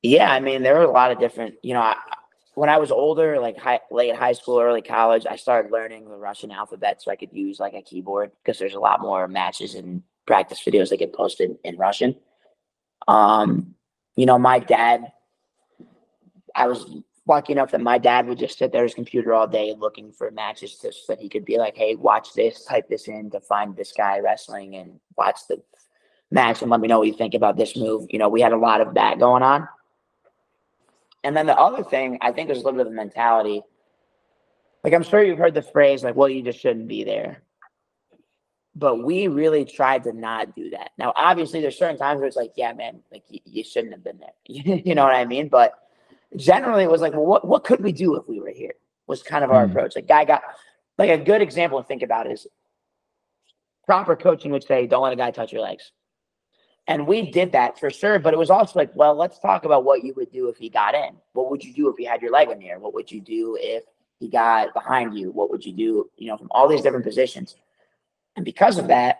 Yeah, 0.01 0.31
I 0.31 0.39
mean, 0.39 0.63
there 0.63 0.77
are 0.77 0.83
a 0.83 0.91
lot 0.91 1.11
of 1.11 1.19
different, 1.19 1.55
you 1.61 1.73
know, 1.73 1.81
I, 1.81 1.97
when 2.59 2.67
I 2.67 2.77
was 2.77 2.91
older, 2.91 3.39
like 3.39 3.57
high, 3.57 3.79
late 3.89 4.13
high 4.13 4.33
school, 4.33 4.59
early 4.59 4.81
college, 4.81 5.25
I 5.25 5.37
started 5.37 5.71
learning 5.71 6.09
the 6.09 6.17
Russian 6.17 6.51
alphabet 6.51 7.01
so 7.01 7.09
I 7.09 7.15
could 7.15 7.31
use 7.31 7.57
like 7.57 7.73
a 7.73 7.81
keyboard 7.81 8.31
because 8.43 8.59
there's 8.59 8.73
a 8.73 8.81
lot 8.81 8.99
more 8.99 9.29
matches 9.29 9.75
and 9.75 10.03
practice 10.27 10.59
videos 10.59 10.89
that 10.89 10.99
get 10.99 11.13
posted 11.13 11.57
in 11.63 11.77
Russian. 11.77 12.17
Um, 13.07 13.75
you 14.17 14.25
know, 14.25 14.37
my 14.37 14.59
dad, 14.59 15.13
I 16.53 16.67
was 16.67 16.97
lucky 17.25 17.53
enough 17.53 17.71
that 17.71 17.79
my 17.79 17.97
dad 17.97 18.27
would 18.27 18.37
just 18.37 18.57
sit 18.57 18.73
there 18.73 18.81
at 18.81 18.89
his 18.89 18.93
computer 18.93 19.33
all 19.33 19.47
day 19.47 19.73
looking 19.79 20.11
for 20.11 20.29
matches 20.29 20.75
to, 20.79 20.91
so 20.91 20.99
that 21.07 21.21
he 21.21 21.29
could 21.29 21.45
be 21.45 21.57
like, 21.57 21.77
hey, 21.77 21.95
watch 21.95 22.33
this, 22.33 22.65
type 22.65 22.89
this 22.89 23.07
in 23.07 23.29
to 23.29 23.39
find 23.39 23.73
this 23.77 23.93
guy 23.93 24.19
wrestling 24.19 24.75
and 24.75 24.99
watch 25.17 25.39
the 25.47 25.63
match 26.29 26.61
and 26.61 26.69
let 26.69 26.81
me 26.81 26.89
know 26.89 26.99
what 26.99 27.07
you 27.07 27.13
think 27.13 27.35
about 27.35 27.55
this 27.55 27.77
move. 27.77 28.07
You 28.09 28.19
know, 28.19 28.27
we 28.27 28.41
had 28.41 28.51
a 28.51 28.57
lot 28.57 28.81
of 28.81 28.95
that 28.95 29.17
going 29.17 29.43
on. 29.43 29.65
And 31.23 31.35
then 31.35 31.45
the 31.45 31.57
other 31.57 31.83
thing, 31.83 32.17
I 32.21 32.31
think 32.31 32.47
there's 32.47 32.61
a 32.61 32.63
little 32.63 32.77
bit 32.77 32.87
of 32.87 32.93
a 32.93 32.95
mentality. 32.95 33.61
Like 34.83 34.93
I'm 34.93 35.03
sure 35.03 35.21
you've 35.21 35.37
heard 35.37 35.53
the 35.53 35.61
phrase, 35.61 36.03
like, 36.03 36.15
well, 36.15 36.29
you 36.29 36.41
just 36.41 36.59
shouldn't 36.59 36.87
be 36.87 37.03
there. 37.03 37.43
But 38.75 39.03
we 39.03 39.27
really 39.27 39.65
tried 39.65 40.03
to 40.03 40.13
not 40.13 40.55
do 40.55 40.69
that. 40.69 40.91
Now, 40.97 41.11
obviously, 41.15 41.59
there's 41.59 41.77
certain 41.77 41.97
times 41.97 42.19
where 42.19 42.27
it's 42.27 42.37
like, 42.37 42.53
yeah, 42.55 42.71
man, 42.71 43.01
like 43.11 43.23
you, 43.27 43.39
you 43.43 43.63
shouldn't 43.63 43.93
have 43.93 44.03
been 44.03 44.19
there. 44.19 44.31
you 44.45 44.95
know 44.95 45.03
what 45.03 45.15
I 45.15 45.25
mean? 45.25 45.49
But 45.49 45.73
generally, 46.37 46.83
it 46.83 46.91
was 46.91 47.01
like, 47.01 47.11
well, 47.13 47.25
what, 47.25 47.45
what 47.45 47.65
could 47.65 47.81
we 47.81 47.91
do 47.91 48.15
if 48.15 48.27
we 48.27 48.39
were 48.39 48.51
here? 48.51 48.73
Was 49.07 49.21
kind 49.23 49.43
of 49.43 49.51
our 49.51 49.65
Mm. 49.67 49.71
approach. 49.71 49.95
Like, 49.95 50.07
guy 50.07 50.23
got 50.23 50.43
like 50.97 51.09
a 51.09 51.17
good 51.17 51.41
example 51.41 51.81
to 51.81 51.87
think 51.87 52.03
about 52.03 52.31
is 52.31 52.47
proper 53.85 54.15
coaching 54.15 54.51
would 54.51 54.63
say, 54.63 54.85
don't 54.87 55.01
let 55.01 55.13
a 55.13 55.15
guy 55.17 55.31
touch 55.31 55.51
your 55.51 55.63
legs. 55.63 55.91
And 56.89 57.05
we 57.05 57.29
did 57.29 57.51
that 57.51 57.79
for 57.79 57.91
sure. 57.91 58.17
But 58.17 58.33
it 58.33 58.37
was 58.37 58.49
also 58.49 58.79
like, 58.79 58.89
well, 58.95 59.13
let's 59.13 59.37
talk 59.37 59.63
about 59.63 59.83
what 59.85 60.03
you 60.03 60.11
would 60.17 60.31
do 60.31 60.49
if 60.49 60.57
he 60.57 60.69
got 60.69 60.95
in. 60.95 61.15
What 61.33 61.51
would 61.51 61.63
you 61.63 61.71
do 61.71 61.87
if 61.87 61.95
he 61.97 62.03
had 62.03 62.19
your 62.19 62.31
leg 62.31 62.49
in 62.49 62.57
the 62.57 62.67
air? 62.67 62.79
What 62.79 62.95
would 62.95 63.11
you 63.11 63.21
do 63.21 63.55
if 63.61 63.83
he 64.19 64.27
got 64.27 64.73
behind 64.73 65.15
you? 65.15 65.29
What 65.31 65.51
would 65.51 65.63
you 65.63 65.71
do, 65.71 66.09
you 66.17 66.27
know, 66.27 66.35
from 66.35 66.47
all 66.49 66.67
these 66.67 66.81
different 66.81 67.05
positions? 67.05 67.55
And 68.35 68.43
because 68.43 68.79
of 68.79 68.87
that, 68.87 69.19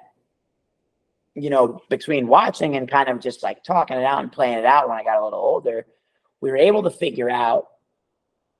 you 1.36 1.52
know, 1.52 1.80
between 1.92 2.28
watching 2.28 2.76
and 2.76 2.90
kind 2.90 3.08
of 3.08 3.20
just 3.20 3.44
like 3.44 3.64
talking 3.64 3.98
it 3.98 4.04
out 4.04 4.24
and 4.24 4.32
playing 4.32 4.58
it 4.58 4.66
out 4.66 4.90
when 4.90 4.98
I 4.98 5.04
got 5.04 5.22
a 5.22 5.24
little 5.24 5.40
older, 5.40 5.86
we 6.42 6.50
were 6.50 6.58
able 6.58 6.82
to 6.84 6.90
figure 6.90 7.30
out 7.30 7.68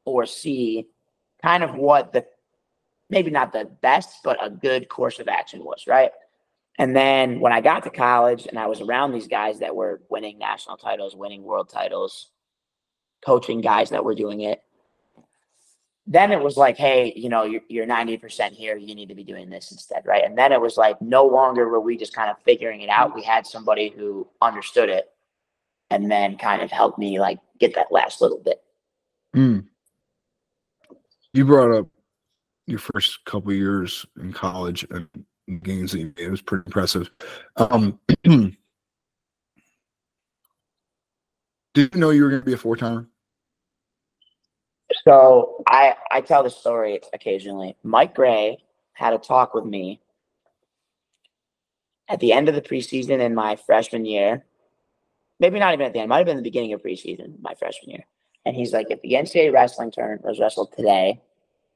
or 0.06 0.28
see 0.28 0.88
kind 1.42 1.64
of 1.64 1.74
what 1.74 2.14
the 2.14 2.28
maybe 3.10 3.32
not 3.32 3.54
the 3.54 3.66
best, 3.82 4.20
but 4.24 4.38
a 4.40 4.52
good 4.52 4.88
course 4.88 5.18
of 5.18 5.28
action 5.28 5.64
was, 5.64 5.86
right? 5.88 6.12
And 6.80 6.96
then 6.96 7.42
when 7.42 7.52
I 7.52 7.60
got 7.60 7.84
to 7.84 7.90
college 7.90 8.48
and 8.48 8.58
I 8.58 8.68
was 8.68 8.80
around 8.80 9.12
these 9.12 9.28
guys 9.28 9.60
that 9.60 9.76
were 9.76 10.02
winning 10.10 10.40
national 10.40 10.78
titles, 10.78 11.14
winning 11.14 11.44
world 11.44 11.70
titles, 11.70 12.32
coaching 13.24 13.60
guys 13.60 13.90
that 13.90 14.06
were 14.06 14.16
doing 14.16 14.40
it, 14.42 14.64
then 16.08 16.32
it 16.32 16.42
was 16.42 16.56
like, 16.56 16.78
hey, 16.78 17.12
you 17.18 17.28
know, 17.28 17.44
you're, 17.44 17.62
you're 17.68 17.86
90% 17.86 18.54
here. 18.54 18.78
You 18.78 18.96
need 18.96 19.10
to 19.10 19.16
be 19.16 19.26
doing 19.26 19.50
this 19.50 19.74
instead, 19.74 20.04
right? 20.06 20.24
And 20.24 20.38
then 20.38 20.54
it 20.54 20.62
was 20.62 20.78
like, 20.78 21.00
no 21.02 21.26
longer 21.26 21.68
were 21.68 21.82
we 21.82 21.98
just 21.98 22.16
kind 22.16 22.32
of 22.32 22.38
figuring 22.46 22.80
it 22.80 22.90
out. 22.90 23.14
We 23.14 23.24
had 23.24 23.46
somebody 23.46 23.90
who 23.90 24.26
understood 24.42 24.90
it 24.90 25.10
and 25.90 26.10
then 26.10 26.38
kind 26.38 26.62
of 26.62 26.72
helped 26.72 26.98
me 26.98 27.20
like 27.20 27.40
get 27.60 27.76
that 27.76 27.92
last 27.92 28.22
little 28.22 28.40
bit. 28.40 28.64
Mm. 29.36 29.66
You 31.34 31.46
brought 31.46 31.78
up 31.78 31.88
your 32.68 32.80
first 32.80 33.24
couple 33.26 33.52
years 33.52 34.06
in 34.20 34.32
college 34.32 34.88
and 34.90 35.08
games 35.58 35.92
that 35.92 36.00
you 36.00 36.14
made. 36.18 36.20
It 36.20 36.30
was 36.30 36.42
pretty 36.42 36.64
impressive. 36.68 37.10
Um, 37.58 38.00
did 38.24 38.58
you 41.76 41.90
know 41.96 42.12
you 42.12 42.24
were 42.24 42.30
going 42.30 42.42
to 42.42 42.46
be 42.46 42.54
a 42.54 42.58
four 42.58 42.76
timer 42.76 43.08
So 45.06 45.64
I 45.68 45.96
I 46.12 46.22
tell 46.22 46.44
the 46.44 46.50
story 46.50 47.00
occasionally. 47.14 47.76
Mike 47.84 48.16
Grey 48.16 48.58
had 48.94 49.14
a 49.14 49.18
talk 49.18 49.54
with 49.54 49.66
me 49.66 50.02
at 52.10 52.20
the 52.20 52.34
end 52.34 52.50
of 52.50 52.56
the 52.56 52.62
preseason 52.62 53.20
in 53.20 53.34
my 53.36 53.56
freshman 53.56 54.06
year. 54.06 54.46
Maybe 55.40 55.60
not 55.60 55.74
even 55.74 55.86
at 55.86 55.94
the 55.94 56.00
end, 56.00 56.10
might 56.10 56.18
have 56.18 56.26
been 56.26 56.38
the 56.38 56.44
beginning 56.44 56.74
of 56.74 56.82
preseason, 56.82 57.40
my 57.42 57.54
freshman 57.54 57.92
year. 57.92 58.06
And 58.46 58.56
he's 58.56 58.74
like, 58.74 58.88
if 58.90 59.02
the 59.02 59.14
NCAA 59.14 59.54
wrestling 59.54 59.92
tournament 59.92 60.26
was 60.26 60.40
wrestled 60.40 60.74
today, 60.76 61.22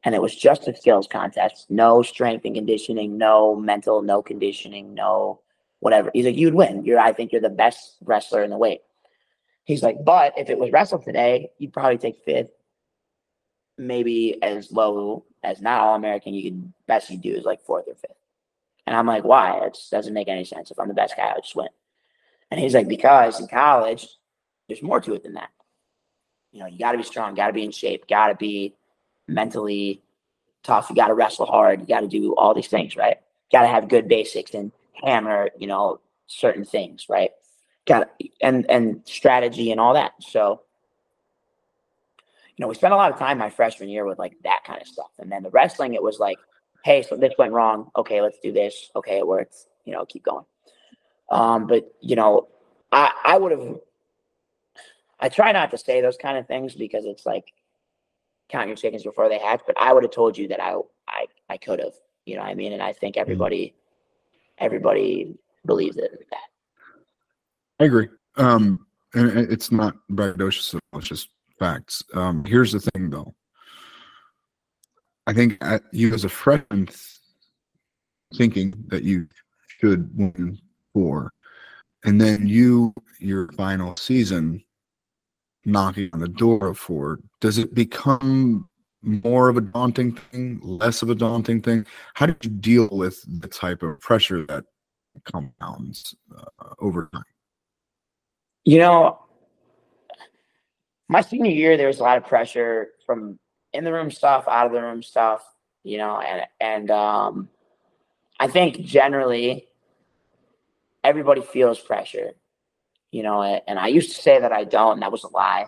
and 0.04 0.14
it 0.14 0.22
was 0.22 0.36
just 0.36 0.68
a 0.68 0.76
skills 0.76 1.08
contest, 1.08 1.68
no 1.70 2.02
strength 2.02 2.46
and 2.46 2.56
conditioning, 2.56 3.18
no 3.18 3.56
mental, 3.56 4.02
no 4.02 4.22
conditioning, 4.22 4.94
no 4.94 5.40
whatever. 5.80 6.12
He's 6.14 6.26
like, 6.26 6.36
you'd 6.36 6.54
win. 6.54 6.84
You're, 6.86 7.00
I 7.00 7.14
think 7.14 7.32
you're 7.32 7.42
the 7.42 7.50
best 7.50 7.98
wrestler 8.04 8.44
in 8.44 8.50
the 8.50 8.58
weight. 8.58 8.82
He's 9.66 9.84
like, 9.84 10.04
but 10.04 10.34
if 10.38 10.50
it 10.50 10.60
was 10.60 10.72
wrestled 10.72 11.04
today, 11.04 11.50
you'd 11.58 11.74
probably 11.74 11.98
take 11.98 12.24
fifth, 12.26 12.52
maybe 13.78 14.42
as 14.44 14.72
low 14.72 15.26
as 15.42 15.62
not 15.62 15.82
all 15.82 15.96
American. 15.96 16.34
You 16.34 16.52
could 16.52 16.74
best 16.86 17.10
you 17.10 17.18
do 17.18 17.34
is 17.34 17.46
like 17.46 17.62
fourth 17.62 17.86
or 17.88 17.96
fifth. 17.96 18.12
And 18.86 18.96
I'm 18.96 19.08
like, 19.08 19.24
why? 19.24 19.58
It 19.60 19.76
just 19.76 19.92
doesn't 19.92 20.14
make 20.14 20.28
any 20.28 20.44
sense. 20.44 20.70
If 20.70 20.80
I'm 20.80 20.90
the 20.90 20.94
best 20.94 21.16
guy, 21.16 21.32
I 21.32 21.40
just 21.40 21.56
win. 21.56 21.70
And 22.52 22.60
he's 22.60 22.74
like, 22.74 22.90
because 22.90 23.40
in 23.40 23.48
college, 23.48 24.08
there's 24.68 24.82
more 24.82 25.00
to 25.00 25.14
it 25.14 25.24
than 25.24 25.36
that. 25.36 25.50
You 26.52 26.60
know, 26.60 26.68
you 26.68 26.78
got 26.78 26.92
to 26.92 26.98
be 26.98 27.04
strong, 27.04 27.34
got 27.34 27.48
to 27.48 27.54
be 27.54 27.64
in 27.64 27.72
shape, 27.72 28.08
got 28.08 28.28
to 28.28 28.36
be 28.36 28.76
mentally 29.28 30.02
tough. 30.64 30.90
You 30.90 30.96
got 30.96 31.08
to 31.08 31.14
wrestle 31.14 31.46
hard. 31.46 31.82
You 31.82 31.88
got 31.88 32.02
to 32.02 32.08
do 32.08 32.36
all 32.36 32.54
these 32.54 32.68
things, 32.68 32.96
right? 32.96 33.18
Got 33.52 33.64
to 33.64 33.68
have 33.68 33.90
good 33.90 34.08
basics 34.08 34.54
and 34.54 34.72
hammer, 35.04 35.50
you 35.58 35.68
know, 35.68 36.00
certain 36.28 36.66
things, 36.66 37.08
right? 37.10 37.32
Got 37.86 38.10
and 38.42 38.70
and 38.70 39.02
strategy 39.06 39.72
and 39.72 39.80
all 39.80 39.94
that. 39.94 40.14
So, 40.22 40.62
you 42.56 42.64
know, 42.64 42.68
we 42.68 42.76
spent 42.76 42.94
a 42.94 42.98
lot 42.98 43.12
of 43.12 43.20
time 43.20 43.38
my 43.38 43.50
freshman 43.50 43.90
year 43.90 44.06
with 44.06 44.18
like 44.18 44.36
that 44.44 44.62
kind 44.66 44.82
of 44.82 44.88
stuff, 44.88 45.12
and 45.20 45.32
then 45.32 45.44
the 45.44 45.50
wrestling, 45.50 45.94
it 45.94 46.02
was 46.02 46.20
like, 46.20 46.38
hey, 46.86 47.04
so 47.04 47.18
this 47.18 47.34
went 47.38 47.52
wrong. 47.52 47.92
Okay, 47.96 48.22
let's 48.22 48.40
do 48.40 48.54
this. 48.54 48.90
Okay, 48.96 49.18
it 49.18 49.28
works. 49.28 49.68
You 49.86 49.94
know, 49.94 50.06
keep 50.06 50.24
going. 50.24 50.46
Um, 51.30 51.68
but 51.68 51.94
you 52.00 52.16
know, 52.16 52.48
I 52.92 53.12
I 53.24 53.38
would 53.38 53.52
have. 53.52 53.80
I 55.20 55.30
try 55.30 55.52
not 55.52 55.72
to 55.72 55.78
say 55.78 56.02
those 56.02 56.18
kind 56.18 56.38
of 56.38 56.48
things 56.48 56.74
because 56.76 57.06
it's 57.06 57.26
like 57.26 57.46
count 58.50 58.68
your 58.68 58.76
chickens 58.76 59.04
before 59.04 59.30
they 59.30 59.40
hatch. 59.40 59.62
But 59.66 59.80
I 59.80 59.94
would 59.94 60.04
have 60.04 60.12
told 60.12 60.38
you 60.38 60.48
that 60.50 60.62
I 60.62 60.76
I 61.08 61.26
I 61.50 61.58
could 61.58 61.80
have. 61.80 61.94
You 62.26 62.36
know 62.36 62.42
what 62.42 62.52
I 62.52 62.56
mean? 62.56 62.74
And 62.74 62.82
I 62.82 62.94
think 62.94 63.16
mm-hmm. 63.16 63.22
everybody 63.22 63.74
everybody 64.58 65.36
believes 65.66 65.98
it. 65.98 66.12
I 67.80 67.86
agree. 67.86 68.10
Um, 68.38 68.86
and 69.14 69.30
it's 69.52 69.72
not 69.72 69.96
braggadocious. 70.12 70.80
It's 70.94 71.08
just 71.08 71.30
facts. 71.60 72.04
Um, 72.14 72.44
here's 72.46 72.72
the 72.72 72.80
thing, 72.80 73.10
though. 73.10 73.34
I 75.28 75.34
think 75.34 75.64
you 75.92 76.14
as 76.14 76.26
a 76.26 76.30
freshman 76.30 76.90
thinking 78.36 78.74
that 78.88 79.04
you 79.04 79.28
should 79.80 80.10
win 80.18 80.60
four, 80.94 81.32
and 82.04 82.20
then 82.20 82.48
you 82.48 82.94
your 83.20 83.50
final 83.54 83.96
season 83.96 84.64
knocking 85.66 86.10
on 86.14 86.20
the 86.20 86.28
door 86.28 86.74
for? 86.74 87.20
Does 87.40 87.58
it 87.58 87.74
become 87.74 88.70
more 89.02 89.50
of 89.50 89.58
a 89.58 89.62
daunting 89.62 90.14
thing, 90.14 90.60
less 90.64 91.02
of 91.02 91.10
a 91.10 91.16
daunting 91.16 91.62
thing? 91.62 91.86
How 92.14 92.26
did 92.26 92.44
you 92.44 92.50
deal 92.50 92.90
with 92.92 93.24
the 93.42 93.48
type 93.48 93.84
of 93.84 94.00
pressure 94.00 94.46
that 94.46 94.66
compounds 95.26 96.16
uh, 96.36 96.74
over 96.80 97.10
time? 97.14 97.24
You 98.66 98.80
know, 98.80 99.20
my 101.10 101.22
senior 101.22 101.52
year, 101.52 101.76
there 101.76 101.88
was 101.88 102.00
a 102.00 102.04
lot 102.04 102.18
of 102.18 102.26
pressure 102.26 102.90
from 103.06 103.38
in 103.74 103.84
the 103.84 103.92
room 103.92 104.10
stuff, 104.12 104.48
out 104.48 104.68
of 104.68 104.72
the 104.72 104.82
room 104.82 105.04
stuff, 105.04 105.44
you 105.84 105.98
know, 105.98 106.20
and 106.20 106.46
and 106.62 106.92
um, 106.92 107.50
I 108.40 108.48
think 108.48 108.82
generally 108.82 109.68
everybody 111.04 111.42
feels 111.42 111.80
pressure, 111.80 112.32
you 113.14 113.22
know, 113.22 113.44
and 113.44 113.78
I 113.78 113.88
used 113.88 114.16
to 114.16 114.22
say 114.22 114.40
that 114.40 114.52
I 114.52 114.64
don't, 114.64 114.94
and 114.94 115.02
that 115.04 115.12
was 115.12 115.24
a 115.24 115.28
lie. 115.28 115.68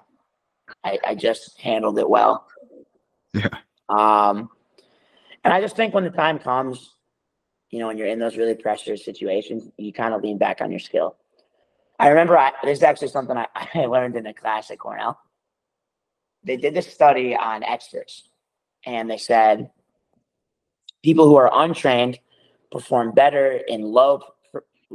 I, 0.83 0.97
I 1.05 1.13
just 1.13 1.61
handled 1.61 1.99
it 1.99 2.09
well. 2.09 2.47
Yeah. 3.35 3.49
Um, 3.87 4.49
and 5.43 5.53
I 5.53 5.61
just 5.61 5.75
think 5.75 5.93
when 5.93 6.03
the 6.03 6.09
time 6.09 6.39
comes, 6.39 6.95
you 7.69 7.77
know, 7.77 7.85
when 7.85 7.99
you're 7.99 8.07
in 8.07 8.17
those 8.17 8.35
really 8.35 8.55
pressured 8.55 8.97
situations, 8.99 9.69
you 9.77 9.93
kind 9.93 10.15
of 10.15 10.23
lean 10.23 10.39
back 10.39 10.59
on 10.59 10.71
your 10.71 10.79
skill. 10.79 11.17
I 11.99 12.07
remember 12.07 12.35
I, 12.35 12.51
this 12.63 12.79
is 12.79 12.83
actually 12.83 13.09
something 13.09 13.37
I, 13.37 13.45
I 13.75 13.85
learned 13.85 14.15
in 14.15 14.25
a 14.25 14.33
class 14.33 14.71
at 14.71 14.79
Cornell. 14.79 15.19
They 16.43 16.57
did 16.57 16.73
this 16.73 16.91
study 16.91 17.35
on 17.35 17.63
experts, 17.63 18.27
and 18.87 19.07
they 19.07 19.17
said 19.17 19.69
people 21.03 21.27
who 21.27 21.35
are 21.35 21.51
untrained 21.53 22.17
perform 22.71 23.11
better 23.11 23.61
in 23.67 23.83
low 23.83 24.23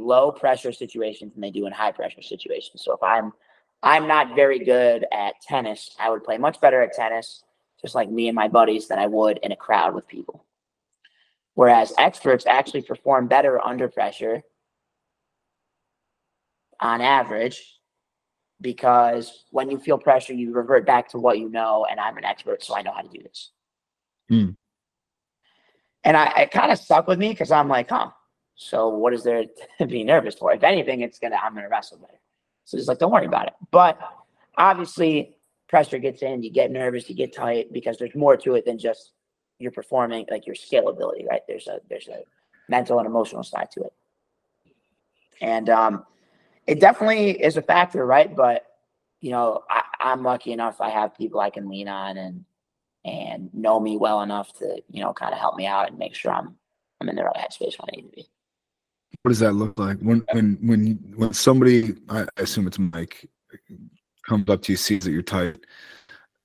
low 0.01 0.31
pressure 0.31 0.71
situations 0.71 1.33
than 1.33 1.41
they 1.41 1.51
do 1.51 1.65
in 1.65 1.73
high 1.73 1.91
pressure 1.91 2.21
situations. 2.21 2.83
So 2.83 2.93
if 2.93 3.03
I'm 3.03 3.31
I'm 3.83 4.07
not 4.07 4.35
very 4.35 4.59
good 4.59 5.05
at 5.11 5.41
tennis, 5.41 5.95
I 5.99 6.09
would 6.09 6.23
play 6.23 6.37
much 6.37 6.61
better 6.61 6.81
at 6.81 6.93
tennis 6.93 7.43
just 7.81 7.95
like 7.95 8.09
me 8.09 8.27
and 8.27 8.35
my 8.35 8.47
buddies, 8.47 8.87
than 8.87 8.99
I 8.99 9.07
would 9.07 9.39
in 9.41 9.51
a 9.51 9.55
crowd 9.55 9.95
with 9.95 10.07
people. 10.07 10.45
Whereas 11.55 11.93
experts 11.97 12.45
actually 12.45 12.83
perform 12.83 13.27
better 13.27 13.63
under 13.65 13.89
pressure 13.89 14.41
on 16.79 17.01
average 17.01 17.79
because 18.61 19.45
when 19.49 19.69
you 19.69 19.79
feel 19.79 19.97
pressure, 19.97 20.33
you 20.33 20.53
revert 20.53 20.85
back 20.85 21.09
to 21.09 21.17
what 21.17 21.39
you 21.39 21.49
know. 21.49 21.85
And 21.89 21.99
I'm 21.99 22.17
an 22.17 22.23
expert, 22.23 22.63
so 22.63 22.75
I 22.75 22.83
know 22.83 22.93
how 22.93 23.01
to 23.01 23.09
do 23.09 23.23
this. 23.23 23.51
Mm. 24.31 24.55
And 26.03 26.17
I, 26.17 26.43
it 26.43 26.51
kind 26.51 26.71
of 26.71 26.77
stuck 26.77 27.07
with 27.07 27.19
me 27.19 27.29
because 27.29 27.51
I'm 27.51 27.67
like, 27.67 27.89
huh, 27.89 28.11
so 28.61 28.89
what 28.89 29.11
is 29.11 29.23
there 29.23 29.45
to 29.79 29.87
be 29.87 30.03
nervous 30.03 30.35
for? 30.35 30.53
If 30.53 30.63
anything, 30.63 31.01
it's 31.01 31.17
gonna 31.17 31.35
I'm 31.35 31.55
gonna 31.55 31.67
wrestle 31.67 31.97
better. 31.97 32.19
So 32.65 32.77
it's 32.77 32.87
like, 32.87 32.99
don't 32.99 33.11
worry 33.11 33.25
about 33.25 33.47
it. 33.47 33.53
But 33.71 33.99
obviously, 34.55 35.35
pressure 35.67 35.97
gets 35.97 36.21
in, 36.21 36.43
you 36.43 36.51
get 36.51 36.69
nervous, 36.69 37.09
you 37.09 37.15
get 37.15 37.35
tight 37.35 37.73
because 37.73 37.97
there's 37.97 38.13
more 38.13 38.37
to 38.37 38.53
it 38.53 38.65
than 38.65 38.77
just 38.77 39.13
your 39.57 39.71
performing, 39.71 40.27
like 40.29 40.45
your 40.45 40.55
scalability, 40.55 41.27
right? 41.27 41.41
There's 41.47 41.67
a 41.67 41.79
there's 41.89 42.07
a 42.07 42.21
mental 42.69 42.99
and 42.99 43.07
emotional 43.07 43.43
side 43.43 43.69
to 43.71 43.81
it. 43.81 43.93
And 45.41 45.67
um, 45.69 46.05
it 46.67 46.79
definitely 46.79 47.31
is 47.31 47.57
a 47.57 47.63
factor, 47.63 48.05
right? 48.05 48.33
But 48.35 48.67
you 49.21 49.31
know, 49.31 49.63
I, 49.71 49.83
I'm 49.99 50.21
lucky 50.21 50.51
enough 50.51 50.79
I 50.79 50.89
have 50.89 51.17
people 51.17 51.39
I 51.39 51.49
can 51.49 51.67
lean 51.67 51.87
on 51.87 52.17
and 52.17 52.45
and 53.03 53.51
know 53.55 53.79
me 53.79 53.97
well 53.97 54.21
enough 54.21 54.53
to, 54.59 54.83
you 54.91 55.01
know, 55.01 55.13
kind 55.13 55.33
of 55.33 55.39
help 55.39 55.55
me 55.55 55.65
out 55.65 55.89
and 55.89 55.97
make 55.97 56.13
sure 56.13 56.31
I'm 56.31 56.55
I'm 57.01 57.09
in 57.09 57.15
the 57.15 57.23
right 57.23 57.35
headspace 57.35 57.79
when 57.79 57.89
I 57.91 57.95
need 57.95 58.09
to 58.09 58.15
be. 58.15 58.29
What 59.21 59.29
does 59.29 59.39
that 59.39 59.53
look 59.53 59.77
like 59.77 59.99
when 59.99 60.23
when 60.31 60.57
when 60.61 61.13
when 61.15 61.33
somebody 61.33 61.95
I 62.09 62.25
assume 62.37 62.67
it's 62.67 62.79
Mike 62.79 63.29
comes 64.27 64.49
up 64.49 64.61
to 64.63 64.71
you, 64.71 64.77
sees 64.77 65.03
that 65.03 65.11
you're 65.11 65.21
tight, 65.21 65.57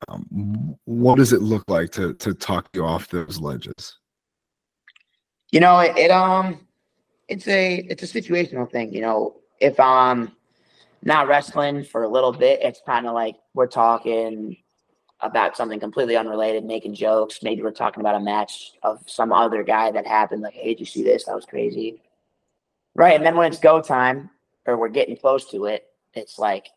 um, 0.09 0.77
what 0.85 1.17
does 1.17 1.33
it 1.33 1.43
look 1.43 1.64
like 1.69 1.91
to 1.93 2.14
to 2.14 2.35
talk 2.35 2.69
you 2.75 2.85
off 2.85 3.09
those 3.09 3.41
ledges? 3.41 3.99
You 5.53 5.61
know, 5.61 5.79
it, 5.81 5.97
it 5.97 6.11
um, 6.11 6.67
it's 7.29 7.49
a 7.49 7.77
it's 7.89 8.03
a 8.03 8.21
situational 8.21 8.71
thing. 8.71 8.93
You 8.93 9.01
know, 9.01 9.37
if 9.61 9.79
I'm 9.81 10.33
not 11.03 11.29
wrestling 11.29 11.85
for 11.85 12.03
a 12.03 12.09
little 12.09 12.33
bit, 12.33 12.61
it's 12.62 12.81
kind 12.85 13.07
of 13.07 13.14
like 13.14 13.37
we're 13.55 13.69
talking 13.69 14.57
about 15.21 15.57
something 15.57 15.81
completely 15.81 16.17
unrelated, 16.17 16.64
making 16.64 16.95
jokes. 16.95 17.43
Maybe 17.43 17.62
we're 17.62 17.71
talking 17.71 18.01
about 18.01 18.17
a 18.17 18.21
match 18.21 18.73
of 18.83 19.01
some 19.07 19.33
other 19.33 19.62
guy 19.62 19.91
that 19.91 20.07
happened. 20.07 20.43
Like, 20.43 20.55
hey, 20.55 20.75
did 20.75 20.81
you 20.81 20.87
see 20.87 21.03
this? 21.03 21.25
That 21.25 21.35
was 21.35 21.47
crazy. 21.47 22.03
Right. 22.97 23.14
And 23.14 23.24
then 23.24 23.36
when 23.36 23.51
it's 23.51 23.61
go 23.61 23.80
time 23.80 24.30
or 24.66 24.76
we're 24.76 24.88
getting 24.88 25.16
close 25.16 25.51
to 25.51 25.66
it, 25.66 25.86
it's 26.14 26.38
like, 26.38 26.68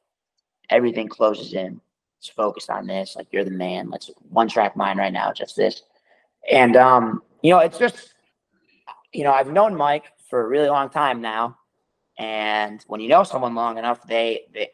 everything 0.70 1.08
closes 1.08 1.54
in. 1.54 1.82
It's 2.20 2.30
focused 2.30 2.70
on 2.70 2.88
this. 2.88 3.16
Like 3.16 3.28
you're 3.32 3.46
the 3.46 3.52
man. 3.52 3.90
Let's 3.90 4.12
one 4.30 4.48
track 4.48 4.76
mind 4.76 5.00
right 5.00 5.14
now, 5.14 5.32
just 5.32 5.56
this. 5.56 5.84
And 6.52 6.76
um, 6.76 7.24
you 7.42 7.52
know, 7.52 7.60
it's 7.60 7.78
just 7.78 8.14
you 9.14 9.24
know, 9.24 9.32
I've 9.32 9.52
known 9.52 9.76
Mike 9.76 10.06
for 10.30 10.42
a 10.42 10.48
really 10.48 10.70
long 10.70 10.90
time 10.90 11.22
now. 11.22 11.58
And 12.18 12.84
when 12.88 13.00
you 13.00 13.08
know 13.08 13.24
someone 13.24 13.56
long 13.56 13.78
enough, 13.78 14.06
they, 14.06 14.42
they 14.54 14.70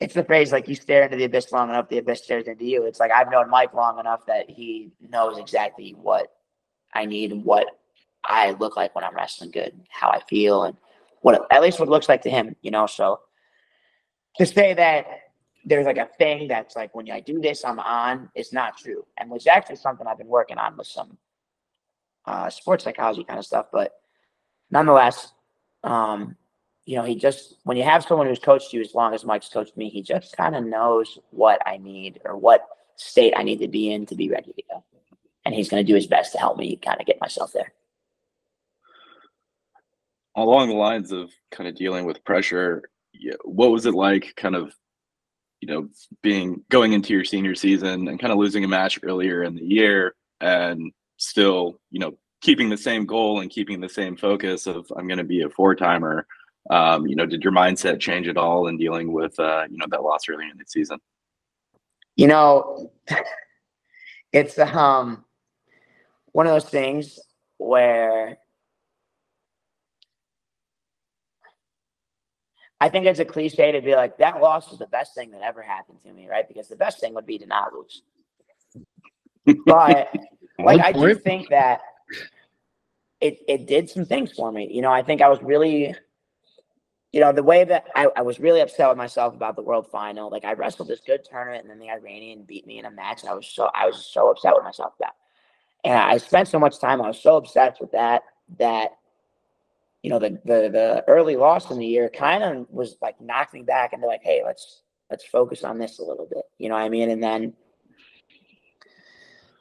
it's 0.00 0.14
the 0.14 0.24
phrase 0.24 0.52
like 0.52 0.66
you 0.66 0.74
stare 0.74 1.04
into 1.04 1.16
the 1.16 1.24
abyss 1.24 1.52
long 1.52 1.68
enough, 1.68 1.88
the 1.88 1.98
abyss 1.98 2.24
stares 2.24 2.48
into 2.48 2.64
you. 2.64 2.84
It's 2.84 2.98
like 2.98 3.10
I've 3.10 3.30
known 3.30 3.50
Mike 3.50 3.74
long 3.74 3.98
enough 3.98 4.26
that 4.26 4.50
he 4.50 4.90
knows 5.00 5.38
exactly 5.38 5.94
what 6.00 6.32
I 6.94 7.04
need 7.04 7.32
and 7.32 7.44
what 7.44 7.66
I 8.24 8.52
look 8.52 8.76
like 8.76 8.94
when 8.94 9.04
I'm 9.04 9.14
wrestling 9.14 9.50
good, 9.50 9.78
how 9.88 10.10
I 10.10 10.20
feel, 10.28 10.64
and 10.64 10.76
what 11.22 11.46
at 11.50 11.62
least 11.62 11.78
what 11.78 11.88
it 11.88 11.90
looks 11.90 12.08
like 12.08 12.22
to 12.22 12.30
him, 12.30 12.56
you 12.62 12.70
know. 12.70 12.86
So 12.86 13.20
to 14.36 14.46
say 14.46 14.74
that 14.74 15.06
there's 15.64 15.86
like 15.86 15.98
a 15.98 16.08
thing 16.18 16.48
that's 16.48 16.76
like 16.76 16.94
when 16.94 17.10
I 17.10 17.20
do 17.20 17.40
this, 17.40 17.64
I'm 17.64 17.78
on 17.78 18.28
is 18.34 18.52
not 18.52 18.76
true. 18.76 19.04
And 19.18 19.30
which 19.30 19.46
actually 19.46 19.76
something 19.76 20.06
I've 20.06 20.18
been 20.18 20.26
working 20.26 20.58
on 20.58 20.76
with 20.76 20.86
some 20.86 21.16
uh, 22.26 22.50
sports 22.50 22.84
psychology 22.84 23.24
kind 23.24 23.38
of 23.38 23.46
stuff. 23.46 23.66
But 23.72 23.92
nonetheless, 24.70 25.32
um, 25.82 26.36
you 26.84 26.96
know, 26.96 27.04
he 27.04 27.14
just 27.16 27.56
when 27.64 27.76
you 27.76 27.82
have 27.84 28.04
someone 28.04 28.26
who's 28.26 28.38
coached 28.38 28.72
you 28.72 28.80
as 28.80 28.94
long 28.94 29.14
as 29.14 29.24
Mike's 29.24 29.48
coached 29.48 29.76
me, 29.76 29.88
he 29.88 30.02
just 30.02 30.36
kind 30.36 30.54
of 30.54 30.64
knows 30.64 31.18
what 31.30 31.60
I 31.66 31.78
need 31.78 32.20
or 32.24 32.36
what 32.36 32.66
state 32.96 33.32
I 33.36 33.42
need 33.42 33.60
to 33.60 33.68
be 33.68 33.92
in 33.92 34.06
to 34.06 34.14
be 34.14 34.28
ready 34.28 34.52
to 34.52 34.62
go. 34.70 34.84
And 35.46 35.54
he's 35.54 35.68
going 35.68 35.84
to 35.84 35.90
do 35.90 35.94
his 35.94 36.06
best 36.06 36.32
to 36.32 36.38
help 36.38 36.58
me 36.58 36.76
kind 36.76 37.00
of 37.00 37.06
get 37.06 37.20
myself 37.20 37.52
there. 37.52 37.72
Along 40.36 40.68
the 40.68 40.74
lines 40.74 41.12
of 41.12 41.30
kind 41.50 41.68
of 41.68 41.76
dealing 41.76 42.04
with 42.04 42.24
pressure, 42.24 42.82
what 43.44 43.70
was 43.70 43.86
it 43.86 43.94
like 43.94 44.34
kind 44.36 44.56
of 44.56 44.74
you 45.60 45.68
know 45.68 45.88
being 46.22 46.62
going 46.70 46.92
into 46.92 47.14
your 47.14 47.24
senior 47.24 47.54
season 47.54 48.08
and 48.08 48.20
kind 48.20 48.32
of 48.32 48.38
losing 48.38 48.64
a 48.64 48.68
match 48.68 48.98
earlier 49.02 49.44
in 49.44 49.54
the 49.54 49.64
year 49.64 50.14
and 50.40 50.92
still 51.16 51.80
you 51.90 52.00
know 52.00 52.18
keeping 52.42 52.68
the 52.68 52.76
same 52.76 53.06
goal 53.06 53.40
and 53.40 53.50
keeping 53.50 53.80
the 53.80 53.88
same 53.88 54.16
focus 54.16 54.66
of 54.66 54.84
i'm 54.96 55.06
going 55.06 55.16
to 55.16 55.24
be 55.24 55.42
a 55.42 55.48
four 55.48 55.74
timer 55.74 56.26
um, 56.70 57.06
you 57.06 57.14
know 57.14 57.26
did 57.26 57.42
your 57.42 57.52
mindset 57.52 58.00
change 58.00 58.28
at 58.28 58.36
all 58.36 58.68
in 58.68 58.76
dealing 58.76 59.12
with 59.12 59.38
uh, 59.38 59.64
you 59.70 59.76
know 59.76 59.86
that 59.90 60.02
loss 60.02 60.22
earlier 60.28 60.48
in 60.50 60.56
the 60.56 60.64
season? 60.66 60.98
You 62.16 62.28
know 62.28 62.90
it's 64.32 64.58
um 64.58 65.24
one 66.32 66.46
of 66.46 66.52
those 66.52 66.70
things 66.70 67.18
where 67.58 68.38
I 72.84 72.90
think 72.90 73.06
it's 73.06 73.18
a 73.18 73.24
cliche 73.24 73.72
to 73.72 73.80
be 73.80 73.94
like, 73.94 74.18
that 74.18 74.42
loss 74.42 74.68
was 74.68 74.78
the 74.78 74.86
best 74.86 75.14
thing 75.14 75.30
that 75.30 75.40
ever 75.40 75.62
happened 75.62 76.00
to 76.04 76.12
me, 76.12 76.28
right? 76.28 76.46
Because 76.46 76.68
the 76.68 76.76
best 76.76 77.00
thing 77.00 77.14
would 77.14 77.24
be 77.24 77.38
to 77.38 77.46
not 77.46 77.72
lose. 77.72 78.02
But 79.64 80.14
like 80.58 80.82
I 80.82 80.92
do 80.92 81.14
think 81.14 81.48
that 81.48 81.80
it 83.22 83.38
it 83.48 83.66
did 83.66 83.88
some 83.88 84.04
things 84.04 84.32
for 84.32 84.52
me. 84.52 84.68
You 84.70 84.82
know, 84.82 84.92
I 84.92 85.02
think 85.02 85.22
I 85.22 85.30
was 85.30 85.40
really 85.42 85.94
you 87.10 87.20
know, 87.20 87.32
the 87.32 87.42
way 87.42 87.64
that 87.64 87.86
I, 87.94 88.08
I 88.16 88.20
was 88.20 88.38
really 88.38 88.60
upset 88.60 88.88
with 88.90 88.98
myself 88.98 89.34
about 89.34 89.56
the 89.56 89.62
world 89.62 89.86
final. 89.90 90.28
Like 90.28 90.44
I 90.44 90.52
wrestled 90.52 90.88
this 90.88 91.00
good 91.00 91.24
tournament 91.24 91.62
and 91.62 91.70
then 91.70 91.78
the 91.78 91.88
Iranian 91.90 92.42
beat 92.42 92.66
me 92.66 92.78
in 92.78 92.84
a 92.84 92.90
match. 92.90 93.22
And 93.22 93.30
I 93.30 93.34
was 93.34 93.46
so 93.46 93.70
I 93.74 93.86
was 93.86 94.04
so 94.12 94.30
upset 94.30 94.52
with 94.54 94.64
myself 94.64 94.92
about. 94.98 95.14
And 95.84 95.94
I 95.94 96.18
spent 96.18 96.48
so 96.48 96.58
much 96.58 96.78
time, 96.78 97.00
I 97.00 97.08
was 97.08 97.22
so 97.22 97.36
obsessed 97.36 97.80
with 97.80 97.92
that 97.92 98.24
that 98.58 98.90
you 100.04 100.10
know, 100.10 100.18
the 100.18 100.38
the 100.44 100.68
the 100.68 101.04
early 101.08 101.34
loss 101.34 101.70
in 101.70 101.78
the 101.78 101.86
year 101.86 102.10
kind 102.10 102.44
of 102.44 102.66
was 102.68 102.98
like 103.00 103.18
knocked 103.22 103.54
me 103.54 103.62
back 103.62 103.94
into 103.94 104.06
like, 104.06 104.20
hey, 104.22 104.42
let's 104.44 104.82
let's 105.10 105.24
focus 105.24 105.64
on 105.64 105.78
this 105.78 105.98
a 105.98 106.04
little 106.04 106.26
bit. 106.26 106.42
You 106.58 106.68
know 106.68 106.74
what 106.74 106.82
I 106.82 106.90
mean? 106.90 107.08
And 107.08 107.22
then 107.22 107.54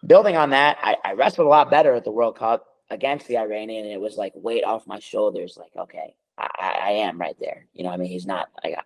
building 0.06 0.36
on 0.36 0.50
that, 0.50 0.78
I, 0.84 0.98
I 1.02 1.14
wrestled 1.14 1.48
a 1.48 1.50
lot 1.50 1.72
better 1.72 1.96
at 1.96 2.04
the 2.04 2.12
World 2.12 2.38
Cup 2.38 2.66
against 2.90 3.26
the 3.30 3.38
Iranian, 3.38 3.86
and 3.86 3.94
it 3.94 4.02
was 4.02 4.18
like 4.18 4.34
weight 4.36 4.66
off 4.66 4.86
my 4.86 5.00
shoulders. 5.00 5.58
Like, 5.58 5.72
okay, 5.78 6.14
I, 6.38 6.50
I 6.60 6.92
am 6.92 7.22
right 7.22 7.38
there. 7.40 7.68
You 7.72 7.86
know, 7.86 7.92
I 7.92 7.96
mean, 7.96 8.10
he's 8.10 8.26
not. 8.26 8.50
I 8.66 8.72
got. 8.72 8.86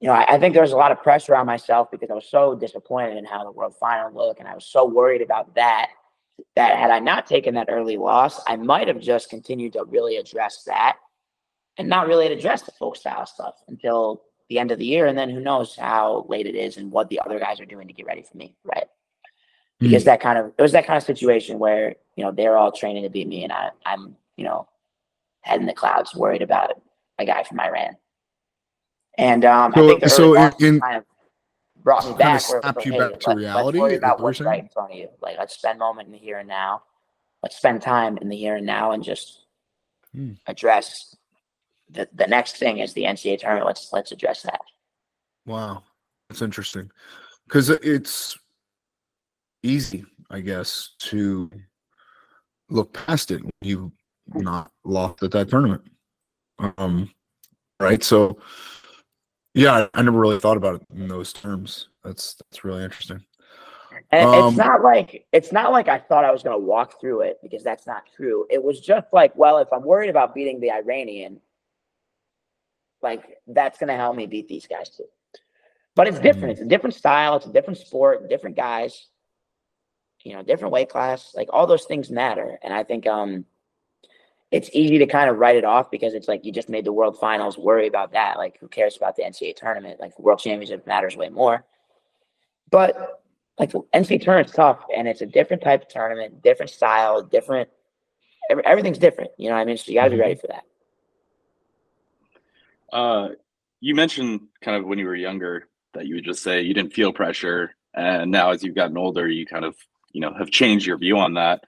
You 0.00 0.08
know, 0.08 0.14
I, 0.14 0.34
I 0.34 0.38
think 0.40 0.52
there 0.54 0.62
was 0.62 0.72
a 0.72 0.76
lot 0.76 0.90
of 0.90 1.00
pressure 1.00 1.36
on 1.36 1.46
myself 1.46 1.92
because 1.92 2.10
I 2.10 2.14
was 2.14 2.28
so 2.28 2.56
disappointed 2.56 3.18
in 3.18 3.24
how 3.24 3.44
the 3.44 3.52
World 3.52 3.76
Final 3.78 4.12
looked, 4.12 4.40
and 4.40 4.48
I 4.48 4.54
was 4.56 4.66
so 4.66 4.84
worried 4.84 5.22
about 5.22 5.54
that 5.54 5.90
that 6.56 6.76
had 6.76 6.90
I 6.90 6.98
not 6.98 7.26
taken 7.26 7.54
that 7.54 7.68
early 7.70 7.96
loss, 7.96 8.40
I 8.46 8.56
might 8.56 8.88
have 8.88 9.00
just 9.00 9.30
continued 9.30 9.74
to 9.74 9.84
really 9.84 10.16
address 10.16 10.64
that 10.66 10.96
and 11.78 11.88
not 11.88 12.06
really 12.06 12.26
address 12.32 12.62
the 12.62 12.72
folk 12.72 12.96
style 12.96 13.26
stuff 13.26 13.54
until 13.68 14.22
the 14.48 14.58
end 14.58 14.70
of 14.70 14.78
the 14.78 14.86
year. 14.86 15.06
And 15.06 15.16
then 15.18 15.30
who 15.30 15.40
knows 15.40 15.76
how 15.76 16.26
late 16.28 16.46
it 16.46 16.54
is 16.54 16.76
and 16.76 16.90
what 16.90 17.08
the 17.08 17.20
other 17.20 17.38
guys 17.38 17.60
are 17.60 17.66
doing 17.66 17.88
to 17.88 17.94
get 17.94 18.06
ready 18.06 18.22
for 18.22 18.36
me. 18.36 18.56
Right. 18.64 18.86
Because 19.80 20.02
mm 20.02 20.06
that 20.06 20.20
kind 20.20 20.38
of, 20.38 20.52
it 20.56 20.62
was 20.62 20.72
that 20.72 20.86
kind 20.86 20.96
of 20.96 21.02
situation 21.02 21.58
where, 21.58 21.96
you 22.16 22.24
know, 22.24 22.30
they're 22.30 22.56
all 22.56 22.70
training 22.70 23.02
to 23.02 23.10
beat 23.10 23.26
me 23.26 23.42
and 23.42 23.52
I, 23.52 23.70
I'm, 23.84 24.16
you 24.36 24.44
know, 24.44 24.68
head 25.40 25.60
in 25.60 25.66
the 25.66 25.74
clouds 25.74 26.14
worried 26.14 26.42
about 26.42 26.80
a 27.18 27.24
guy 27.24 27.42
from 27.42 27.58
Iran. 27.60 27.96
And 29.18 29.44
um, 29.44 29.72
so, 29.74 29.84
I 29.84 29.86
think 29.88 30.08
so 30.08 30.34
in, 30.34 30.74
in 30.74 30.80
kind 30.80 30.96
of 30.96 31.04
brought 31.84 32.06
me 32.06 32.14
back. 32.14 32.48
Where 32.48 32.60
like, 32.62 32.84
you 32.84 32.92
hey, 32.92 32.98
back 32.98 33.20
to 33.20 33.28
let, 33.28 33.38
reality. 33.38 33.78
Let's 33.78 33.78
worry 33.78 33.96
about 33.96 34.20
what's 34.20 34.40
right 34.40 34.62
in 34.62 34.68
front 34.70 34.92
of 34.92 34.98
you. 34.98 35.08
Like 35.20 35.38
let's 35.38 35.54
spend 35.54 35.78
moment 35.78 36.06
in 36.06 36.12
the 36.12 36.18
here 36.18 36.38
and 36.38 36.48
now. 36.48 36.82
Let's 37.42 37.56
spend 37.56 37.82
time 37.82 38.16
in 38.18 38.28
the 38.28 38.36
here 38.36 38.56
and 38.56 38.66
now 38.66 38.92
and 38.92 39.04
just 39.04 39.44
hmm. 40.12 40.32
address 40.46 41.14
the 41.90 42.08
the 42.12 42.26
next 42.26 42.56
thing 42.56 42.78
is 42.78 42.94
the 42.94 43.04
NCAA 43.04 43.38
tournament. 43.38 43.66
Let's 43.66 43.90
let's 43.92 44.12
address 44.12 44.42
that. 44.42 44.62
Wow, 45.46 45.84
that's 46.28 46.42
interesting 46.42 46.90
because 47.46 47.68
it's 47.68 48.36
easy, 49.62 50.04
I 50.30 50.40
guess, 50.40 50.90
to 51.00 51.50
look 52.70 52.92
past 52.92 53.30
it 53.30 53.42
you 53.60 53.92
not 54.28 54.70
lost 54.84 55.22
at 55.22 55.30
that 55.32 55.50
tournament. 55.50 55.82
Um, 56.78 57.10
right. 57.78 58.02
So 58.02 58.38
yeah, 59.54 59.86
I 59.94 60.02
never 60.02 60.18
really 60.18 60.40
thought 60.40 60.56
about 60.56 60.76
it 60.76 60.86
in 60.94 61.08
those 61.08 61.32
terms. 61.32 61.88
That's 62.02 62.34
that's 62.34 62.64
really 62.64 62.84
interesting. 62.84 63.24
And 64.10 64.28
um, 64.28 64.48
it's 64.48 64.56
not 64.56 64.82
like 64.82 65.26
it's 65.32 65.52
not 65.52 65.72
like 65.72 65.88
I 65.88 65.98
thought 65.98 66.24
I 66.24 66.32
was 66.32 66.42
going 66.42 66.58
to 66.58 66.64
walk 66.64 67.00
through 67.00 67.22
it 67.22 67.38
because 67.42 67.62
that's 67.62 67.86
not 67.86 68.02
true. 68.16 68.46
It 68.50 68.62
was 68.62 68.80
just 68.80 69.06
like, 69.12 69.34
well, 69.36 69.58
if 69.58 69.68
I'm 69.72 69.84
worried 69.84 70.10
about 70.10 70.34
beating 70.34 70.60
the 70.60 70.72
Iranian, 70.72 71.40
like 73.00 73.38
that's 73.46 73.78
going 73.78 73.88
to 73.88 73.96
help 73.96 74.16
me 74.16 74.26
beat 74.26 74.48
these 74.48 74.66
guys 74.66 74.90
too. 74.90 75.06
But 75.94 76.08
it's 76.08 76.18
different. 76.18 76.52
It's 76.52 76.60
a 76.60 76.66
different 76.66 76.96
style. 76.96 77.36
It's 77.36 77.46
a 77.46 77.52
different 77.52 77.78
sport. 77.78 78.28
Different 78.28 78.56
guys. 78.56 79.08
You 80.24 80.34
know, 80.34 80.42
different 80.42 80.72
weight 80.72 80.88
class. 80.88 81.32
Like 81.36 81.48
all 81.52 81.68
those 81.68 81.84
things 81.84 82.10
matter. 82.10 82.58
And 82.62 82.74
I 82.74 82.82
think 82.82 83.06
um, 83.06 83.44
it's 84.50 84.70
easy 84.72 84.98
to 84.98 85.06
kind 85.06 85.28
of 85.28 85.38
write 85.38 85.56
it 85.56 85.64
off 85.64 85.90
because 85.90 86.14
it's 86.14 86.28
like 86.28 86.44
you 86.44 86.52
just 86.52 86.68
made 86.68 86.84
the 86.84 86.92
world 86.92 87.18
finals. 87.18 87.58
Worry 87.58 87.86
about 87.86 88.12
that. 88.12 88.38
Like 88.38 88.58
who 88.60 88.68
cares 88.68 88.96
about 88.96 89.16
the 89.16 89.22
NCAA 89.22 89.56
tournament? 89.56 90.00
Like 90.00 90.18
world 90.18 90.38
championship 90.38 90.86
matters 90.86 91.16
way 91.16 91.28
more. 91.28 91.64
But 92.70 93.22
like 93.58 93.70
the 93.72 93.80
NCAA 93.94 94.22
tournament's 94.22 94.52
tough, 94.52 94.80
and 94.94 95.06
it's 95.08 95.20
a 95.20 95.26
different 95.26 95.62
type 95.62 95.82
of 95.82 95.88
tournament, 95.88 96.42
different 96.42 96.70
style, 96.70 97.22
different. 97.22 97.68
Every, 98.50 98.64
everything's 98.66 98.98
different. 98.98 99.30
You 99.38 99.48
know 99.48 99.54
what 99.54 99.62
I 99.62 99.64
mean? 99.64 99.76
So 99.76 99.90
you 99.90 99.98
got 99.98 100.04
to 100.04 100.10
be 100.10 100.16
mm-hmm. 100.16 100.22
ready 100.22 100.34
for 100.34 100.48
that. 100.48 100.64
Uh, 102.92 103.28
you 103.80 103.94
mentioned 103.94 104.42
kind 104.60 104.76
of 104.76 104.86
when 104.86 104.98
you 104.98 105.06
were 105.06 105.16
younger 105.16 105.68
that 105.94 106.06
you 106.06 106.16
would 106.16 106.24
just 106.24 106.42
say 106.42 106.62
you 106.62 106.74
didn't 106.74 106.92
feel 106.92 107.12
pressure, 107.12 107.74
and 107.94 108.30
now 108.30 108.50
as 108.50 108.62
you've 108.62 108.74
gotten 108.74 108.98
older, 108.98 109.28
you 109.28 109.46
kind 109.46 109.64
of 109.64 109.76
you 110.12 110.20
know 110.20 110.32
have 110.32 110.50
changed 110.50 110.86
your 110.86 110.98
view 110.98 111.18
on 111.18 111.34
that 111.34 111.64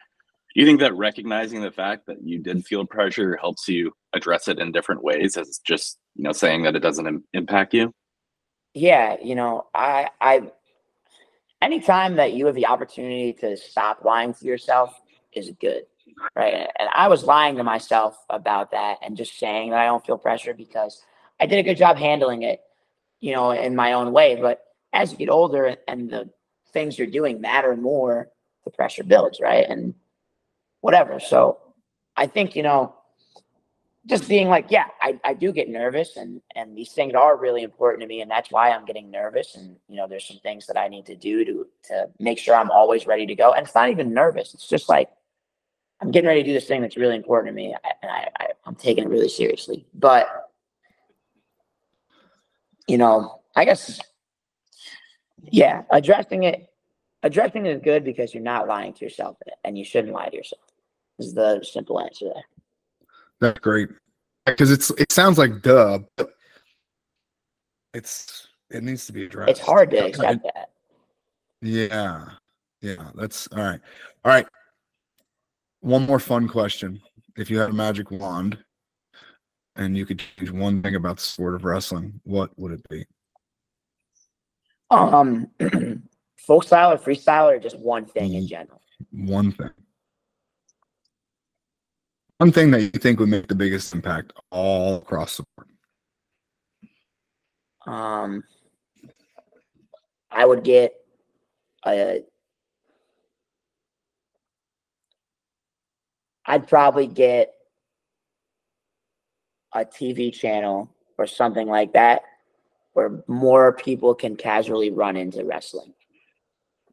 you 0.60 0.66
think 0.66 0.80
that 0.80 0.96
recognizing 0.96 1.60
the 1.60 1.70
fact 1.70 2.06
that 2.06 2.16
you 2.22 2.38
did 2.38 2.64
feel 2.64 2.86
pressure 2.86 3.36
helps 3.36 3.68
you 3.68 3.92
address 4.14 4.48
it 4.48 4.58
in 4.58 4.72
different 4.72 5.02
ways 5.02 5.36
as 5.36 5.60
just 5.64 5.98
you 6.14 6.24
know 6.24 6.32
saying 6.32 6.62
that 6.62 6.74
it 6.74 6.80
doesn't 6.80 7.06
Im- 7.06 7.24
impact 7.32 7.74
you? 7.74 7.92
Yeah 8.74 9.16
you 9.22 9.34
know 9.34 9.66
i 9.74 10.08
i 10.20 10.42
anytime 11.62 12.16
that 12.16 12.32
you 12.34 12.46
have 12.46 12.54
the 12.54 12.66
opportunity 12.66 13.32
to 13.34 13.56
stop 13.56 14.04
lying 14.04 14.34
to 14.34 14.44
yourself 14.44 15.00
is 15.32 15.50
good 15.60 15.84
right? 16.34 16.68
And 16.78 16.88
i 16.94 17.08
was 17.08 17.24
lying 17.24 17.56
to 17.56 17.64
myself 17.64 18.18
about 18.30 18.70
that 18.70 18.98
and 19.02 19.16
just 19.16 19.38
saying 19.38 19.70
that 19.70 19.80
i 19.80 19.86
don't 19.86 20.04
feel 20.04 20.18
pressure 20.18 20.54
because 20.54 21.02
i 21.40 21.46
did 21.46 21.58
a 21.58 21.62
good 21.62 21.76
job 21.76 21.96
handling 21.96 22.42
it 22.42 22.60
you 23.20 23.34
know 23.34 23.50
in 23.50 23.74
my 23.74 23.92
own 23.92 24.12
way. 24.12 24.36
But 24.36 24.62
as 24.92 25.12
you 25.12 25.18
get 25.18 25.28
older 25.28 25.76
and 25.88 26.10
the 26.10 26.30
things 26.72 26.98
you're 26.98 27.06
doing 27.06 27.40
matter 27.40 27.76
more 27.76 28.28
the 28.64 28.70
pressure 28.70 29.04
builds 29.04 29.40
right? 29.40 29.66
And 29.68 29.94
whatever. 30.86 31.18
So 31.18 31.58
I 32.16 32.28
think, 32.28 32.54
you 32.54 32.62
know, 32.62 32.94
just 34.06 34.28
being 34.28 34.48
like, 34.48 34.66
yeah, 34.70 34.84
I, 35.02 35.18
I 35.24 35.34
do 35.34 35.50
get 35.50 35.68
nervous 35.68 36.16
and, 36.16 36.40
and 36.54 36.76
these 36.78 36.92
things 36.92 37.12
are 37.14 37.36
really 37.36 37.64
important 37.64 38.02
to 38.02 38.06
me. 38.06 38.20
And 38.20 38.30
that's 38.30 38.52
why 38.52 38.70
I'm 38.70 38.84
getting 38.84 39.10
nervous. 39.10 39.56
And, 39.56 39.74
you 39.88 39.96
know, 39.96 40.06
there's 40.06 40.28
some 40.28 40.38
things 40.44 40.64
that 40.68 40.78
I 40.78 40.86
need 40.86 41.06
to 41.06 41.16
do 41.16 41.44
to, 41.44 41.66
to 41.88 42.06
make 42.20 42.38
sure 42.38 42.54
I'm 42.54 42.70
always 42.70 43.04
ready 43.04 43.26
to 43.26 43.34
go. 43.34 43.52
And 43.52 43.66
it's 43.66 43.74
not 43.74 43.90
even 43.90 44.14
nervous. 44.14 44.54
It's 44.54 44.68
just 44.68 44.88
like, 44.88 45.08
I'm 46.00 46.12
getting 46.12 46.28
ready 46.28 46.44
to 46.44 46.48
do 46.48 46.54
this 46.54 46.68
thing 46.68 46.82
that's 46.82 46.96
really 46.96 47.16
important 47.16 47.52
to 47.52 47.56
me. 47.56 47.74
And 48.00 48.08
I, 48.12 48.28
I, 48.38 48.46
I'm 48.64 48.76
taking 48.76 49.02
it 49.02 49.10
really 49.10 49.28
seriously, 49.28 49.88
but 49.92 50.28
you 52.86 52.96
know, 52.96 53.40
I 53.56 53.64
guess, 53.64 53.98
yeah, 55.42 55.82
addressing 55.90 56.44
it, 56.44 56.68
addressing 57.24 57.66
it 57.66 57.74
is 57.74 57.82
good 57.82 58.04
because 58.04 58.32
you're 58.32 58.40
not 58.44 58.68
lying 58.68 58.92
to 58.92 59.04
yourself 59.04 59.36
and 59.64 59.76
you 59.76 59.84
shouldn't 59.84 60.14
lie 60.14 60.28
to 60.28 60.36
yourself 60.36 60.62
is 61.18 61.34
the 61.34 61.62
simple 61.62 62.00
answer 62.00 62.26
there. 62.26 62.44
That's 63.40 63.58
great. 63.60 63.88
Because 64.44 64.70
it's 64.70 64.90
it 64.90 65.12
sounds 65.12 65.38
like 65.38 65.62
duh, 65.62 66.00
but 66.16 66.30
it's 67.94 68.48
it 68.70 68.82
needs 68.82 69.06
to 69.06 69.12
be 69.12 69.24
addressed. 69.24 69.50
It's 69.50 69.60
hard 69.60 69.90
to 69.90 70.06
accept 70.06 70.44
that. 70.44 70.70
Yeah. 71.62 72.26
Yeah. 72.80 73.10
That's 73.14 73.48
all 73.48 73.62
right. 73.62 73.80
All 74.24 74.32
right. 74.32 74.46
One 75.80 76.06
more 76.06 76.20
fun 76.20 76.48
question. 76.48 77.00
If 77.36 77.50
you 77.50 77.58
had 77.58 77.70
a 77.70 77.74
magic 77.74 78.10
wand 78.10 78.58
and 79.74 79.96
you 79.96 80.06
could 80.06 80.22
choose 80.38 80.52
one 80.52 80.82
thing 80.82 80.94
about 80.94 81.16
the 81.16 81.22
sport 81.22 81.54
of 81.54 81.64
wrestling, 81.64 82.20
what 82.24 82.50
would 82.58 82.72
it 82.72 82.88
be? 82.88 83.04
Um 84.90 85.48
folk 86.38 86.64
style 86.64 86.92
or 86.92 86.98
freestyle 86.98 87.52
or 87.52 87.58
just 87.58 87.78
one 87.78 88.04
thing 88.04 88.34
in 88.34 88.44
mm. 88.44 88.48
general? 88.48 88.80
One 89.10 89.52
thing 89.52 89.70
one 92.38 92.52
thing 92.52 92.70
that 92.70 92.82
you 92.82 92.88
think 92.90 93.18
would 93.18 93.28
make 93.28 93.46
the 93.46 93.54
biggest 93.54 93.94
impact 93.94 94.32
all 94.50 94.96
across 94.96 95.36
the 95.38 95.44
board? 95.56 95.68
Um, 97.86 98.44
I 100.30 100.44
would 100.44 100.64
get 100.64 100.94
a 101.86 102.22
I'd 106.48 106.68
probably 106.68 107.06
get 107.06 107.52
a 109.72 109.84
TV 109.84 110.32
channel 110.32 110.90
or 111.18 111.26
something 111.26 111.66
like 111.66 111.92
that 111.94 112.22
where 112.92 113.22
more 113.26 113.72
people 113.72 114.14
can 114.14 114.36
casually 114.36 114.90
run 114.90 115.16
into 115.16 115.44
wrestling 115.44 115.92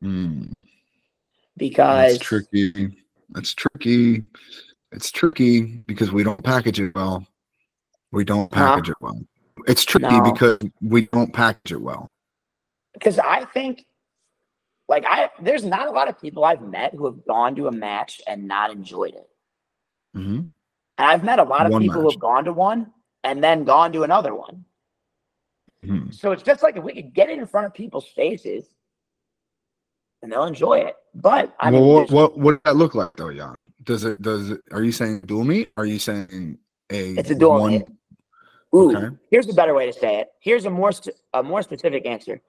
Mm, 0.04 0.52
because 1.56 2.14
that's 2.14 2.26
tricky. 2.26 2.98
That's 3.30 3.54
tricky. 3.54 4.26
It's 4.94 5.12
tricky 5.12 5.62
because 5.88 6.12
we 6.12 6.24
don't 6.24 6.44
package 6.44 6.80
it 6.80 6.94
well. 6.96 7.26
We 8.12 8.24
don't 8.24 8.52
package 8.52 8.90
it 8.90 8.98
well. 9.02 9.20
It's 9.68 9.84
tricky 9.84 10.06
No. 10.06 10.32
because 10.32 10.60
we 10.82 11.08
don't 11.08 11.34
package 11.34 11.72
it 11.74 11.82
well. 11.82 12.10
because 12.94 13.18
I 13.20 13.46
think 13.46 13.86
like 14.88 15.04
I 15.08 15.30
there's 15.42 15.64
not 15.66 15.88
a 15.88 15.92
lot 15.92 16.10
of 16.10 16.20
people 16.22 16.44
I've 16.44 16.62
met 16.62 16.94
who 16.94 17.06
have 17.06 17.26
gone 17.26 17.56
to 17.56 17.68
a 17.68 17.72
match 17.72 18.22
and 18.28 18.48
not 18.48 18.72
enjoyed 18.72 19.16
it. 19.16 19.28
hmm 20.14 20.36
And 20.36 20.52
I've 20.98 21.24
met 21.24 21.40
a 21.40 21.44
lot 21.44 21.66
of 21.66 21.72
One 21.72 21.82
people 21.82 22.02
who 22.02 22.12
have 22.12 22.20
gone 22.20 22.46
to 22.46 22.54
one 22.54 22.92
and 23.24 23.44
then 23.44 23.64
gone 23.64 23.92
to 23.94 24.04
another 24.04 24.36
one. 24.36 24.66
hmm 25.84 26.12
So 26.12 26.32
it's 26.34 26.44
just 26.44 26.62
like 26.62 26.78
if 26.78 26.84
we 26.84 26.94
could 26.94 27.14
get 27.14 27.30
it 27.30 27.40
in 27.40 27.48
front 27.48 27.66
of 27.66 27.74
people's 27.74 28.08
faces, 28.16 28.66
and 30.22 30.32
they'll 30.32 30.46
enjoy 30.46 30.80
it. 30.80 30.96
But 31.16 31.56
I 31.60 31.72
well, 31.72 31.82
mean, 31.82 31.94
what, 31.94 32.12
what 32.12 32.38
what 32.38 32.52
does 32.52 32.62
that 32.66 32.76
look 32.76 32.94
like 32.96 33.14
though, 33.16 33.34
Jan? 33.34 33.56
Does 33.84 34.04
it 34.06 34.22
does 34.22 34.52
it? 34.52 34.62
Are 34.72 34.84
you 34.84 34.92
saying 34.92 35.22
dual 35.26 35.44
meet? 35.44 35.72
Are 35.78 35.86
you 35.86 36.00
saying 36.00 36.58
a? 36.92 37.14
it's 37.16 37.30
a 37.32 37.36
dual 37.36 37.60
one- 37.60 37.72
meet. 37.72 37.88
Ooh, 38.76 38.96
Okay. 38.98 39.16
here's 39.30 39.48
a 39.50 39.54
better 39.54 39.74
way 39.74 39.86
to 39.86 39.94
say 39.94 40.20
it. 40.20 40.32
Here's 40.40 40.66
a 40.66 40.70
more 40.70 40.92
a 41.34 41.44
more 41.44 41.62
specific 41.62 42.06
answer. 42.06 42.42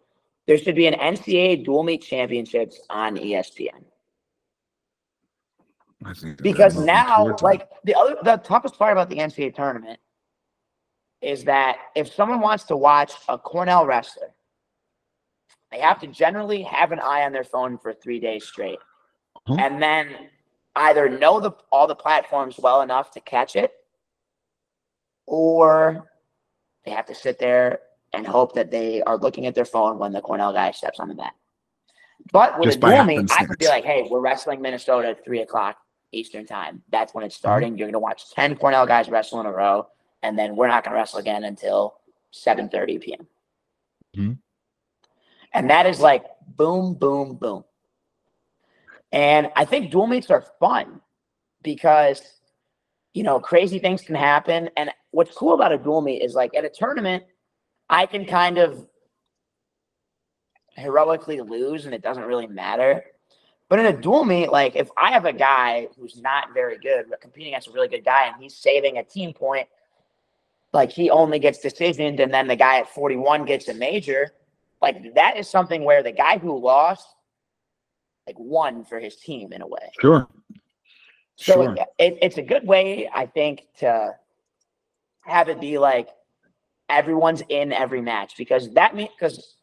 There 0.47 0.57
should 0.59 0.75
be 0.75 0.87
an 0.87 0.95
NCAA 0.95 1.65
dual 1.65 1.83
meet 1.83 2.03
championships 2.03 2.81
on 2.91 3.17
ESPN 3.17 3.85
because 6.43 6.79
now, 6.79 7.35
like 7.41 7.69
the 7.85 7.95
other, 7.95 8.17
the 8.23 8.37
toughest 8.39 8.79
part 8.79 8.93
about 8.93 9.09
the 9.09 9.17
NCAA 9.17 9.55
tournament 9.55 9.99
is 11.23 11.45
that 11.45 11.77
if 11.95 12.13
someone 12.13 12.41
wants 12.41 12.65
to 12.65 12.77
watch 12.77 13.13
a 13.29 13.39
Cornell 13.39 13.87
wrestler, 13.87 14.35
they 15.73 15.81
have 15.81 15.99
to 16.01 16.07
generally 16.07 16.63
have 16.63 16.93
an 16.93 17.01
eye 17.01 17.23
on 17.25 17.33
their 17.33 17.45
phone 17.45 17.79
for 17.79 17.95
three 17.95 18.21
days 18.21 18.45
straight, 18.47 18.79
Huh? 19.47 19.57
and 19.59 19.83
then 19.83 20.29
either 20.77 21.09
know 21.09 21.41
the 21.41 21.53
all 21.71 21.87
the 21.87 21.95
platforms 21.95 22.59
well 22.59 22.83
enough 22.83 23.11
to 23.13 23.21
catch 23.21 23.57
it, 23.57 23.73
or 25.27 26.09
they 26.85 26.91
have 26.91 27.07
to 27.07 27.15
sit 27.15 27.39
there 27.39 27.81
and 28.13 28.27
hope 28.27 28.55
that 28.55 28.71
they 28.71 29.03
are 29.03 29.17
looking 29.17 29.47
at 29.47 29.55
their 29.55 29.65
phone 29.65 29.99
when 29.99 30.13
the 30.13 30.21
Cornell 30.21 30.53
guy 30.53 30.71
steps 30.71 31.01
on 31.01 31.09
the 31.09 31.15
mat. 31.15 31.35
But 32.33 32.59
with 32.59 32.69
Just 32.69 32.79
a 32.79 32.81
dual 32.81 33.05
meet, 33.05 33.31
I 33.31 33.45
could 33.45 33.59
be 33.59 33.67
like, 33.67 33.85
"Hey, 33.85 34.07
we're 34.11 34.21
wrestling 34.21 34.61
Minnesota 34.63 35.09
at 35.09 35.25
three 35.25 35.41
o'clock 35.41 35.77
Eastern 36.13 36.47
time. 36.47 36.83
That's 36.91 37.13
when 37.15 37.23
Mm-hmm. 37.23 37.27
it's 37.27 37.37
starting. 37.37 37.77
You're 37.79 37.87
going 37.87 37.93
to 37.95 37.99
watch 37.99 38.31
ten 38.31 38.57
Cornell 38.57 38.87
guys 38.87 39.09
wrestle 39.09 39.41
in 39.41 39.47
a 39.47 39.53
row, 39.53 39.89
and 40.23 40.39
then 40.39 40.57
we're 40.57 40.69
not 40.69 40.85
going 40.85 40.93
to 40.95 40.99
wrestle 40.99 41.19
again 41.19 41.45
until 41.45 41.99
seven 42.31 42.69
thirty 42.69 42.99
p.m." 42.99 43.27
Mhm. 44.17 44.39
And 45.53 45.71
that 45.71 45.87
is 45.87 46.01
like 46.01 46.25
boom, 46.57 46.95
boom, 46.95 47.35
boom. 47.37 47.65
And 49.15 49.53
I 49.55 49.65
think 49.65 49.93
dual 49.93 50.09
meets 50.09 50.29
are 50.29 50.45
fun 50.59 51.01
because 51.63 52.21
you 53.15 53.23
know 53.23 53.39
crazy 53.39 53.79
things 53.79 54.03
can 54.03 54.17
happen. 54.17 54.69
And 54.77 54.91
what's 55.13 55.35
cool 55.35 55.55
about 55.55 55.71
a 55.71 55.79
dual 55.79 56.03
meet 56.03 56.21
is 56.21 56.35
like 56.35 56.53
at 56.57 56.65
a 56.65 56.69
tournament, 56.69 57.23
I 57.89 58.07
can 58.07 58.27
kind 58.27 58.59
of 58.59 58.89
heroically 60.77 61.41
lose 61.41 61.87
and 61.87 61.95
it 61.95 62.03
doesn't 62.03 62.25
really 62.25 62.49
matter. 62.49 63.05
But 63.69 63.79
in 63.79 63.87
a 63.87 63.97
dual 63.97 64.25
meet, 64.25 64.51
like 64.51 64.75
if 64.75 64.91
I 64.99 65.13
have 65.13 65.27
a 65.27 65.33
guy 65.33 65.87
who's 65.97 66.21
not 66.21 66.53
very 66.53 66.77
good, 66.77 67.05
but 67.09 67.21
competing 67.21 67.53
against 67.53 67.69
a 67.69 67.71
really 67.71 67.89
good 67.89 68.05
guy 68.05 68.27
and 68.27 68.43
he's 68.43 68.57
saving 68.57 68.99
a 68.99 69.05
team 69.05 69.33
point, 69.33 69.69
like 70.73 70.91
he 70.91 71.09
only 71.09 71.39
gets 71.39 71.65
decisioned 71.65 72.19
and 72.19 72.35
then 72.35 72.49
the 72.49 72.57
guy 72.57 72.81
at 72.81 72.89
41 72.89 73.45
gets 73.45 73.69
a 73.69 73.75
major, 73.75 74.33
like 74.83 75.15
that 75.15 75.37
is 75.37 75.49
something 75.49 75.85
where 75.85 76.03
the 76.03 76.11
guy 76.11 76.37
who 76.37 76.59
lost 76.59 77.07
like 78.27 78.39
one 78.39 78.85
for 78.85 78.99
his 78.99 79.17
team 79.17 79.53
in 79.53 79.63
a 79.63 79.67
way. 79.67 79.91
sure, 80.01 80.29
So 81.37 81.55
sure. 81.55 81.75
it, 81.75 81.89
it, 81.99 82.19
it's 82.23 82.39
a 82.39 82.43
good 82.43 82.67
way, 82.67 83.09
I 83.13 83.27
think, 83.27 83.63
to 83.79 84.15
have 85.23 85.49
it 85.49 85.61
be 85.61 85.79
like 85.79 86.09
everyone's 86.89 87.43
in 87.49 87.73
every 87.73 88.01
match 88.01 88.35
because 88.37 88.71
that 88.75 88.95
means 88.95 89.11
because 89.19 89.57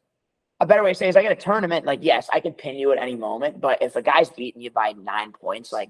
a 0.60 0.66
better 0.66 0.84
way 0.84 0.92
to 0.92 0.96
say 0.96 1.08
is 1.08 1.16
I 1.16 1.24
at 1.24 1.32
a 1.32 1.36
tournament, 1.36 1.86
like 1.86 2.00
yes, 2.02 2.28
I 2.32 2.40
can 2.40 2.54
pin 2.54 2.76
you 2.76 2.92
at 2.92 3.00
any 3.00 3.16
moment, 3.16 3.60
but 3.60 3.82
if 3.82 3.96
a 3.96 4.02
guy's 4.02 4.30
beating 4.30 4.62
you 4.62 4.70
by 4.70 4.94
nine 4.94 5.32
points, 5.32 5.72
like 5.72 5.90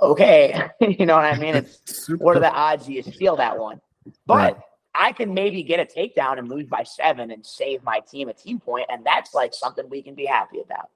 okay, 0.00 0.68
you 0.80 1.06
know 1.06 1.16
what 1.16 1.24
I 1.24 1.38
mean? 1.38 1.54
It's 1.54 2.08
what 2.18 2.36
are 2.36 2.40
the 2.40 2.52
odds 2.52 2.88
you 2.88 3.02
steal 3.02 3.36
that 3.36 3.58
one? 3.58 3.80
But 4.26 4.54
Right. 4.54 4.56
I 4.94 5.12
can 5.12 5.32
maybe 5.32 5.62
get 5.62 5.78
a 5.78 5.84
takedown 5.84 6.38
and 6.38 6.48
lose 6.48 6.66
by 6.66 6.82
seven 6.82 7.30
and 7.30 7.46
save 7.46 7.84
my 7.84 8.00
team 8.00 8.28
a 8.28 8.32
team 8.32 8.58
point, 8.58 8.86
and 8.88 9.06
that's 9.06 9.32
like 9.34 9.54
something 9.54 9.88
we 9.88 10.02
can 10.02 10.14
be 10.14 10.26
happy 10.26 10.60
about. 10.60 10.90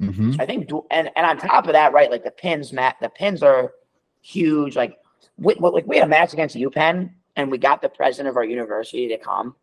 Mhm. 0.00 0.38
I 0.40 0.46
think, 0.46 0.70
and 0.90 1.10
and 1.16 1.26
on 1.26 1.38
top 1.38 1.66
of 1.66 1.72
that, 1.72 1.92
right, 1.92 2.10
like 2.10 2.24
the 2.24 2.30
pins, 2.30 2.72
Matt, 2.72 2.96
the 3.00 3.08
pins 3.08 3.42
are 3.42 3.72
huge. 4.20 4.76
Like, 4.76 4.98
we, 5.38 5.54
like 5.54 5.86
we 5.86 5.96
had 5.96 6.04
a 6.04 6.08
match 6.08 6.32
against 6.32 6.56
UPenn, 6.56 7.10
and 7.36 7.50
we 7.50 7.58
got 7.58 7.80
the 7.80 7.88
president 7.88 8.28
of 8.28 8.36
our 8.36 8.44
university 8.44 9.08
to 9.08 9.16
come, 9.18 9.56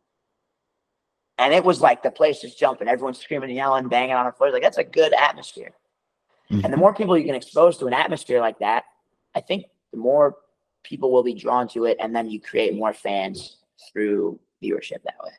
and 1.37 1.53
it 1.53 1.63
was 1.63 1.81
like 1.81 2.01
the 2.01 2.09
place 2.11 2.41
just 2.41 2.57
jumping, 2.57 2.87
everyone's 2.87 3.19
screaming 3.19 3.49
and 3.49 3.57
yelling, 3.57 3.87
banging 3.87 4.15
on 4.15 4.25
the 4.25 4.31
floor. 4.31 4.51
Like 4.51 4.63
that's 4.63 4.77
a 4.79 4.83
good 4.83 5.13
atmosphere. 5.13 5.71
And 6.49 6.63
the 6.63 6.67
Mhm. 6.77 6.79
more 6.79 6.93
people 6.93 7.17
you 7.17 7.25
can 7.25 7.35
expose 7.35 7.77
to 7.77 7.87
an 7.87 7.93
atmosphere 7.93 8.39
like 8.39 8.59
that, 8.59 8.85
I 9.35 9.41
think 9.41 9.65
the 9.91 9.97
more 9.97 10.37
people 10.83 11.11
will 11.11 11.23
be 11.23 11.33
drawn 11.33 11.67
to 11.69 11.85
it, 11.85 11.97
and 11.99 12.15
then 12.15 12.29
you 12.29 12.39
create 12.41 12.75
more 12.75 12.93
fans 12.93 13.57
through 13.91 14.39
viewership 14.61 15.01
that 15.03 15.15
way. 15.23 15.31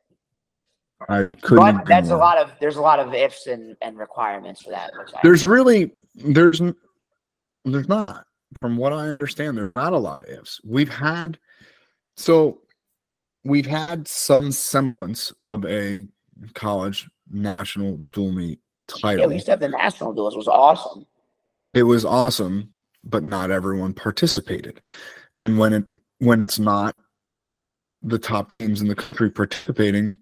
I 1.08 1.28
couldn't. 1.42 1.76
But 1.76 1.86
that's 1.86 2.10
a 2.10 2.16
lot 2.16 2.38
of 2.38 2.52
there's 2.60 2.76
a 2.76 2.80
lot 2.82 2.98
of 2.98 3.12
ifs 3.14 3.46
and, 3.46 3.76
and 3.82 3.98
requirements 3.98 4.62
for 4.62 4.70
that. 4.70 4.90
Which 4.98 5.10
I 5.14 5.20
There's 5.22 5.46
really 5.46 5.92
there's 6.14 6.60
there's 7.64 7.88
not 7.88 8.24
from 8.60 8.76
what 8.76 8.92
I 8.92 9.08
understand 9.08 9.58
there's 9.58 9.74
not 9.76 9.92
a 9.92 9.98
lot 9.98 10.24
of 10.24 10.30
ifs. 10.30 10.60
We've 10.64 10.88
had 10.88 11.38
so 12.16 12.60
we've 13.44 13.66
had 13.66 14.08
some 14.08 14.52
semblance 14.52 15.32
of 15.52 15.64
a 15.66 16.00
college 16.54 17.08
national 17.30 17.98
dual 18.12 18.32
meet 18.32 18.60
title. 18.86 19.20
Yeah, 19.22 19.26
we 19.26 19.34
used 19.34 19.46
to 19.46 19.52
have 19.52 19.60
the 19.60 19.68
national 19.68 20.12
duels. 20.14 20.34
It 20.34 20.38
was 20.38 20.48
awesome. 20.48 21.06
it 21.74 21.82
was 21.82 22.04
awesome, 22.04 22.72
but 23.02 23.24
not 23.24 23.50
everyone 23.50 23.92
participated. 23.94 24.80
And 25.46 25.58
when 25.58 25.72
it 25.72 25.84
when 26.18 26.44
it's 26.44 26.58
not 26.58 26.94
the 28.02 28.18
top 28.18 28.56
teams 28.58 28.80
in 28.80 28.88
the 28.88 28.94
country 28.94 29.30
participating, 29.30 30.16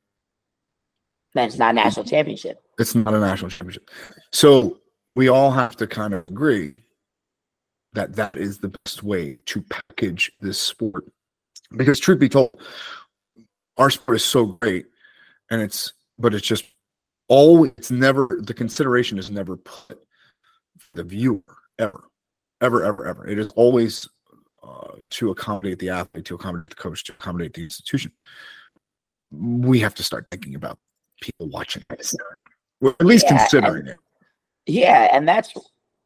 Then 1.34 1.48
it's 1.48 1.58
not 1.58 1.70
a 1.70 1.74
national 1.74 2.04
championship. 2.04 2.62
it's 2.78 2.94
not 2.94 3.14
a 3.14 3.18
national 3.18 3.50
championship. 3.50 3.90
So 4.32 4.78
we 5.16 5.28
all 5.28 5.50
have 5.50 5.76
to 5.76 5.86
kind 5.86 6.14
of 6.14 6.24
agree 6.28 6.74
that 7.94 8.16
that 8.16 8.36
is 8.36 8.58
the 8.58 8.74
best 8.84 9.02
way 9.02 9.38
to 9.46 9.62
package 9.62 10.32
this 10.40 10.58
sport. 10.58 11.04
Because 11.76 11.98
truth 11.98 12.18
be 12.18 12.28
told, 12.28 12.50
our 13.78 13.90
sport 13.90 14.16
is 14.16 14.24
so 14.24 14.46
great, 14.46 14.86
and 15.50 15.60
it's 15.60 15.92
but 16.18 16.34
it's 16.34 16.46
just 16.46 16.64
all 17.28 17.64
it's 17.64 17.90
never 17.90 18.40
the 18.42 18.54
consideration 18.54 19.18
is 19.18 19.30
never 19.30 19.56
put 19.56 19.98
the 20.94 21.02
viewer 21.02 21.40
ever, 21.78 22.04
ever, 22.60 22.84
ever, 22.84 23.06
ever. 23.06 23.26
It 23.26 23.38
is 23.38 23.48
always 23.56 24.08
uh, 24.62 24.92
to 25.10 25.30
accommodate 25.30 25.78
the 25.78 25.90
athlete, 25.90 26.26
to 26.26 26.34
accommodate 26.34 26.68
the 26.68 26.74
coach, 26.74 27.04
to 27.04 27.12
accommodate 27.12 27.54
the 27.54 27.64
institution. 27.64 28.12
We 29.30 29.80
have 29.80 29.94
to 29.94 30.02
start 30.02 30.26
thinking 30.30 30.54
about 30.54 30.78
people 31.22 31.48
watching 31.48 31.82
this, 31.88 32.14
or 32.82 32.90
at 33.00 33.06
least 33.06 33.24
Yeah, 33.30 33.38
considering 33.38 33.86
it. 33.86 33.96
Yeah, 34.66 35.08
and 35.12 35.26
that's 35.26 35.54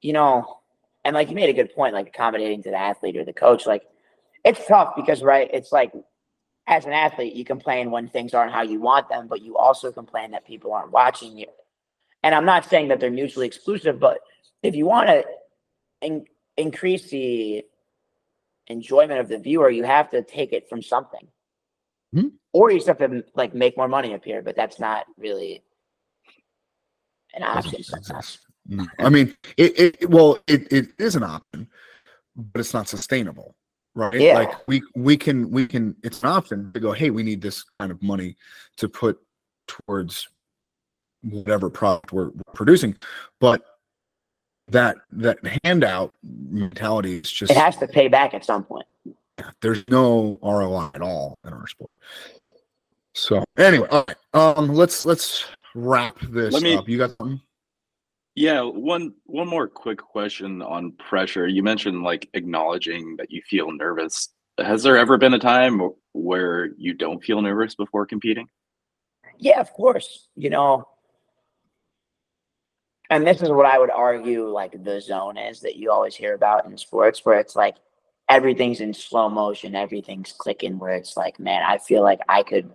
you 0.02 0.12
know, 0.12 0.58
and 1.04 1.14
like 1.14 1.28
you 1.28 1.34
made 1.34 1.48
a 1.48 1.52
good 1.52 1.74
point, 1.74 1.94
like 1.94 2.08
accommodating 2.08 2.62
to 2.62 2.70
the 2.70 2.76
athlete 2.76 3.16
or 3.16 3.24
the 3.24 3.32
coach. 3.32 3.66
Like 3.66 3.82
it's 4.44 4.64
tough 4.66 4.94
because 4.94 5.22
right, 5.22 5.50
it's 5.52 5.72
like 5.72 5.92
as 6.68 6.84
an 6.84 6.92
athlete, 6.92 7.34
you 7.34 7.44
complain 7.44 7.90
when 7.90 8.08
things 8.08 8.34
aren't 8.34 8.52
how 8.52 8.62
you 8.62 8.80
want 8.80 9.08
them, 9.08 9.26
but 9.26 9.42
you 9.42 9.56
also 9.56 9.90
complain 9.90 10.32
that 10.32 10.46
people 10.46 10.72
aren't 10.72 10.92
watching 10.92 11.36
you. 11.36 11.46
And 12.22 12.34
I'm 12.34 12.44
not 12.44 12.64
saying 12.64 12.88
that 12.88 12.98
they're 13.00 13.10
mutually 13.10 13.46
exclusive, 13.46 14.00
but 14.00 14.18
if 14.62 14.74
you 14.74 14.84
want 14.84 15.08
to 15.08 15.24
in- 16.02 16.26
increase 16.56 17.08
the 17.08 17.64
enjoyment 18.66 19.20
of 19.20 19.28
the 19.28 19.38
viewer, 19.38 19.70
you 19.70 19.84
have 19.84 20.10
to 20.10 20.22
take 20.22 20.52
it 20.52 20.68
from 20.68 20.82
something, 20.82 21.28
Mhm. 22.14 22.32
Or 22.56 22.70
you 22.70 22.78
just 22.78 22.88
have 22.88 22.98
to 22.98 23.22
like 23.34 23.54
make 23.54 23.76
more 23.76 23.88
money 23.88 24.14
up 24.14 24.24
here, 24.24 24.42
But 24.42 24.56
that's 24.56 24.80
not 24.80 25.04
really 25.18 25.62
an 27.34 27.42
option. 27.42 27.82
No. 28.68 28.86
I 28.98 29.10
mean, 29.10 29.36
it, 29.56 29.78
it 29.78 30.10
well, 30.10 30.38
it, 30.46 30.72
it 30.72 30.88
is 30.98 31.14
an 31.14 31.22
option, 31.22 31.68
but 32.34 32.60
it's 32.60 32.74
not 32.74 32.88
sustainable, 32.88 33.54
right? 33.94 34.18
Yeah. 34.18 34.38
Like 34.38 34.66
we 34.66 34.82
we 34.96 35.16
can 35.16 35.50
we 35.50 35.66
can 35.66 35.94
it's 36.02 36.22
an 36.22 36.30
option 36.30 36.72
to 36.72 36.80
go, 36.80 36.92
hey, 36.92 37.10
we 37.10 37.22
need 37.22 37.40
this 37.42 37.64
kind 37.78 37.92
of 37.92 38.02
money 38.02 38.36
to 38.78 38.88
put 38.88 39.18
towards 39.68 40.26
whatever 41.22 41.70
product 41.70 42.12
we're 42.12 42.30
producing. 42.54 42.96
But 43.38 43.62
that 44.68 44.96
that 45.12 45.38
handout 45.62 46.12
mentality 46.24 47.18
is 47.18 47.30
just 47.30 47.52
it 47.52 47.58
has 47.58 47.76
to 47.76 47.86
pay 47.86 48.08
back 48.08 48.34
at 48.34 48.44
some 48.44 48.64
point. 48.64 48.86
there's 49.60 49.84
no 49.88 50.38
ROI 50.42 50.90
at 50.94 51.02
all 51.02 51.38
in 51.46 51.52
our 51.52 51.68
sport. 51.68 51.90
So 53.16 53.42
anyway, 53.56 53.88
all 53.90 54.04
right, 54.06 54.16
um, 54.34 54.74
let's 54.74 55.06
let's 55.06 55.46
wrap 55.74 56.18
this 56.28 56.52
Let 56.52 56.62
me- 56.62 56.76
up. 56.76 56.88
You 56.88 56.98
got 56.98 57.16
something? 57.16 57.40
Yeah, 58.34 58.60
one 58.60 59.14
one 59.24 59.48
more 59.48 59.66
quick 59.66 59.98
question 59.98 60.60
on 60.60 60.92
pressure. 60.92 61.46
You 61.48 61.62
mentioned 61.62 62.02
like 62.02 62.28
acknowledging 62.34 63.16
that 63.16 63.30
you 63.30 63.40
feel 63.48 63.72
nervous. 63.72 64.28
Has 64.58 64.82
there 64.82 64.98
ever 64.98 65.16
been 65.16 65.32
a 65.32 65.38
time 65.38 65.80
where 66.12 66.70
you 66.76 66.92
don't 66.92 67.24
feel 67.24 67.40
nervous 67.40 67.74
before 67.74 68.04
competing? 68.04 68.48
Yeah, 69.38 69.60
of 69.60 69.72
course. 69.72 70.28
You 70.36 70.50
know, 70.50 70.86
and 73.08 73.26
this 73.26 73.40
is 73.40 73.48
what 73.48 73.64
I 73.64 73.78
would 73.78 73.90
argue 73.90 74.48
like 74.48 74.84
the 74.84 75.00
zone 75.00 75.38
is 75.38 75.60
that 75.60 75.76
you 75.76 75.90
always 75.90 76.14
hear 76.14 76.34
about 76.34 76.66
in 76.66 76.76
sports, 76.76 77.24
where 77.24 77.38
it's 77.38 77.56
like 77.56 77.76
everything's 78.28 78.80
in 78.80 78.92
slow 78.92 79.30
motion, 79.30 79.74
everything's 79.74 80.32
clicking, 80.36 80.78
where 80.78 80.92
it's 80.92 81.16
like, 81.16 81.38
man, 81.40 81.62
I 81.66 81.78
feel 81.78 82.02
like 82.02 82.20
I 82.28 82.42
could, 82.42 82.70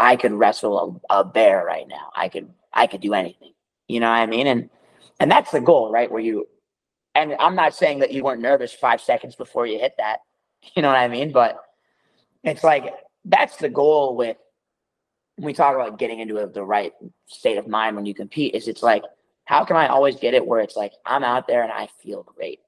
I 0.00 0.16
could 0.16 0.32
wrestle 0.32 1.00
a, 1.10 1.20
a 1.20 1.24
bear 1.24 1.64
right 1.64 1.86
now. 1.86 2.10
I 2.16 2.28
could, 2.28 2.50
I 2.72 2.86
could 2.86 3.00
do 3.00 3.14
anything. 3.14 3.52
You 3.86 4.00
know 4.00 4.08
what 4.08 4.16
I 4.16 4.26
mean? 4.26 4.46
And 4.46 4.70
and 5.20 5.30
that's 5.30 5.50
the 5.50 5.60
goal, 5.60 5.92
right? 5.92 6.10
Where 6.10 6.22
you, 6.22 6.48
and 7.14 7.34
I'm 7.38 7.54
not 7.54 7.74
saying 7.74 7.98
that 7.98 8.10
you 8.10 8.24
weren't 8.24 8.40
nervous 8.40 8.72
five 8.72 9.02
seconds 9.02 9.36
before 9.36 9.66
you 9.66 9.78
hit 9.78 9.94
that. 9.98 10.20
You 10.74 10.82
know 10.82 10.88
what 10.88 10.98
I 10.98 11.08
mean? 11.08 11.32
But 11.32 11.58
it's 12.44 12.62
like 12.62 12.92
that's 13.24 13.56
the 13.56 13.68
goal 13.68 14.16
with 14.16 14.36
when 15.36 15.46
we 15.46 15.52
talk 15.54 15.74
about 15.74 15.98
getting 15.98 16.20
into 16.20 16.38
a, 16.38 16.46
the 16.46 16.62
right 16.62 16.92
state 17.26 17.56
of 17.56 17.66
mind 17.66 17.96
when 17.96 18.06
you 18.06 18.14
compete 18.14 18.54
is 18.54 18.68
it's 18.68 18.82
like 18.82 19.02
how 19.44 19.64
can 19.64 19.76
i 19.76 19.86
always 19.86 20.16
get 20.16 20.34
it 20.34 20.46
where 20.46 20.60
it's 20.60 20.76
like 20.76 20.92
i'm 21.06 21.24
out 21.24 21.46
there 21.46 21.62
and 21.62 21.72
i 21.72 21.88
feel 22.02 22.22
great 22.22 22.60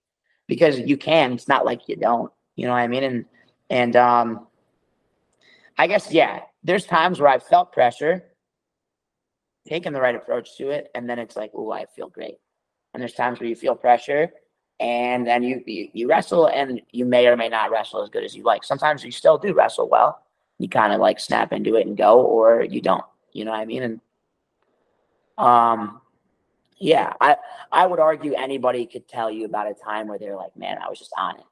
because 0.47 0.79
you 0.79 0.97
can 0.97 1.33
it's 1.33 1.49
not 1.49 1.65
like 1.65 1.81
you 1.87 1.97
don't 1.97 2.33
you 2.57 2.67
know 2.67 2.73
what 2.73 2.79
i 2.79 2.87
mean 2.87 3.03
and 3.05 3.25
and 3.71 3.97
um 3.97 4.47
i 5.79 5.87
guess 5.87 6.11
yeah 6.11 6.41
there's 6.65 6.87
times 6.87 7.21
where 7.21 7.31
i've 7.31 7.43
felt 7.43 7.73
pressure 7.73 8.25
taken 9.67 9.93
the 9.93 10.01
right 10.01 10.15
approach 10.15 10.57
to 10.57 10.71
it 10.71 10.91
and 10.95 11.09
then 11.09 11.19
it's 11.19 11.37
like 11.37 11.51
oh 11.55 11.71
i 11.73 11.85
feel 11.95 12.09
great. 12.09 12.39
And 12.95 13.01
there's 13.01 13.15
times 13.15 13.41
where 13.41 13.49
you 13.49 13.57
feel 13.57 13.75
pressure 13.75 14.31
and 14.81 15.27
then 15.27 15.43
you, 15.43 15.63
you 15.67 15.89
you 15.93 16.09
wrestle 16.09 16.47
and 16.47 16.83
you 16.91 17.05
may 17.05 17.27
or 17.27 17.37
may 17.37 17.49
not 17.49 17.71
wrestle 17.71 18.03
as 18.03 18.11
good 18.11 18.25
as 18.25 18.35
you 18.35 18.43
like. 18.43 18.65
Sometimes 18.65 19.05
you 19.05 19.11
still 19.11 19.39
do 19.39 19.55
wrestle 19.55 19.89
well. 19.89 20.23
You 20.59 20.69
kind 20.69 20.93
of 20.93 21.01
like 21.01 21.21
snap 21.21 21.53
into 21.53 21.77
it 21.77 21.87
and 21.87 21.97
go 21.97 22.21
or 22.21 22.63
you 22.63 22.81
don't 22.81 23.05
you 23.33 23.45
know 23.45 23.53
what 23.53 23.61
i 23.61 23.65
mean? 23.65 23.83
And 23.83 24.01
um 25.39 26.01
yeah 26.79 27.15
i 27.21 27.37
i 27.71 27.87
would 27.87 28.01
argue 28.01 28.35
anybody 28.35 28.85
could 28.85 29.09
tell 29.09 29.31
you 29.31 29.47
about 29.47 29.71
a 29.71 29.75
time 29.75 30.09
where 30.09 30.19
they're 30.19 30.37
like 30.37 30.55
man 30.57 30.77
i 30.79 30.89
was 30.89 30.99
just 30.99 31.13
on 31.17 31.37
it. 31.37 31.45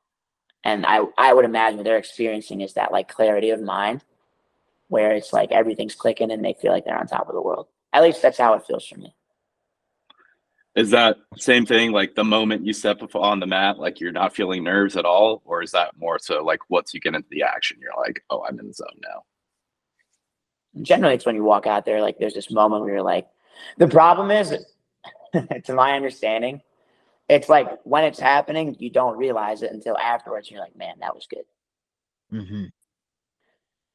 And 0.65 0.85
i 0.85 1.01
i 1.17 1.33
would 1.33 1.47
imagine 1.47 1.79
what 1.79 1.85
they're 1.85 1.97
experiencing 1.97 2.61
is 2.61 2.75
that 2.75 2.93
like 2.93 3.09
clarity 3.09 3.51
of 3.51 3.63
mind 3.63 4.05
where 4.91 5.12
it's 5.12 5.32
like 5.32 5.51
everything's 5.53 5.95
clicking 5.95 6.30
and 6.30 6.45
they 6.45 6.55
feel 6.61 6.72
like 6.72 6.84
they're 6.84 6.99
on 6.99 7.07
top 7.07 7.28
of 7.28 7.34
the 7.34 7.43
world 7.43 7.66
at 7.93 8.03
least 8.03 8.20
that's 8.20 8.38
how 8.38 8.55
it 8.55 8.64
feels 8.66 8.86
for 8.86 8.99
me 8.99 9.14
Is 10.74 10.91
that 10.91 11.16
same 11.36 11.64
thing 11.66 11.93
like 11.93 12.14
the 12.14 12.24
moment 12.24 12.64
you 12.64 12.72
step 12.72 13.01
on 13.14 13.41
the 13.41 13.47
mat, 13.47 13.78
like 13.78 13.99
you're 14.01 14.12
not 14.12 14.36
feeling 14.36 14.62
nerves 14.62 14.97
at 14.97 15.05
all? 15.05 15.43
Or 15.45 15.62
is 15.62 15.72
that 15.72 15.97
more 15.99 16.18
so 16.20 16.45
like 16.45 16.61
once 16.70 16.95
you 16.95 17.01
get 17.01 17.16
into 17.16 17.28
the 17.30 17.43
action, 17.43 17.78
you're 17.80 18.01
like, 18.07 18.22
oh, 18.30 18.45
I'm 18.47 18.59
in 18.61 18.68
the 18.68 18.72
zone 18.72 19.01
now? 19.03 19.24
generally 20.82 21.14
it's 21.14 21.26
when 21.26 21.34
you 21.34 21.43
walk 21.43 21.66
out 21.66 21.84
there 21.84 22.01
like 22.01 22.18
there's 22.18 22.34
this 22.34 22.51
moment 22.51 22.82
where 22.82 22.95
you're 22.95 23.03
like 23.03 23.26
the 23.78 23.88
problem 23.88 24.30
is 24.30 24.55
to 25.64 25.74
my 25.74 25.93
understanding 25.93 26.61
it's 27.28 27.49
like 27.49 27.68
when 27.84 28.05
it's 28.05 28.20
happening 28.20 28.76
you 28.78 28.91
don't 28.91 29.16
realize 29.16 29.62
it 29.62 29.72
until 29.72 29.97
afterwards 29.99 30.51
you're 30.51 30.61
like 30.61 30.76
man 30.76 30.95
that 31.01 31.14
was 31.14 31.26
good 31.28 31.45
Mm-hmm. 32.32 32.66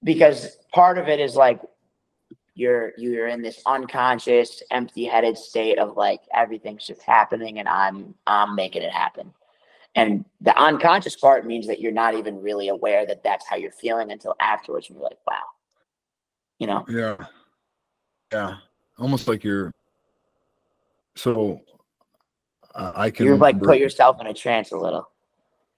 Because 0.06 0.58
part 0.72 0.98
of 0.98 1.10
it 1.10 1.20
is 1.20 1.36
like 1.36 1.60
you're 2.54 2.94
you're 2.98 3.28
in 3.28 3.42
this 3.42 3.62
unconscious 3.66 4.64
empty-headed 4.72 5.38
state 5.38 5.78
of 5.78 5.98
like 5.98 6.22
everything's 6.34 6.88
just 6.88 7.02
happening 7.02 7.60
and 7.60 7.68
i'm 7.68 8.16
i'm 8.28 8.56
making 8.56 8.82
it 8.82 8.92
happen 8.92 9.34
and 9.96 10.24
the 10.40 10.58
unconscious 10.58 11.16
part 11.18 11.46
means 11.46 11.68
that 11.68 11.82
you're 11.82 11.92
not 11.92 12.14
even 12.16 12.42
really 12.42 12.70
aware 12.70 13.06
that 13.06 13.24
that's 13.24 13.46
how 13.50 13.58
you're 13.58 13.72
feeling 13.72 14.12
until 14.12 14.36
afterwards 14.40 14.88
and 14.88 14.98
you're 14.98 15.04
like 15.04 15.20
wow 15.28 15.42
you 16.60 16.68
know 16.68 16.86
Yeah. 16.88 17.18
Yeah. 18.32 18.58
Almost 18.98 19.28
like 19.28 19.44
you're 19.44 19.72
so 21.16 21.60
uh, 22.74 22.92
I 22.96 23.10
can 23.10 23.26
you 23.26 23.36
like 23.36 23.62
put 23.62 23.80
yourself 23.80 24.20
in 24.22 24.28
a 24.28 24.34
trance 24.34 24.72
a 24.72 24.78
little 24.78 25.10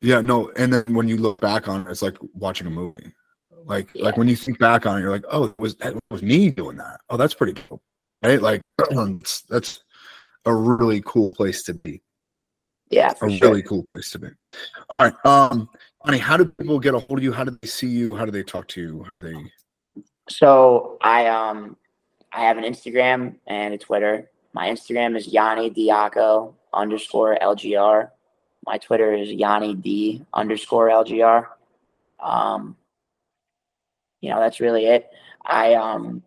Yeah, 0.02 0.22
no, 0.22 0.52
and 0.56 0.72
then 0.74 0.84
when 0.94 1.08
you 1.08 1.18
look 1.18 1.40
back 1.40 1.68
on 1.68 1.82
it, 1.82 1.92
it's 1.92 2.02
like 2.02 2.18
watching 2.34 2.68
a 2.68 2.72
movie. 2.72 3.14
Like 3.68 3.90
Yeah. 3.94 4.06
like 4.06 4.18
when 4.18 4.28
you 4.28 4.36
think 4.36 4.60
back 4.60 4.86
on 4.86 4.98
it, 4.98 5.02
you're 5.02 5.12
like, 5.12 5.26
oh, 5.30 5.46
it 5.46 5.56
was 5.60 5.76
that 5.76 5.94
was 6.10 6.22
me 6.22 6.50
doing 6.50 6.78
that. 6.78 7.00
Oh, 7.10 7.18
that's 7.18 7.34
pretty 7.34 7.62
cool. 7.68 7.82
Right? 8.24 8.42
Like 8.42 8.62
that's 9.50 9.84
a 10.46 10.54
really 10.54 11.02
cool 11.06 11.32
place 11.32 11.64
to 11.64 11.74
be. 11.74 12.02
yeah 12.90 13.14
A 13.22 13.30
sure 13.30 13.50
really 13.50 13.62
cool 13.62 13.86
place 13.94 14.10
to 14.12 14.20
be. 14.20 14.30
All 14.98 15.08
right. 15.08 15.26
Um, 15.26 15.70
Yianni, 16.06 16.20
how 16.20 16.38
do 16.38 16.46
people 16.46 16.80
get 16.80 16.96
a 16.96 17.00
hold 17.00 17.20
of 17.20 17.24
you? 17.24 17.34
How 17.34 17.44
do 17.44 17.58
they 17.62 17.68
see 17.68 17.88
you? 17.88 18.16
How 18.16 18.26
do 18.26 18.32
they 18.32 18.44
talk 18.44 18.68
to 18.70 18.82
you? 18.82 19.04
How 19.04 19.10
do 19.20 19.34
they 19.34 19.52
so 20.30 20.98
i 21.02 21.28
um 21.28 21.76
i 22.34 22.42
have 22.42 22.58
an 22.58 22.64
instagram 22.64 23.36
and 23.48 23.74
a 23.74 23.78
twitter 23.78 24.30
my 24.54 24.68
instagram 24.70 25.16
is 25.16 25.28
yanni 25.28 25.70
diaco 25.70 26.54
underscore 26.74 27.38
lgr 27.42 28.10
my 28.66 28.78
twitter 28.78 29.14
is 29.14 29.32
yanni 29.32 29.74
d 29.74 30.26
underscore 30.34 30.90
lgr 30.90 31.46
um 32.20 32.76
you 34.22 34.30
know 34.30 34.40
that's 34.40 34.60
really 34.60 34.86
it 34.86 35.08
i 35.46 35.74
um 35.76 36.22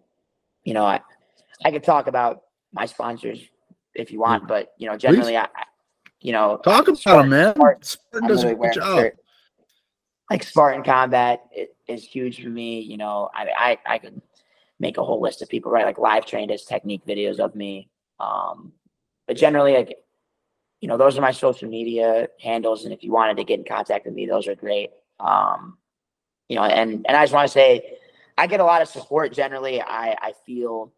you 0.65 0.75
know 0.75 0.85
i 0.85 1.01
i 1.65 1.71
could 1.71 1.83
talk 1.85 2.07
about 2.07 2.43
my 2.73 2.87
sponsors 2.87 3.41
if 3.95 4.11
you 4.13 4.21
want 4.21 4.47
but 4.47 4.73
you 4.79 4.89
know 4.89 4.97
generally 4.97 5.37
i 5.37 5.43
I- 5.45 5.49
you 6.21 6.33
know 6.33 6.59
talk 6.63 6.87
about 6.87 6.99
Spartan- 6.99 7.31
them, 7.31 7.41
man? 7.45 7.55
Spartan- 7.55 7.83
Spartan 7.83 8.29
does 8.29 8.45
good 8.45 8.59
a 8.65 8.71
job. 8.73 8.99
shirt. 8.99 9.17
Like 10.31 10.43
Spartan 10.45 10.85
Combat 10.85 11.41
it 11.51 11.75
is 11.89 12.05
huge 12.05 12.43
for 12.43 12.51
me. 12.51 12.81
You 12.81 12.99
know, 12.99 13.31
I, 13.35 13.49
I 13.87 13.95
I 13.95 13.99
could 13.99 14.21
make 14.79 14.97
a 14.99 15.03
whole 15.05 15.21
list 15.21 15.43
of 15.43 15.49
people, 15.49 15.73
right? 15.73 15.85
Like 15.87 15.97
LiveTrained 15.97 16.53
as 16.53 16.65
technique 16.65 17.03
videos 17.07 17.41
of 17.41 17.55
me. 17.57 17.89
Um, 18.21 18.73
but 19.27 19.37
generally, 19.37 19.73
like 19.75 19.97
you 20.81 20.89
know, 20.89 20.97
those 20.97 21.19
are 21.19 21.21
my 21.23 21.33
social 21.33 21.69
media 21.69 22.29
handles, 22.41 22.85
and 22.85 22.93
if 22.93 23.03
you 23.03 23.11
wanted 23.13 23.39
to 23.39 23.45
get 23.45 23.59
in 23.59 23.65
contact 23.65 24.05
with 24.07 24.15
me, 24.15 24.27
those 24.27 24.47
are 24.47 24.55
great. 24.55 24.91
Um, 25.19 25.79
you 26.51 26.57
know, 26.57 26.65
and 26.65 27.07
and 27.07 27.17
I 27.17 27.23
just 27.23 27.33
want 27.33 27.47
to 27.47 27.53
say, 27.53 27.97
I 28.37 28.49
get 28.49 28.59
a 28.59 28.65
lot 28.65 28.83
of 28.83 28.89
support. 28.89 29.33
Generally, 29.33 29.81
I 29.83 30.17
I 30.21 30.33
feel 30.45 30.93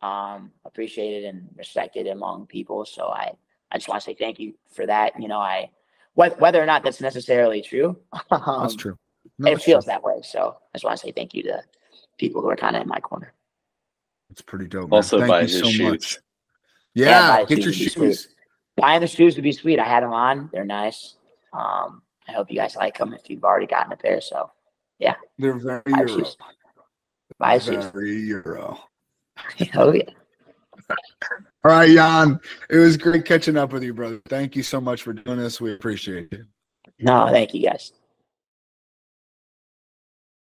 um, 0.00 0.50
appreciated 0.64 1.26
and 1.26 1.48
respected 1.54 2.06
among 2.06 2.46
people. 2.46 2.86
So 2.86 3.08
I 3.08 3.32
I 3.70 3.76
just 3.76 3.88
want 3.90 4.00
to 4.00 4.04
say 4.06 4.14
thank 4.14 4.40
you 4.40 4.54
for 4.72 4.86
that. 4.86 5.20
You 5.20 5.28
know, 5.28 5.38
I 5.38 5.68
whether, 6.14 6.34
whether 6.36 6.62
or 6.62 6.64
not 6.64 6.82
that's 6.82 7.02
necessarily 7.02 7.60
true, 7.60 7.98
That's 8.30 8.72
um, 8.72 8.76
true. 8.78 8.98
No, 9.38 9.50
it 9.52 9.60
feels 9.60 9.84
true. 9.84 9.92
that 9.92 10.02
way. 10.02 10.22
So 10.22 10.56
I 10.72 10.78
just 10.78 10.84
want 10.86 10.98
to 10.98 11.06
say 11.06 11.12
thank 11.12 11.34
you 11.34 11.42
to 11.42 11.62
people 12.16 12.40
who 12.40 12.48
are 12.48 12.56
kind 12.56 12.74
of 12.74 12.80
in 12.80 12.88
my 12.88 12.98
corner. 13.00 13.34
It's 14.30 14.40
pretty 14.40 14.66
dope. 14.66 14.88
man. 14.88 14.96
Also 14.96 15.18
Thank 15.18 15.28
buy 15.28 15.42
you 15.42 15.48
so 15.48 15.68
shoes. 15.68 15.90
much. 15.90 16.18
Yeah, 16.94 17.40
Yeah, 17.40 17.44
get 17.44 17.58
your 17.58 17.72
shoes, 17.74 17.94
be 17.94 18.00
shoes. 18.00 18.28
Buying 18.78 19.02
the 19.02 19.06
shoes 19.06 19.36
would 19.36 19.42
be 19.42 19.52
sweet. 19.52 19.78
I 19.78 19.84
had 19.84 20.02
them 20.02 20.14
on; 20.14 20.48
they're 20.54 20.64
nice. 20.64 21.16
Um, 21.52 22.00
I 22.26 22.32
hope 22.32 22.50
you 22.50 22.56
guys 22.56 22.76
like 22.76 22.96
them 22.96 23.12
if 23.12 23.28
you've 23.28 23.44
already 23.44 23.66
gotten 23.66 23.92
a 23.92 23.96
pair. 23.96 24.22
So 24.22 24.50
They're 25.38 25.58
very 25.58 25.82
buy 25.86 25.98
Euro. 25.98 26.08
shoes. 26.08 26.36
Buy 27.38 27.58
shoes. 27.58 27.84
Very 27.86 28.16
Euro. 28.20 28.78
oh 29.74 29.92
yeah. 29.92 30.02
All 30.88 31.72
right, 31.72 31.90
Jan. 31.90 32.40
It 32.70 32.78
was 32.78 32.96
great 32.96 33.24
catching 33.24 33.56
up 33.56 33.72
with 33.72 33.82
you, 33.82 33.92
brother. 33.92 34.20
Thank 34.28 34.56
you 34.56 34.62
so 34.62 34.80
much 34.80 35.02
for 35.02 35.12
doing 35.12 35.38
this. 35.38 35.60
We 35.60 35.74
appreciate 35.74 36.32
it. 36.32 36.42
No, 37.00 37.28
thank 37.30 37.52
you 37.54 37.68
guys. 37.68 37.92